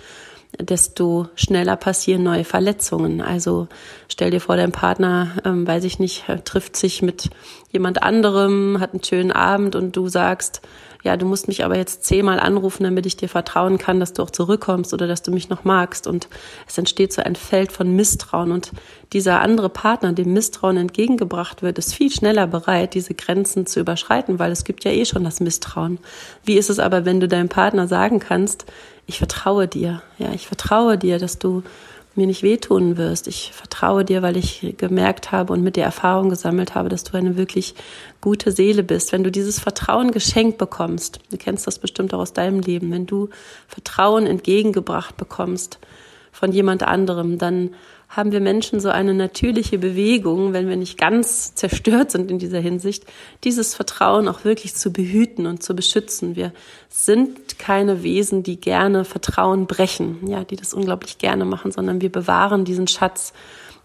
desto 0.60 1.28
schneller 1.34 1.76
passieren 1.76 2.22
neue 2.22 2.44
Verletzungen. 2.44 3.20
Also 3.20 3.68
stell 4.08 4.30
dir 4.30 4.40
vor, 4.40 4.56
dein 4.56 4.72
Partner, 4.72 5.32
ähm, 5.44 5.66
weiß 5.66 5.84
ich 5.84 5.98
nicht, 5.98 6.24
trifft 6.44 6.76
sich 6.76 7.02
mit 7.02 7.30
jemand 7.70 8.02
anderem, 8.02 8.78
hat 8.80 8.92
einen 8.92 9.04
schönen 9.04 9.32
Abend 9.32 9.76
und 9.76 9.96
du 9.96 10.08
sagst, 10.08 10.62
ja, 11.04 11.16
du 11.16 11.26
musst 11.26 11.46
mich 11.46 11.64
aber 11.64 11.76
jetzt 11.76 12.04
zehnmal 12.04 12.40
anrufen, 12.40 12.82
damit 12.82 13.06
ich 13.06 13.16
dir 13.16 13.28
vertrauen 13.28 13.78
kann, 13.78 14.00
dass 14.00 14.12
du 14.12 14.22
auch 14.22 14.30
zurückkommst 14.30 14.92
oder 14.92 15.06
dass 15.06 15.22
du 15.22 15.30
mich 15.30 15.48
noch 15.48 15.64
magst. 15.64 16.06
Und 16.06 16.28
es 16.66 16.76
entsteht 16.76 17.12
so 17.12 17.22
ein 17.22 17.36
Feld 17.36 17.70
von 17.70 17.94
Misstrauen. 17.94 18.50
Und 18.50 18.72
dieser 19.12 19.40
andere 19.40 19.68
Partner, 19.68 20.12
dem 20.12 20.32
Misstrauen 20.32 20.76
entgegengebracht 20.76 21.62
wird, 21.62 21.78
ist 21.78 21.94
viel 21.94 22.10
schneller 22.10 22.46
bereit, 22.48 22.94
diese 22.94 23.14
Grenzen 23.14 23.64
zu 23.66 23.80
überschreiten, 23.80 24.38
weil 24.38 24.50
es 24.50 24.64
gibt 24.64 24.84
ja 24.84 24.90
eh 24.90 25.04
schon 25.04 25.22
das 25.22 25.40
Misstrauen. 25.40 25.98
Wie 26.44 26.58
ist 26.58 26.68
es 26.68 26.80
aber, 26.80 27.04
wenn 27.04 27.20
du 27.20 27.28
deinem 27.28 27.48
Partner 27.48 27.86
sagen 27.86 28.18
kannst, 28.18 28.66
ich 29.08 29.18
vertraue 29.18 29.66
dir, 29.66 30.02
ja, 30.18 30.32
ich 30.32 30.46
vertraue 30.46 30.98
dir, 30.98 31.18
dass 31.18 31.38
du 31.38 31.62
mir 32.14 32.26
nicht 32.26 32.42
wehtun 32.42 32.98
wirst. 32.98 33.26
Ich 33.26 33.52
vertraue 33.54 34.04
dir, 34.04 34.20
weil 34.20 34.36
ich 34.36 34.74
gemerkt 34.76 35.32
habe 35.32 35.52
und 35.52 35.62
mit 35.62 35.76
der 35.76 35.84
Erfahrung 35.84 36.28
gesammelt 36.28 36.74
habe, 36.74 36.90
dass 36.90 37.04
du 37.04 37.16
eine 37.16 37.38
wirklich 37.38 37.74
gute 38.20 38.52
Seele 38.52 38.82
bist. 38.82 39.12
Wenn 39.12 39.24
du 39.24 39.30
dieses 39.30 39.58
Vertrauen 39.58 40.10
geschenkt 40.10 40.58
bekommst, 40.58 41.20
du 41.30 41.38
kennst 41.38 41.66
das 41.66 41.78
bestimmt 41.78 42.12
auch 42.12 42.18
aus 42.18 42.34
deinem 42.34 42.60
Leben, 42.60 42.92
wenn 42.92 43.06
du 43.06 43.30
Vertrauen 43.66 44.26
entgegengebracht 44.26 45.16
bekommst 45.16 45.78
von 46.30 46.52
jemand 46.52 46.82
anderem, 46.82 47.38
dann 47.38 47.70
haben 48.08 48.32
wir 48.32 48.40
Menschen 48.40 48.80
so 48.80 48.88
eine 48.88 49.12
natürliche 49.12 49.78
Bewegung, 49.78 50.54
wenn 50.54 50.68
wir 50.68 50.76
nicht 50.76 50.96
ganz 50.96 51.54
zerstört 51.54 52.10
sind 52.10 52.30
in 52.30 52.38
dieser 52.38 52.58
Hinsicht, 52.58 53.04
dieses 53.44 53.74
Vertrauen 53.74 54.28
auch 54.28 54.44
wirklich 54.44 54.74
zu 54.74 54.92
behüten 54.92 55.46
und 55.46 55.62
zu 55.62 55.76
beschützen. 55.76 56.34
Wir 56.34 56.52
sind 56.88 57.58
keine 57.58 58.02
Wesen, 58.02 58.42
die 58.42 58.58
gerne 58.58 59.04
Vertrauen 59.04 59.66
brechen, 59.66 60.26
ja, 60.26 60.42
die 60.44 60.56
das 60.56 60.72
unglaublich 60.72 61.18
gerne 61.18 61.44
machen, 61.44 61.70
sondern 61.70 62.00
wir 62.00 62.10
bewahren 62.10 62.64
diesen 62.64 62.88
Schatz 62.88 63.34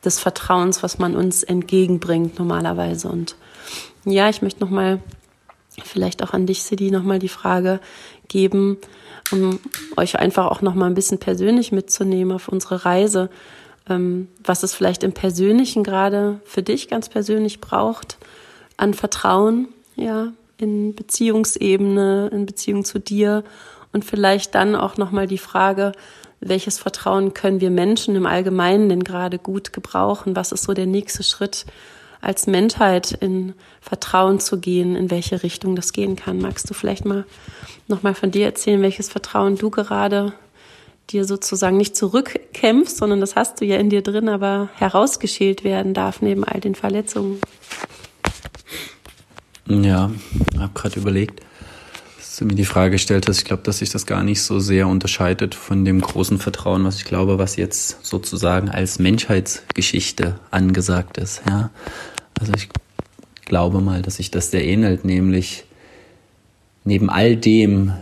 des 0.05 0.19
Vertrauens, 0.19 0.83
was 0.83 0.99
man 0.99 1.15
uns 1.15 1.43
entgegenbringt 1.43 2.39
normalerweise. 2.39 3.09
Und 3.09 3.35
ja, 4.05 4.29
ich 4.29 4.41
möchte 4.41 4.61
nochmal 4.61 4.99
vielleicht 5.83 6.23
auch 6.23 6.33
an 6.33 6.45
dich, 6.45 6.63
Sidi, 6.63 6.91
nochmal 6.91 7.19
die 7.19 7.29
Frage 7.29 7.81
geben, 8.29 8.77
um 9.31 9.59
euch 9.97 10.17
einfach 10.17 10.45
auch 10.47 10.61
nochmal 10.61 10.89
ein 10.89 10.95
bisschen 10.95 11.17
persönlich 11.17 11.71
mitzunehmen 11.71 12.33
auf 12.33 12.47
unsere 12.47 12.85
Reise 12.85 13.29
was 13.85 14.63
es 14.63 14.73
vielleicht 14.73 15.03
im 15.03 15.11
Persönlichen 15.11 15.83
gerade 15.83 16.39
für 16.45 16.63
dich 16.63 16.87
ganz 16.87 17.09
persönlich 17.09 17.59
braucht 17.59 18.17
an 18.77 18.93
Vertrauen, 18.93 19.67
ja, 19.95 20.31
in 20.57 20.95
Beziehungsebene, 20.95 22.29
in 22.31 22.45
Beziehung 22.45 22.85
zu 22.85 22.99
dir 22.99 23.43
und 23.91 24.05
vielleicht 24.05 24.55
dann 24.55 24.75
auch 24.75 24.97
nochmal 24.97 25.27
die 25.27 25.37
Frage, 25.37 25.91
welches 26.39 26.79
Vertrauen 26.79 27.33
können 27.33 27.61
wir 27.61 27.69
Menschen 27.69 28.15
im 28.15 28.25
Allgemeinen 28.25 28.89
denn 28.89 29.03
gerade 29.03 29.39
gut 29.39 29.73
gebrauchen? 29.73 30.35
Was 30.35 30.51
ist 30.51 30.63
so 30.63 30.73
der 30.73 30.85
nächste 30.85 31.23
Schritt 31.23 31.65
als 32.21 32.47
Menschheit 32.47 33.11
in 33.11 33.53
Vertrauen 33.81 34.39
zu 34.39 34.59
gehen, 34.59 34.95
in 34.95 35.11
welche 35.11 35.43
Richtung 35.43 35.75
das 35.75 35.93
gehen 35.93 36.15
kann? 36.15 36.39
Magst 36.39 36.69
du 36.69 36.73
vielleicht 36.73 37.05
mal 37.05 37.25
nochmal 37.87 38.13
von 38.13 38.31
dir 38.31 38.45
erzählen, 38.45 38.81
welches 38.81 39.09
Vertrauen 39.09 39.57
du 39.57 39.69
gerade 39.69 40.33
dir 41.09 41.25
sozusagen 41.25 41.77
nicht 41.77 41.95
zurückkämpfst, 41.95 42.97
sondern 42.97 43.19
das 43.19 43.35
hast 43.35 43.61
du 43.61 43.65
ja 43.65 43.77
in 43.77 43.89
dir 43.89 44.01
drin, 44.01 44.29
aber 44.29 44.69
herausgeschält 44.75 45.63
werden 45.63 45.93
darf 45.93 46.21
neben 46.21 46.43
all 46.43 46.59
den 46.59 46.75
Verletzungen. 46.75 47.39
Ja, 49.67 50.11
habe 50.57 50.73
gerade 50.73 50.99
überlegt, 50.99 51.41
dass 52.17 52.37
du 52.37 52.45
mir 52.45 52.55
die 52.55 52.65
Frage 52.65 52.91
gestellt 52.91 53.27
hast. 53.27 53.39
Ich 53.39 53.45
glaube, 53.45 53.63
dass 53.63 53.77
sich 53.79 53.89
das 53.89 54.05
gar 54.05 54.23
nicht 54.23 54.41
so 54.41 54.59
sehr 54.59 54.87
unterscheidet 54.87 55.55
von 55.55 55.85
dem 55.85 56.01
großen 56.01 56.39
Vertrauen, 56.39 56.83
was 56.83 56.97
ich 56.97 57.05
glaube, 57.05 57.37
was 57.37 57.55
jetzt 57.55 58.05
sozusagen 58.05 58.69
als 58.69 58.99
Menschheitsgeschichte 58.99 60.39
angesagt 60.51 61.17
ist. 61.17 61.41
Ja, 61.47 61.69
also 62.39 62.53
ich 62.55 62.69
glaube 63.45 63.81
mal, 63.81 64.01
dass 64.01 64.15
sich 64.15 64.31
das 64.31 64.51
sehr 64.51 64.65
ähnelt, 64.65 65.05
nämlich 65.05 65.65
neben 66.83 67.09
all 67.09 67.35
dem, 67.35 67.93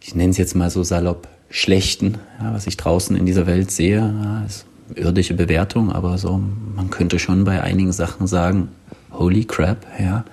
ich 0.00 0.14
nenne 0.14 0.30
es 0.30 0.38
jetzt 0.38 0.54
mal 0.54 0.70
so 0.70 0.82
salopp, 0.82 1.28
Schlechten, 1.50 2.18
ja, 2.40 2.52
was 2.52 2.66
ich 2.66 2.76
draußen 2.76 3.16
in 3.16 3.26
dieser 3.26 3.46
Welt 3.46 3.70
sehe, 3.70 3.98
ja, 3.98 4.44
ist 4.46 4.66
irdische 4.94 5.34
Bewertung, 5.34 5.92
aber 5.92 6.18
so, 6.18 6.40
man 6.74 6.90
könnte 6.90 7.18
schon 7.18 7.44
bei 7.44 7.62
einigen 7.62 7.92
Sachen 7.92 8.26
sagen, 8.26 8.68
holy 9.12 9.44
crap, 9.44 9.86
ja, 9.98 10.24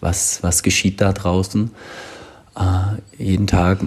was, 0.00 0.42
was 0.42 0.62
geschieht 0.62 1.00
da 1.00 1.12
draußen? 1.12 1.70
Äh, 2.56 3.22
jeden 3.22 3.46
Tag 3.46 3.80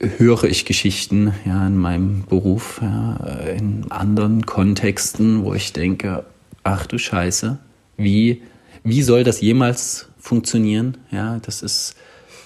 höre 0.00 0.44
ich 0.44 0.64
Geschichten 0.64 1.34
ja, 1.44 1.66
in 1.66 1.76
meinem 1.76 2.24
Beruf, 2.24 2.80
ja, 2.82 3.16
in 3.56 3.90
anderen 3.90 4.46
Kontexten, 4.46 5.44
wo 5.44 5.54
ich 5.54 5.72
denke, 5.72 6.24
ach 6.62 6.86
du 6.86 6.98
Scheiße, 6.98 7.58
wie, 7.96 8.42
wie 8.84 9.02
soll 9.02 9.24
das 9.24 9.40
jemals 9.40 10.08
funktionieren? 10.18 10.98
Ja, 11.10 11.38
das 11.40 11.62
ist 11.62 11.96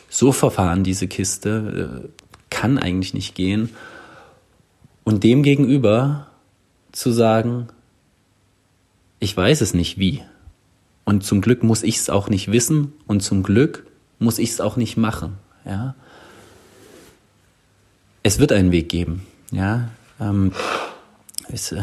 so 0.08 0.32
verfahren, 0.32 0.84
diese 0.84 1.08
Kiste 1.08 2.10
kann 2.52 2.78
eigentlich 2.78 3.14
nicht 3.14 3.34
gehen. 3.34 3.70
Und 5.02 5.24
dem 5.24 5.42
gegenüber 5.42 6.28
zu 6.92 7.10
sagen, 7.10 7.68
ich 9.18 9.36
weiß 9.36 9.60
es 9.62 9.74
nicht 9.74 9.98
wie. 9.98 10.22
Und 11.04 11.24
zum 11.24 11.40
Glück 11.40 11.64
muss 11.64 11.82
ich 11.82 11.96
es 11.96 12.10
auch 12.10 12.28
nicht 12.28 12.52
wissen 12.52 12.92
und 13.06 13.22
zum 13.22 13.42
Glück 13.42 13.86
muss 14.20 14.38
ich 14.38 14.50
es 14.50 14.60
auch 14.60 14.76
nicht 14.76 14.96
machen. 14.96 15.38
Ja? 15.64 15.94
Es 18.22 18.38
wird 18.38 18.52
einen 18.52 18.70
Weg 18.70 18.88
geben. 18.88 19.26
Ja? 19.50 19.88
Ähm, 20.20 20.52
es, 21.48 21.72
äh, 21.72 21.82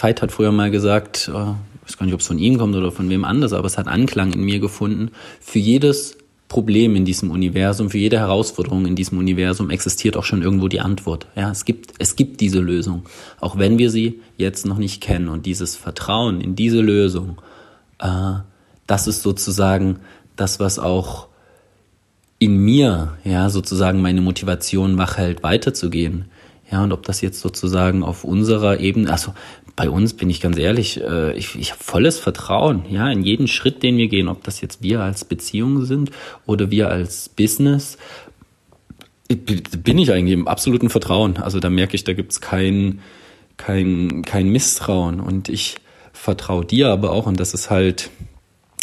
Veit 0.00 0.22
hat 0.22 0.30
früher 0.30 0.52
mal 0.52 0.70
gesagt, 0.70 1.28
äh, 1.28 1.52
ich 1.86 1.90
weiß 1.90 1.98
gar 1.98 2.06
nicht, 2.06 2.14
ob 2.14 2.20
es 2.20 2.26
von 2.26 2.38
ihm 2.38 2.58
kommt 2.58 2.76
oder 2.76 2.92
von 2.92 3.10
wem 3.10 3.24
anders, 3.24 3.52
aber 3.52 3.66
es 3.66 3.76
hat 3.76 3.88
Anklang 3.88 4.32
in 4.32 4.42
mir 4.42 4.60
gefunden. 4.60 5.10
Für 5.40 5.58
jedes 5.58 6.16
Problem 6.48 6.94
in 6.94 7.04
diesem 7.04 7.30
Universum, 7.30 7.90
für 7.90 7.98
jede 7.98 8.18
Herausforderung 8.18 8.86
in 8.86 8.94
diesem 8.94 9.18
Universum 9.18 9.70
existiert 9.70 10.16
auch 10.16 10.24
schon 10.24 10.42
irgendwo 10.42 10.68
die 10.68 10.80
Antwort. 10.80 11.26
Ja, 11.34 11.50
es 11.50 11.64
gibt, 11.64 11.94
es 11.98 12.16
gibt 12.16 12.40
diese 12.40 12.60
Lösung, 12.60 13.06
auch 13.40 13.58
wenn 13.58 13.78
wir 13.78 13.90
sie 13.90 14.20
jetzt 14.36 14.66
noch 14.66 14.78
nicht 14.78 15.00
kennen. 15.00 15.28
Und 15.28 15.46
dieses 15.46 15.74
Vertrauen 15.74 16.40
in 16.40 16.54
diese 16.54 16.80
Lösung, 16.80 17.40
äh, 17.98 18.34
das 18.86 19.06
ist 19.06 19.22
sozusagen 19.22 20.00
das, 20.36 20.60
was 20.60 20.78
auch 20.78 21.28
in 22.38 22.56
mir, 22.58 23.16
ja, 23.24 23.48
sozusagen 23.48 24.02
meine 24.02 24.20
Motivation 24.20 24.98
wach 24.98 25.16
hält, 25.16 25.42
weiterzugehen. 25.42 26.26
Ja, 26.70 26.82
und 26.82 26.92
ob 26.92 27.04
das 27.04 27.20
jetzt 27.20 27.40
sozusagen 27.40 28.02
auf 28.02 28.24
unserer 28.24 28.80
Ebene, 28.80 29.10
also 29.10 29.34
bei 29.76 29.90
uns 29.90 30.14
bin 30.14 30.30
ich 30.30 30.40
ganz 30.40 30.56
ehrlich, 30.56 31.00
äh, 31.00 31.36
ich, 31.36 31.56
ich 31.56 31.72
habe 31.72 31.82
volles 31.82 32.18
Vertrauen, 32.18 32.84
ja, 32.88 33.10
in 33.10 33.22
jeden 33.22 33.48
Schritt, 33.48 33.82
den 33.82 33.96
wir 33.96 34.08
gehen, 34.08 34.28
ob 34.28 34.44
das 34.44 34.60
jetzt 34.60 34.82
wir 34.82 35.00
als 35.00 35.24
Beziehung 35.24 35.84
sind 35.84 36.10
oder 36.46 36.70
wir 36.70 36.88
als 36.88 37.28
Business, 37.28 37.98
bin 39.28 39.98
ich 39.98 40.12
eigentlich 40.12 40.34
im 40.34 40.48
absoluten 40.48 40.90
Vertrauen. 40.90 41.38
Also 41.38 41.58
da 41.60 41.70
merke 41.70 41.96
ich, 41.96 42.04
da 42.04 42.12
gibt's 42.12 42.40
kein, 42.40 43.00
kein, 43.56 44.22
kein 44.22 44.48
Misstrauen. 44.48 45.20
Und 45.20 45.48
ich 45.48 45.76
vertraue 46.12 46.64
dir 46.64 46.88
aber 46.88 47.10
auch, 47.10 47.26
und 47.26 47.40
das 47.40 47.54
ist 47.54 47.70
halt, 47.70 48.10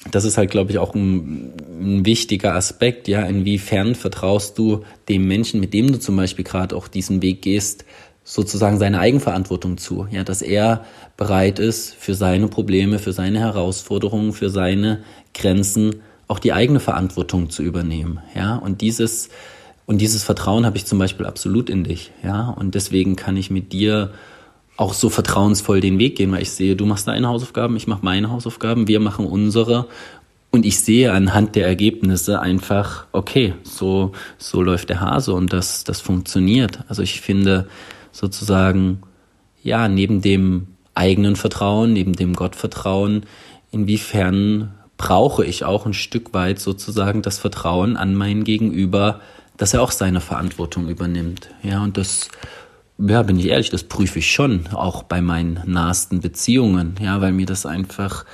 das 0.09 0.25
ist 0.25 0.37
halt, 0.37 0.49
glaube 0.49 0.71
ich, 0.71 0.79
auch 0.79 0.95
ein, 0.95 1.53
ein, 1.79 2.05
wichtiger 2.05 2.55
Aspekt, 2.55 3.07
ja, 3.07 3.21
inwiefern 3.23 3.93
vertraust 3.93 4.57
du 4.57 4.83
dem 5.09 5.27
Menschen, 5.27 5.59
mit 5.59 5.73
dem 5.73 5.91
du 5.91 5.99
zum 5.99 6.15
Beispiel 6.15 6.43
gerade 6.43 6.75
auch 6.75 6.87
diesen 6.87 7.21
Weg 7.21 7.43
gehst, 7.43 7.85
sozusagen 8.23 8.79
seine 8.79 8.99
Eigenverantwortung 8.99 9.77
zu, 9.77 10.07
ja, 10.09 10.23
dass 10.23 10.41
er 10.41 10.85
bereit 11.17 11.59
ist, 11.59 11.93
für 11.93 12.15
seine 12.15 12.47
Probleme, 12.47 12.97
für 12.97 13.13
seine 13.13 13.39
Herausforderungen, 13.39 14.33
für 14.33 14.49
seine 14.49 15.03
Grenzen 15.33 16.01
auch 16.27 16.39
die 16.39 16.53
eigene 16.53 16.79
Verantwortung 16.79 17.49
zu 17.49 17.61
übernehmen, 17.61 18.21
ja, 18.33 18.55
und 18.55 18.81
dieses, 18.81 19.29
und 19.85 19.99
dieses 19.99 20.23
Vertrauen 20.23 20.65
habe 20.65 20.77
ich 20.77 20.85
zum 20.85 20.97
Beispiel 20.97 21.25
absolut 21.27 21.69
in 21.69 21.83
dich, 21.83 22.11
ja, 22.23 22.49
und 22.49 22.73
deswegen 22.73 23.15
kann 23.15 23.37
ich 23.37 23.51
mit 23.51 23.71
dir 23.71 24.11
auch 24.77 24.93
so 24.93 25.09
vertrauensvoll 25.09 25.79
den 25.79 25.99
Weg 25.99 26.15
gehen, 26.15 26.31
weil 26.31 26.41
ich 26.41 26.51
sehe, 26.51 26.75
du 26.75 26.85
machst 26.85 27.07
deine 27.07 27.27
Hausaufgaben, 27.27 27.75
ich 27.75 27.87
mache 27.87 28.03
meine 28.03 28.29
Hausaufgaben, 28.29 28.87
wir 28.87 28.99
machen 28.99 29.25
unsere 29.25 29.87
und 30.51 30.65
ich 30.65 30.79
sehe 30.79 31.11
anhand 31.13 31.55
der 31.55 31.65
Ergebnisse 31.65 32.39
einfach, 32.39 33.05
okay, 33.11 33.53
so, 33.63 34.11
so 34.37 34.61
läuft 34.61 34.89
der 34.89 34.99
Hase 34.99 35.33
und 35.33 35.53
das, 35.53 35.83
das 35.83 36.01
funktioniert. 36.01 36.79
Also 36.87 37.01
ich 37.01 37.21
finde 37.21 37.67
sozusagen, 38.11 39.01
ja, 39.63 39.87
neben 39.87 40.21
dem 40.21 40.67
eigenen 40.93 41.35
Vertrauen, 41.35 41.93
neben 41.93 42.13
dem 42.13 42.33
Gottvertrauen, 42.33 43.23
inwiefern 43.71 44.73
brauche 44.97 45.45
ich 45.45 45.63
auch 45.63 45.85
ein 45.85 45.93
Stück 45.93 46.33
weit 46.33 46.59
sozusagen 46.59 47.21
das 47.21 47.39
Vertrauen 47.39 47.95
an 47.95 48.13
mein 48.13 48.43
Gegenüber, 48.43 49.21
dass 49.57 49.73
er 49.73 49.81
auch 49.81 49.91
seine 49.91 50.21
Verantwortung 50.21 50.89
übernimmt. 50.89 51.49
Ja, 51.63 51.83
und 51.83 51.97
das, 51.97 52.29
ja, 53.07 53.23
bin 53.23 53.39
ich 53.39 53.47
ehrlich, 53.47 53.69
das 53.69 53.83
prüfe 53.83 54.19
ich 54.19 54.31
schon, 54.31 54.67
auch 54.73 55.03
bei 55.03 55.21
meinen 55.21 55.61
nahesten 55.65 56.19
Beziehungen, 56.19 56.95
ja, 57.01 57.21
weil 57.21 57.31
mir 57.31 57.45
das 57.45 57.65
einfach, 57.65 58.25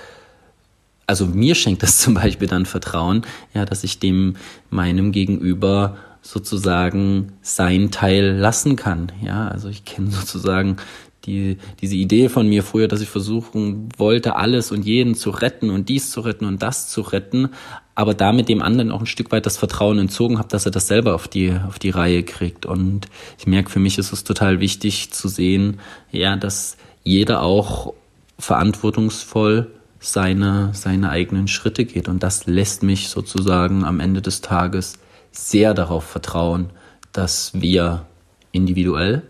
also 1.06 1.26
mir 1.26 1.56
schenkt 1.56 1.84
das 1.84 1.98
zum 2.00 2.14
Beispiel 2.14 2.48
dann 2.48 2.66
Vertrauen, 2.66 3.24
ja, 3.54 3.66
dass 3.66 3.84
ich 3.84 4.00
dem 4.00 4.36
meinem 4.70 5.12
Gegenüber 5.12 5.98
sozusagen 6.22 7.34
sein 7.42 7.92
Teil 7.92 8.36
lassen 8.38 8.76
kann, 8.76 9.12
ja, 9.22 9.48
also 9.48 9.70
ich 9.70 9.86
kenne 9.86 10.12
sozusagen 10.12 10.78
die, 11.26 11.58
diese 11.82 11.96
Idee 11.96 12.30
von 12.30 12.48
mir 12.48 12.64
früher, 12.64 12.88
dass 12.88 13.02
ich 13.02 13.10
versuchen 13.10 13.90
wollte, 13.98 14.36
alles 14.36 14.72
und 14.72 14.86
jeden 14.86 15.14
zu 15.14 15.30
retten 15.30 15.70
und 15.70 15.90
dies 15.90 16.10
zu 16.10 16.22
retten 16.22 16.46
und 16.46 16.62
das 16.64 16.90
zu 16.90 17.02
retten, 17.02 17.50
aber 17.98 18.14
damit 18.14 18.48
dem 18.48 18.62
anderen 18.62 18.92
auch 18.92 19.00
ein 19.00 19.08
Stück 19.08 19.32
weit 19.32 19.48
das 19.48 19.58
Vertrauen 19.58 19.98
entzogen 19.98 20.38
habe, 20.38 20.50
dass 20.50 20.68
er 20.68 20.72
das 20.72 20.86
selber 20.86 21.16
auf 21.16 21.28
die, 21.28 21.52
auf 21.68 21.80
die 21.80 21.90
Reihe 21.90 22.22
kriegt. 22.22 22.68
Und 22.68 23.08
ich 23.40 23.48
merke, 23.48 23.72
für 23.72 23.80
mich 23.80 23.98
ist 23.98 24.14
es 24.14 24.24
total 24.24 24.60
wichtig 24.60 25.12
zu 25.12 25.28
sehen, 25.28 25.80
ja, 26.12 26.36
dass 26.36 26.78
jeder 27.04 27.42
auch 27.42 27.96
verantwortungsvoll 28.38 29.72
seine, 30.00 30.70
seine 30.74 31.10
eigenen 31.10 31.48
Schritte 31.48 31.86
geht. 31.86 32.08
Und 32.08 32.22
das 32.22 32.46
lässt 32.46 32.84
mich 32.84 33.10
sozusagen 33.10 33.84
am 33.84 34.00
Ende 34.00 34.22
des 34.22 34.42
Tages 34.42 35.00
sehr 35.32 35.74
darauf 35.74 36.04
vertrauen, 36.04 36.70
dass 37.14 37.52
wir 37.56 38.06
individuell 38.52 39.24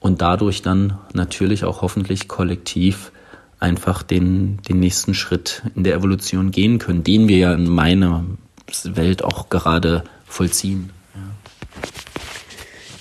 und 0.00 0.22
dadurch 0.22 0.62
dann 0.62 0.96
natürlich 1.12 1.64
auch 1.64 1.82
hoffentlich 1.82 2.26
kollektiv 2.26 3.11
einfach 3.62 4.02
den, 4.02 4.58
den 4.68 4.80
nächsten 4.80 5.14
Schritt 5.14 5.62
in 5.74 5.84
der 5.84 5.94
Evolution 5.94 6.50
gehen 6.50 6.78
können, 6.78 7.04
den 7.04 7.28
wir 7.28 7.38
ja 7.38 7.54
in 7.54 7.68
meiner 7.68 8.24
Welt 8.84 9.22
auch 9.22 9.48
gerade 9.48 10.04
vollziehen. 10.26 10.90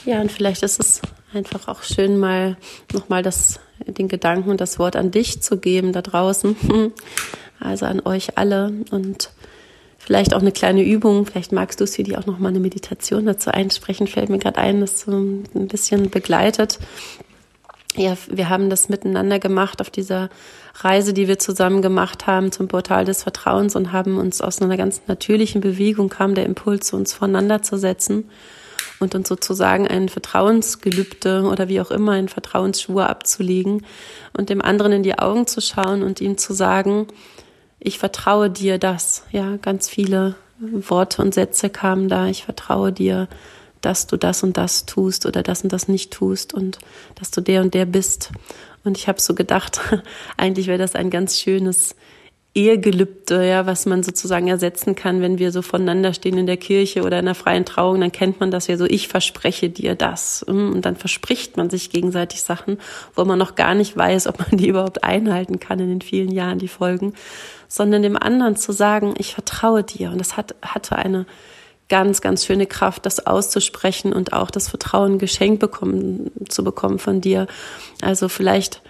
Ja, 0.05 0.13
ja 0.13 0.21
und 0.21 0.31
vielleicht 0.31 0.63
ist 0.63 0.79
es 0.79 1.01
einfach 1.33 1.67
auch 1.67 1.83
schön, 1.83 2.17
mal 2.19 2.57
nochmal 2.93 3.23
das, 3.23 3.59
den 3.85 4.07
Gedanken 4.07 4.49
und 4.49 4.61
das 4.61 4.79
Wort 4.79 4.95
an 4.95 5.11
dich 5.11 5.41
zu 5.41 5.57
geben 5.57 5.93
da 5.93 6.01
draußen. 6.01 6.55
Also 7.63 7.85
an 7.85 8.01
euch 8.03 8.39
alle 8.39 8.73
und 8.89 9.29
vielleicht 9.99 10.33
auch 10.33 10.41
eine 10.41 10.51
kleine 10.51 10.83
Übung. 10.83 11.27
Vielleicht 11.27 11.51
magst 11.51 11.79
du, 11.79 11.85
Sidi, 11.85 12.15
auch 12.15 12.25
noch 12.25 12.39
mal 12.39 12.49
eine 12.49 12.59
Meditation 12.59 13.27
dazu 13.27 13.51
einsprechen. 13.51 14.07
Fällt 14.07 14.29
mir 14.29 14.39
gerade 14.39 14.57
ein, 14.57 14.81
das 14.81 15.01
so 15.01 15.11
ein 15.11 15.67
bisschen 15.67 16.09
begleitet. 16.09 16.79
Ja, 17.95 18.15
wir 18.29 18.49
haben 18.49 18.69
das 18.69 18.87
miteinander 18.87 19.39
gemacht 19.39 19.81
auf 19.81 19.89
dieser 19.89 20.29
Reise, 20.75 21.13
die 21.13 21.27
wir 21.27 21.39
zusammen 21.39 21.81
gemacht 21.81 22.25
haben 22.25 22.51
zum 22.51 22.69
Portal 22.69 23.03
des 23.03 23.23
Vertrauens 23.23 23.75
und 23.75 23.91
haben 23.91 24.17
uns 24.17 24.39
aus 24.41 24.61
einer 24.61 24.77
ganz 24.77 25.01
natürlichen 25.07 25.59
Bewegung 25.59 26.07
kam 26.07 26.33
der 26.33 26.45
Impuls, 26.45 26.93
uns 26.93 27.13
voneinander 27.13 27.61
zu 27.61 27.77
setzen 27.77 28.29
und 29.01 29.13
uns 29.13 29.27
sozusagen 29.27 29.87
ein 29.87 30.07
Vertrauensgelübde 30.07 31.43
oder 31.43 31.67
wie 31.67 31.81
auch 31.81 31.91
immer 31.91 32.13
ein 32.13 32.29
Vertrauensschwur 32.29 33.09
abzulegen 33.09 33.85
und 34.31 34.49
dem 34.49 34.61
anderen 34.61 34.93
in 34.93 35.03
die 35.03 35.19
Augen 35.19 35.45
zu 35.45 35.59
schauen 35.59 36.01
und 36.01 36.21
ihm 36.21 36.37
zu 36.37 36.53
sagen, 36.53 37.07
ich 37.79 37.99
vertraue 37.99 38.49
dir 38.49 38.77
das. 38.77 39.23
Ja, 39.31 39.57
ganz 39.57 39.89
viele 39.89 40.35
Worte 40.59 41.21
und 41.21 41.33
Sätze 41.33 41.69
kamen 41.69 42.07
da. 42.07 42.27
Ich 42.27 42.45
vertraue 42.45 42.93
dir, 42.93 43.27
dass 43.81 44.07
du 44.07 44.17
das 44.17 44.43
und 44.43 44.57
das 44.57 44.85
tust 44.85 45.25
oder 45.25 45.43
das 45.43 45.63
und 45.63 45.73
das 45.73 45.87
nicht 45.87 46.11
tust 46.11 46.53
und 46.53 46.79
dass 47.15 47.31
du 47.31 47.41
der 47.41 47.61
und 47.61 47.73
der 47.73 47.85
bist. 47.85 48.31
Und 48.83 48.97
ich 48.97 49.07
habe 49.07 49.21
so 49.21 49.35
gedacht, 49.35 49.79
eigentlich 50.37 50.67
wäre 50.67 50.77
das 50.77 50.95
ein 50.95 51.09
ganz 51.09 51.39
schönes 51.39 51.95
Ehegelübde, 52.53 53.47
ja, 53.47 53.65
was 53.65 53.85
man 53.85 54.03
sozusagen 54.03 54.49
ersetzen 54.49 54.93
kann, 54.93 55.21
wenn 55.21 55.39
wir 55.39 55.53
so 55.53 55.61
voneinander 55.61 56.13
stehen 56.13 56.37
in 56.37 56.47
der 56.47 56.57
Kirche 56.57 57.03
oder 57.03 57.17
in 57.17 57.25
einer 57.25 57.35
freien 57.35 57.63
Trauung, 57.63 58.01
dann 58.01 58.11
kennt 58.11 58.41
man 58.41 58.51
das 58.51 58.67
ja 58.67 58.75
so, 58.75 58.83
ich 58.85 59.07
verspreche 59.07 59.69
dir 59.69 59.95
das. 59.95 60.43
Und 60.43 60.81
dann 60.81 60.97
verspricht 60.97 61.55
man 61.55 61.69
sich 61.69 61.91
gegenseitig 61.91 62.41
Sachen, 62.41 62.77
wo 63.15 63.23
man 63.23 63.39
noch 63.39 63.55
gar 63.55 63.73
nicht 63.73 63.95
weiß, 63.95 64.27
ob 64.27 64.39
man 64.39 64.59
die 64.59 64.67
überhaupt 64.67 65.05
einhalten 65.05 65.61
kann 65.61 65.79
in 65.79 65.87
den 65.87 66.01
vielen 66.01 66.29
Jahren, 66.31 66.59
die 66.59 66.67
folgen, 66.67 67.13
sondern 67.69 68.01
dem 68.01 68.17
anderen 68.17 68.57
zu 68.57 68.73
sagen, 68.73 69.13
ich 69.17 69.33
vertraue 69.33 69.83
dir. 69.83 70.11
Und 70.11 70.17
das 70.17 70.35
hat, 70.35 70.55
hatte 70.61 70.97
eine 70.97 71.25
ganz, 71.91 72.21
ganz 72.21 72.45
schöne 72.45 72.67
Kraft, 72.67 73.05
das 73.05 73.27
auszusprechen 73.27 74.13
und 74.13 74.31
auch 74.31 74.49
das 74.49 74.69
Vertrauen 74.69 75.19
geschenkt 75.19 75.59
bekommen, 75.59 76.31
zu 76.47 76.63
bekommen 76.63 76.99
von 76.99 77.19
dir. 77.19 77.47
Also 78.01 78.29
vielleicht 78.29 78.81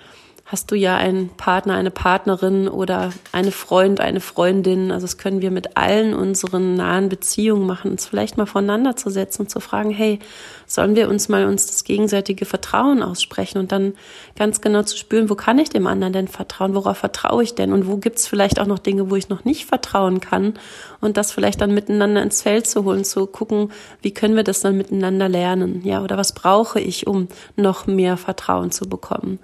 hast 0.51 0.69
du 0.69 0.75
ja 0.75 0.97
einen 0.97 1.29
Partner, 1.29 1.75
eine 1.75 1.91
Partnerin 1.91 2.67
oder 2.67 3.13
eine 3.31 3.53
Freund, 3.53 4.01
eine 4.01 4.19
Freundin. 4.19 4.91
Also 4.91 5.05
das 5.05 5.17
können 5.17 5.41
wir 5.41 5.49
mit 5.49 5.77
allen 5.77 6.13
unseren 6.13 6.75
nahen 6.75 7.07
Beziehungen 7.07 7.65
machen, 7.65 7.91
uns 7.91 8.05
vielleicht 8.05 8.35
mal 8.35 8.45
voneinander 8.45 8.97
zu 8.97 9.09
setzen 9.09 9.43
und 9.43 9.49
zu 9.49 9.61
fragen, 9.61 9.91
hey, 9.91 10.19
sollen 10.67 10.97
wir 10.97 11.07
uns 11.07 11.29
mal 11.29 11.45
uns 11.45 11.67
das 11.67 11.85
gegenseitige 11.85 12.43
Vertrauen 12.43 13.01
aussprechen 13.01 13.59
und 13.59 13.71
dann 13.71 13.93
ganz 14.35 14.59
genau 14.59 14.83
zu 14.83 14.97
spüren, 14.97 15.29
wo 15.29 15.35
kann 15.35 15.57
ich 15.57 15.69
dem 15.69 15.87
anderen 15.87 16.11
denn 16.11 16.27
vertrauen, 16.27 16.75
worauf 16.75 16.97
vertraue 16.97 17.43
ich 17.43 17.55
denn 17.55 17.71
und 17.71 17.87
wo 17.87 17.95
gibt's 17.95 18.27
vielleicht 18.27 18.59
auch 18.59 18.67
noch 18.67 18.79
Dinge, 18.79 19.09
wo 19.09 19.15
ich 19.15 19.29
noch 19.29 19.45
nicht 19.45 19.67
vertrauen 19.67 20.19
kann 20.19 20.55
und 20.99 21.15
das 21.15 21.31
vielleicht 21.31 21.61
dann 21.61 21.73
miteinander 21.73 22.21
ins 22.21 22.41
Feld 22.41 22.67
zu 22.67 22.83
holen, 22.83 23.05
zu 23.05 23.25
gucken, 23.25 23.71
wie 24.01 24.13
können 24.13 24.35
wir 24.35 24.43
das 24.43 24.59
dann 24.59 24.75
miteinander 24.75 25.29
lernen, 25.29 25.81
ja, 25.85 26.03
oder 26.03 26.17
was 26.17 26.33
brauche 26.33 26.81
ich, 26.81 27.07
um 27.07 27.29
noch 27.55 27.87
mehr 27.87 28.17
Vertrauen 28.17 28.71
zu 28.71 28.89
bekommen. 28.89 29.39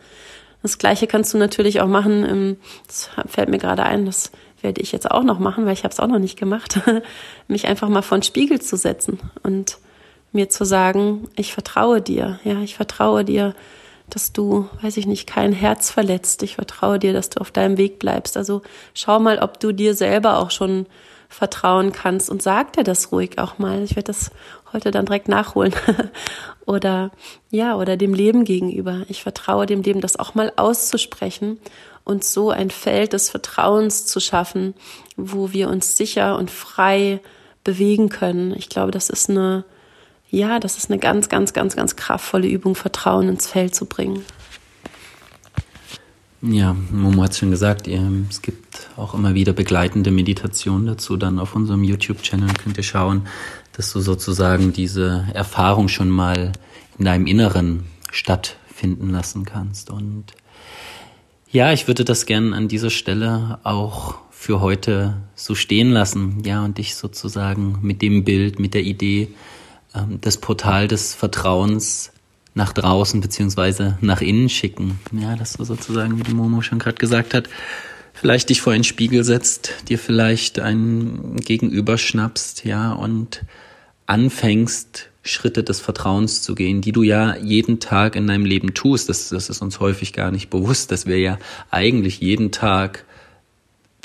Das 0.67 0.77
Gleiche 0.79 1.07
kannst 1.07 1.33
du 1.33 1.37
natürlich 1.37 1.79
auch 1.79 1.87
machen. 1.87 2.25
Ähm, 2.25 2.57
das 2.87 3.09
fällt 3.25 3.47
mir 3.47 3.57
gerade 3.57 3.83
ein, 3.83 4.05
das 4.05 4.31
werde 4.61 4.81
ich 4.81 4.91
jetzt 4.91 5.09
auch 5.09 5.23
noch 5.23 5.39
machen, 5.39 5.65
weil 5.65 5.71
ich 5.71 5.85
habe 5.85 5.93
es 5.93 5.99
auch 6.01 6.07
noch 6.07 6.19
nicht 6.19 6.37
gemacht, 6.37 6.81
mich 7.47 7.67
einfach 7.67 7.87
mal 7.87 8.01
vor 8.01 8.17
den 8.17 8.23
Spiegel 8.23 8.59
zu 8.59 8.75
setzen 8.75 9.17
und 9.43 9.77
mir 10.33 10.49
zu 10.49 10.65
sagen, 10.65 11.29
ich 11.37 11.53
vertraue 11.53 12.01
dir, 12.01 12.41
ja, 12.43 12.59
ich 12.59 12.75
vertraue 12.75 13.23
dir, 13.23 13.55
dass 14.09 14.33
du, 14.33 14.67
weiß 14.81 14.97
ich 14.97 15.07
nicht, 15.07 15.25
kein 15.25 15.53
Herz 15.53 15.89
verletzt. 15.89 16.43
Ich 16.43 16.55
vertraue 16.55 16.99
dir, 16.99 17.13
dass 17.13 17.29
du 17.29 17.39
auf 17.39 17.51
deinem 17.51 17.77
Weg 17.77 17.97
bleibst. 17.99 18.35
Also 18.35 18.61
schau 18.93 19.19
mal, 19.19 19.39
ob 19.39 19.61
du 19.61 19.71
dir 19.71 19.93
selber 19.93 20.37
auch 20.39 20.51
schon 20.51 20.85
vertrauen 21.29 21.91
kannst 21.91 22.29
und 22.29 22.41
sag 22.41 22.73
dir 22.73 22.83
das 22.83 23.11
ruhig 23.11 23.37
auch 23.37 23.57
mal. 23.57 23.83
Ich 23.83 23.95
werde 23.95 24.07
das 24.07 24.31
heute 24.73 24.91
dann 24.91 25.05
direkt 25.05 25.27
nachholen. 25.27 25.73
oder 26.65 27.11
ja, 27.49 27.75
oder 27.75 27.97
dem 27.97 28.13
Leben 28.13 28.45
gegenüber. 28.45 29.03
Ich 29.09 29.23
vertraue 29.23 29.65
dem 29.65 29.81
Leben, 29.81 30.01
das 30.01 30.17
auch 30.17 30.35
mal 30.35 30.51
auszusprechen 30.55 31.59
und 32.03 32.23
so 32.23 32.51
ein 32.51 32.71
Feld 32.71 33.13
des 33.13 33.29
Vertrauens 33.29 34.05
zu 34.05 34.19
schaffen, 34.19 34.73
wo 35.15 35.51
wir 35.51 35.69
uns 35.69 35.97
sicher 35.97 36.37
und 36.37 36.49
frei 36.49 37.19
bewegen 37.63 38.07
können. 38.09 38.55
Ich 38.55 38.69
glaube, 38.69 38.91
das 38.91 39.09
ist 39.09 39.29
eine, 39.29 39.65
ja, 40.29 40.59
das 40.59 40.77
ist 40.77 40.89
eine 40.89 40.99
ganz, 40.99 41.27
ganz, 41.27 41.51
ganz, 41.51 41.75
ganz 41.75 41.97
kraftvolle 41.97 42.47
Übung, 42.47 42.75
Vertrauen 42.75 43.27
ins 43.27 43.47
Feld 43.47 43.75
zu 43.75 43.85
bringen. 43.85 44.23
Ja, 46.49 46.75
Momo 46.91 47.23
hat 47.23 47.31
es 47.31 47.39
schon 47.39 47.51
gesagt, 47.51 47.87
es 47.87 48.41
gibt 48.41 48.89
auch 48.95 49.13
immer 49.13 49.33
wieder 49.33 49.51
begleitende 49.51 50.11
Meditationen 50.11 50.85
dazu. 50.85 51.17
Dann 51.17 51.39
auf 51.39 51.55
unserem 51.55 51.83
YouTube-Channel 51.83 52.53
könnt 52.53 52.77
ihr 52.77 52.83
schauen, 52.83 53.27
dass 53.73 53.91
du 53.91 53.99
sozusagen 53.99 54.71
diese 54.71 55.27
Erfahrung 55.33 55.89
schon 55.89 56.09
mal 56.09 56.53
in 56.97 57.05
deinem 57.05 57.27
Inneren 57.27 57.85
stattfinden 58.11 59.09
lassen 59.09 59.43
kannst. 59.43 59.89
Und 59.89 60.25
Ja, 61.51 61.73
ich 61.73 61.87
würde 61.87 62.05
das 62.05 62.25
gern 62.25 62.53
an 62.53 62.67
dieser 62.67 62.91
Stelle 62.91 63.59
auch 63.63 64.15
für 64.31 64.61
heute 64.61 65.17
so 65.35 65.53
stehen 65.53 65.91
lassen, 65.91 66.43
ja, 66.45 66.63
und 66.63 66.77
dich 66.77 66.95
sozusagen 66.95 67.79
mit 67.81 68.01
dem 68.01 68.23
Bild, 68.23 68.59
mit 68.59 68.73
der 68.73 68.83
Idee, 68.83 69.29
ähm, 69.95 70.19
das 70.21 70.37
Portal 70.37 70.87
des 70.87 71.13
Vertrauens 71.13 72.11
nach 72.57 72.73
draußen 72.73 73.21
beziehungsweise 73.21 73.97
nach 74.01 74.19
innen 74.19 74.49
schicken. 74.49 74.99
Ja, 75.11 75.35
dass 75.35 75.53
du 75.53 75.63
sozusagen, 75.63 76.17
wie 76.17 76.23
die 76.23 76.33
Momo 76.33 76.61
schon 76.61 76.79
gerade 76.79 76.97
gesagt 76.97 77.33
hat, 77.33 77.47
vielleicht 78.13 78.49
dich 78.49 78.61
vor 78.61 78.73
einen 78.73 78.83
Spiegel 78.83 79.23
setzt, 79.23 79.75
dir 79.87 79.99
vielleicht 79.99 80.59
ein 80.59 81.35
Gegenüber 81.37 81.97
schnappst, 81.99 82.65
ja, 82.65 82.91
und 82.93 83.45
anfängst, 84.07 85.09
Schritte 85.21 85.63
des 85.63 85.81
Vertrauens 85.81 86.41
zu 86.41 86.55
gehen, 86.55 86.81
die 86.81 86.93
du 86.93 87.03
ja 87.03 87.35
jeden 87.35 87.79
Tag 87.79 88.15
in 88.15 88.27
deinem 88.27 88.45
Leben 88.45 88.73
tust. 88.73 89.09
Das, 89.09 89.29
das 89.29 89.49
ist 89.49 89.61
uns 89.61 89.79
häufig 89.79 90.13
gar 90.13 90.31
nicht 90.31 90.49
bewusst, 90.49 90.91
dass 90.91 91.05
wir 91.05 91.19
ja 91.19 91.37
eigentlich 91.69 92.21
jeden 92.21 92.51
Tag 92.51 93.05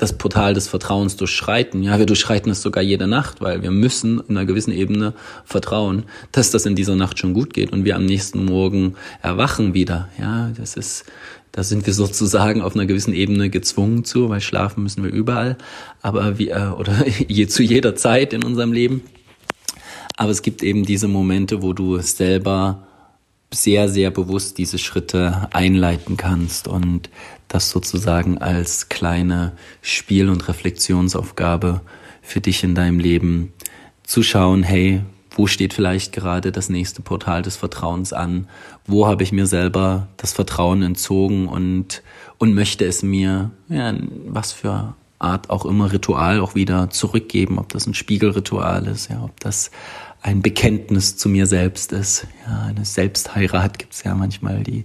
das 0.03 0.13
Portal 0.13 0.53
des 0.53 0.67
Vertrauens 0.67 1.15
durchschreiten. 1.15 1.81
Ja, 1.85 1.97
wir 1.97 2.07
durchschreiten 2.07 2.51
es 2.51 2.61
sogar 2.61 2.83
jede 2.83 3.07
Nacht, 3.07 3.41
weil 3.41 3.63
wir 3.63 3.71
müssen 3.71 4.19
in 4.27 4.37
einer 4.37 4.47
gewissen 4.47 4.73
Ebene 4.73 5.15
vertrauen, 5.45 6.03
dass 6.33 6.51
das 6.51 6.67
in 6.67 6.75
dieser 6.75 6.97
Nacht 6.97 7.21
schon 7.21 7.35
gut 7.35 7.55
geht 7.55 7.73
und 7.73 7.85
wir 7.85 7.95
am 7.95 8.05
nächsten 8.05 8.45
Morgen 8.45 8.97
erwachen 9.23 9.75
wieder. 9.75 10.09
Ja, 10.19 10.51
das 10.57 10.75
ist, 10.75 11.05
da 11.53 11.63
sind 11.63 11.87
wir 11.87 11.95
sozusagen 11.95 12.63
auf 12.63 12.75
einer 12.75 12.87
gewissen 12.87 13.15
Ebene 13.15 13.49
gezwungen 13.49 14.05
zu, 14.05 14.29
weil 14.29 14.41
schlafen 14.41 14.83
müssen 14.83 15.05
wir 15.05 15.13
überall, 15.13 15.57
aber 16.01 16.37
wir, 16.37 16.75
oder 16.81 17.07
je 17.29 17.47
zu 17.47 17.63
jeder 17.63 17.95
Zeit 17.95 18.33
in 18.33 18.43
unserem 18.43 18.73
Leben. 18.73 19.03
Aber 20.17 20.33
es 20.33 20.43
gibt 20.43 20.65
eben 20.65 20.85
diese 20.85 21.07
Momente, 21.07 21.63
wo 21.63 21.75
du 21.75 22.01
selber 22.01 22.89
sehr, 23.53 23.89
sehr 23.89 24.11
bewusst 24.11 24.59
diese 24.59 24.79
Schritte 24.79 25.49
einleiten 25.53 26.17
kannst 26.17 26.69
und 26.69 27.11
das 27.49 27.71
sozusagen 27.71 28.39
als 28.39 28.89
kleine 28.89 29.53
Spiel- 29.83 30.31
und 30.31 30.49
Reflexionsaufgabe 30.49 31.83
für 32.23 32.41
dich 32.41 32.65
in 32.65 32.75
deinem 32.75 32.99
Leben 32.99 33.53
zu 34.03 34.23
schauen, 34.23 34.63
hey, 34.63 35.03
wo 35.35 35.47
steht 35.47 35.73
vielleicht 35.75 36.13
gerade 36.13 36.53
das 36.53 36.69
nächste 36.69 37.03
Portal 37.03 37.43
des 37.43 37.57
Vertrauens 37.57 38.13
an? 38.13 38.49
Wo 38.87 39.07
habe 39.07 39.23
ich 39.23 39.33
mir 39.33 39.47
selber 39.47 40.09
das 40.17 40.33
Vertrauen 40.33 40.83
entzogen 40.83 41.49
und, 41.49 42.03
und 42.39 42.55
möchte 42.55 42.85
es 42.85 43.03
mir, 43.03 43.51
ja, 43.69 43.95
was 44.27 44.53
für 44.53 44.95
Art 45.19 45.51
auch 45.51 45.65
immer 45.65 45.93
Ritual 45.93 46.41
auch 46.41 46.55
wieder 46.55 46.91
zurückgeben, 46.91 47.59
ob 47.59 47.73
das 47.73 47.87
ein 47.87 47.95
Spiegelritual 47.95 48.87
ist, 48.87 49.09
ja, 49.09 49.23
ob 49.23 49.39
das 49.41 49.71
ein 50.23 50.41
Bekenntnis 50.41 51.17
zu 51.17 51.29
mir 51.29 51.47
selbst 51.47 51.93
ist. 51.93 52.27
Ja, 52.47 52.63
eine 52.63 52.85
Selbstheirat 52.85 53.79
gibt 53.79 53.93
es 53.93 54.05
ja 54.05 54.15
manchmal 54.15 54.63
die, 54.63 54.85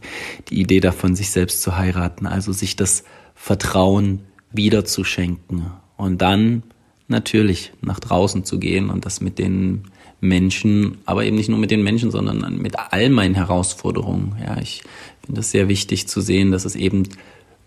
die 0.49 0.59
Idee 0.59 0.79
davon, 0.79 1.15
sich 1.15 1.29
selbst 1.29 1.61
zu 1.61 1.77
heiraten, 1.77 2.25
also 2.25 2.51
sich 2.51 2.75
das 2.75 3.03
Vertrauen 3.35 4.21
wieder 4.51 4.83
zu 4.83 5.03
schenken 5.03 5.71
und 5.95 6.21
dann 6.21 6.63
natürlich 7.07 7.71
nach 7.81 7.99
draußen 7.99 8.43
zu 8.43 8.59
gehen 8.59 8.89
und 8.89 9.05
das 9.05 9.21
mit 9.21 9.37
den 9.37 9.83
Menschen, 10.19 10.97
aber 11.05 11.23
eben 11.25 11.35
nicht 11.35 11.49
nur 11.49 11.59
mit 11.59 11.69
den 11.69 11.83
Menschen, 11.83 12.09
sondern 12.09 12.57
mit 12.57 12.73
all 12.91 13.09
meinen 13.09 13.35
Herausforderungen. 13.35 14.35
Ja, 14.43 14.59
ich 14.59 14.81
finde 15.23 15.41
es 15.41 15.51
sehr 15.51 15.67
wichtig 15.67 16.07
zu 16.07 16.19
sehen, 16.21 16.51
dass 16.51 16.65
es 16.65 16.75
eben 16.75 17.03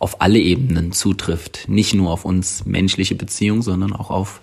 auf 0.01 0.21
alle 0.21 0.41
Ebenen 0.41 0.93
zutrifft, 0.93 1.69
nicht 1.69 1.95
nur 1.95 2.11
auf 2.11 2.25
uns 2.25 2.67
menschliche 2.67 3.15
Beziehungen, 3.15 3.63
sondern 3.63 3.93
auch 3.93 4.11
auf 4.11 4.41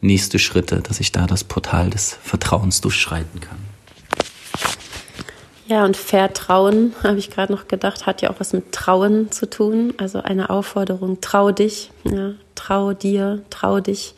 nächste 0.00 0.38
Schritte, 0.38 0.80
dass 0.80 1.00
ich 1.00 1.12
da 1.12 1.26
das 1.26 1.44
Portal 1.44 1.90
des 1.90 2.18
Vertrauens 2.22 2.80
durchschreiten 2.80 3.40
kann. 3.40 3.58
Ja, 5.66 5.84
und 5.84 5.96
Vertrauen, 5.96 6.94
habe 7.02 7.18
ich 7.18 7.30
gerade 7.30 7.52
noch 7.52 7.68
gedacht, 7.68 8.06
hat 8.06 8.22
ja 8.22 8.30
auch 8.30 8.40
was 8.40 8.52
mit 8.52 8.72
Trauen 8.72 9.30
zu 9.30 9.48
tun. 9.48 9.92
Also 9.98 10.22
eine 10.22 10.50
Aufforderung, 10.50 11.20
trau 11.20 11.50
dich, 11.50 11.90
ja, 12.04 12.32
trau 12.54 12.94
dir, 12.94 13.42
trau 13.50 13.80
dich. 13.80 14.14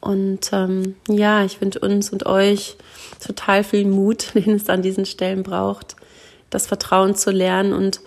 Und 0.00 0.50
ähm, 0.52 0.96
ja, 1.08 1.44
ich 1.44 1.60
wünsche 1.60 1.78
uns 1.78 2.10
und 2.10 2.26
euch 2.26 2.76
total 3.24 3.64
viel 3.64 3.86
Mut, 3.86 4.28
den 4.34 4.52
es 4.52 4.68
an 4.68 4.82
diesen 4.82 5.06
Stellen 5.06 5.42
braucht, 5.42 5.96
das 6.50 6.66
Vertrauen 6.66 7.16
zu 7.16 7.30
lernen 7.30 7.72
und 7.72 8.00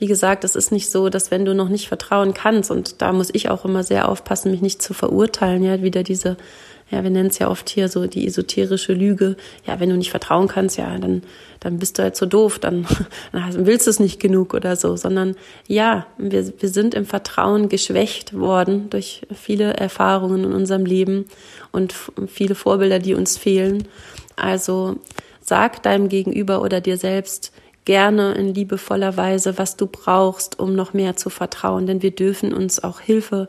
wie 0.00 0.06
gesagt, 0.06 0.44
es 0.44 0.56
ist 0.56 0.72
nicht 0.72 0.90
so, 0.90 1.10
dass 1.10 1.30
wenn 1.30 1.44
du 1.44 1.54
noch 1.54 1.68
nicht 1.68 1.86
vertrauen 1.86 2.32
kannst, 2.32 2.70
und 2.70 3.02
da 3.02 3.12
muss 3.12 3.28
ich 3.32 3.50
auch 3.50 3.66
immer 3.66 3.84
sehr 3.84 4.08
aufpassen, 4.08 4.50
mich 4.50 4.62
nicht 4.62 4.80
zu 4.80 4.94
verurteilen, 4.94 5.62
ja, 5.62 5.82
wieder 5.82 6.02
diese, 6.02 6.38
ja, 6.90 7.02
wir 7.04 7.10
nennen 7.10 7.28
es 7.28 7.38
ja 7.38 7.50
oft 7.50 7.68
hier 7.68 7.90
so 7.90 8.06
die 8.06 8.26
esoterische 8.26 8.94
Lüge, 8.94 9.36
ja, 9.66 9.78
wenn 9.78 9.90
du 9.90 9.98
nicht 9.98 10.10
vertrauen 10.10 10.48
kannst, 10.48 10.78
ja, 10.78 10.96
dann, 10.96 11.22
dann 11.60 11.78
bist 11.78 11.98
du 11.98 12.02
halt 12.02 12.16
so 12.16 12.24
doof, 12.24 12.58
dann, 12.58 12.86
dann 13.32 13.66
willst 13.66 13.86
du 13.86 13.90
es 13.90 14.00
nicht 14.00 14.20
genug 14.20 14.54
oder 14.54 14.74
so, 14.74 14.96
sondern 14.96 15.36
ja, 15.68 16.06
wir, 16.16 16.50
wir 16.58 16.70
sind 16.70 16.94
im 16.94 17.04
Vertrauen 17.04 17.68
geschwächt 17.68 18.32
worden 18.32 18.88
durch 18.88 19.20
viele 19.34 19.74
Erfahrungen 19.74 20.44
in 20.44 20.52
unserem 20.54 20.86
Leben 20.86 21.26
und 21.72 21.94
viele 22.26 22.54
Vorbilder, 22.54 23.00
die 23.00 23.12
uns 23.12 23.36
fehlen. 23.36 23.86
Also 24.36 24.96
sag 25.42 25.82
deinem 25.82 26.08
Gegenüber 26.08 26.62
oder 26.62 26.80
dir 26.80 26.96
selbst, 26.96 27.52
gerne 27.84 28.34
in 28.34 28.54
liebevoller 28.54 29.16
Weise, 29.16 29.58
was 29.58 29.76
du 29.76 29.86
brauchst, 29.86 30.58
um 30.58 30.74
noch 30.74 30.92
mehr 30.92 31.16
zu 31.16 31.30
vertrauen. 31.30 31.86
Denn 31.86 32.02
wir 32.02 32.10
dürfen 32.10 32.52
uns 32.52 32.82
auch 32.82 33.00
Hilfe 33.00 33.48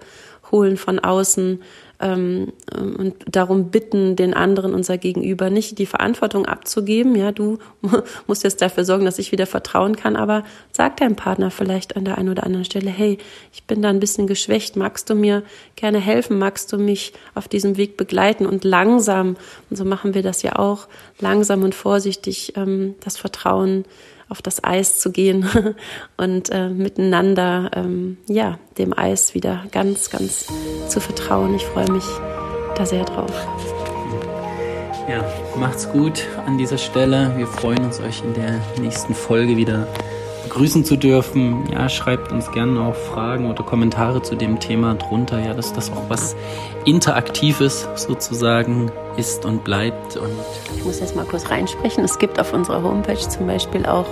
holen 0.52 0.78
von 0.78 1.00
außen 1.00 1.62
ähm, 2.02 2.52
und 2.76 3.16
darum 3.30 3.70
bitten, 3.70 4.16
den 4.16 4.34
anderen, 4.34 4.74
unser 4.74 4.98
Gegenüber, 4.98 5.50
nicht 5.50 5.78
die 5.78 5.86
Verantwortung 5.86 6.46
abzugeben. 6.46 7.16
Ja, 7.16 7.32
du 7.32 7.60
musst 8.28 8.44
jetzt 8.44 8.62
dafür 8.62 8.84
sorgen, 8.84 9.06
dass 9.06 9.20
ich 9.20 9.32
wieder 9.32 9.46
vertrauen 9.46 9.96
kann, 9.96 10.16
aber 10.16 10.44
sag 10.72 10.98
deinem 10.98 11.16
Partner 11.16 11.52
vielleicht 11.52 11.96
an 11.96 12.06
der 12.06 12.18
einen 12.18 12.30
oder 12.30 12.44
anderen 12.44 12.66
Stelle, 12.66 12.90
hey, 12.90 13.18
ich 13.54 13.64
bin 13.64 13.82
da 13.82 13.90
ein 13.90 14.00
bisschen 14.00 14.28
geschwächt, 14.28 14.76
magst 14.76 15.10
du 15.10 15.16
mir 15.16 15.44
gerne 15.76 16.00
helfen, 16.00 16.38
magst 16.40 16.74
du 16.74 16.78
mich 16.78 17.14
auf 17.36 17.48
diesem 17.48 17.78
Weg 17.78 17.98
begleiten 17.98 18.46
und 18.46 18.64
langsam, 18.64 19.38
und 19.70 19.78
so 19.78 19.86
machen 19.86 20.14
wir 20.14 20.24
das 20.24 20.42
ja 20.42 20.58
auch, 20.58 20.88
langsam 21.20 21.64
und 21.64 21.76
vorsichtig 21.76 22.54
ähm, 22.58 22.96
das 23.02 23.18
Vertrauen 23.18 23.86
auf 24.32 24.42
das 24.42 24.64
Eis 24.64 25.00
zu 25.00 25.12
gehen 25.12 25.46
und 26.18 26.50
äh, 26.50 26.70
miteinander 26.70 27.70
ähm, 27.76 28.18
ja 28.28 28.58
dem 28.78 28.98
Eis 28.98 29.36
wieder 29.36 29.66
ganz, 29.72 30.10
ganz 30.10 30.48
zu 30.88 31.00
vertrauen. 31.00 31.54
Ich 31.54 31.66
freue 31.66 31.92
mich 31.92 32.06
da 32.76 32.86
sehr 32.86 33.04
drauf. 33.04 33.34
Ja, 35.10 35.26
macht's 35.60 35.90
gut 35.92 36.26
an 36.46 36.58
dieser 36.58 36.78
Stelle. 36.78 37.34
Wir 37.36 37.46
freuen 37.46 37.84
uns, 37.84 38.00
euch 38.00 38.24
in 38.24 38.34
der 38.34 38.62
nächsten 38.80 39.14
Folge 39.14 39.58
wieder 39.58 39.88
begrüßen 40.44 40.86
zu 40.86 40.96
dürfen. 40.96 41.64
Ja, 41.72 41.90
schreibt 41.90 42.32
uns 42.32 42.52
gerne 42.52 42.80
auch 42.82 42.96
Fragen 42.96 43.50
oder 43.50 43.64
Kommentare 43.64 44.22
zu 44.22 44.36
dem 44.36 44.60
Thema 44.60 44.96
drunter. 44.96 45.40
Ja, 45.40 45.54
dass 45.54 45.74
das 45.74 45.92
auch 45.92 46.10
was 46.10 46.36
Interaktives 46.86 47.88
sozusagen 47.96 48.92
ist 49.18 49.46
und 49.46 49.64
bleibt. 49.64 50.18
Und 50.18 50.32
ich 50.76 50.84
muss 50.84 51.00
jetzt 51.00 51.16
mal 51.16 51.26
kurz 51.26 51.50
reinsprechen. 51.50 52.04
Es 52.04 52.18
gibt 52.18 52.40
auf 52.40 52.54
unserer 52.54 52.84
Homepage 52.84 53.18
zum 53.18 53.48
Beispiel 53.48 53.86
auch 53.86 54.08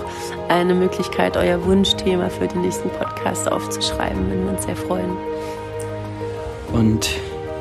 eine 0.48 0.74
Möglichkeit, 0.74 1.36
euer 1.36 1.64
Wunschthema 1.64 2.28
für 2.28 2.46
den 2.46 2.62
nächsten 2.62 2.90
Podcast 2.90 3.50
aufzuschreiben, 3.50 4.30
wenn 4.30 4.44
wir 4.44 4.52
uns 4.52 4.64
sehr 4.64 4.76
freuen. 4.76 5.16
Und 6.72 7.10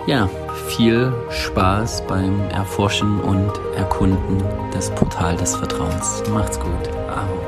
ja, 0.05 0.29
viel 0.67 1.13
Spaß 1.29 2.03
beim 2.07 2.41
Erforschen 2.49 3.19
und 3.21 3.51
Erkunden 3.75 4.43
des 4.73 4.89
Portal 4.91 5.35
des 5.35 5.55
Vertrauens. 5.55 6.23
Macht's 6.31 6.59
gut. 6.59 6.89
Amen. 7.09 7.38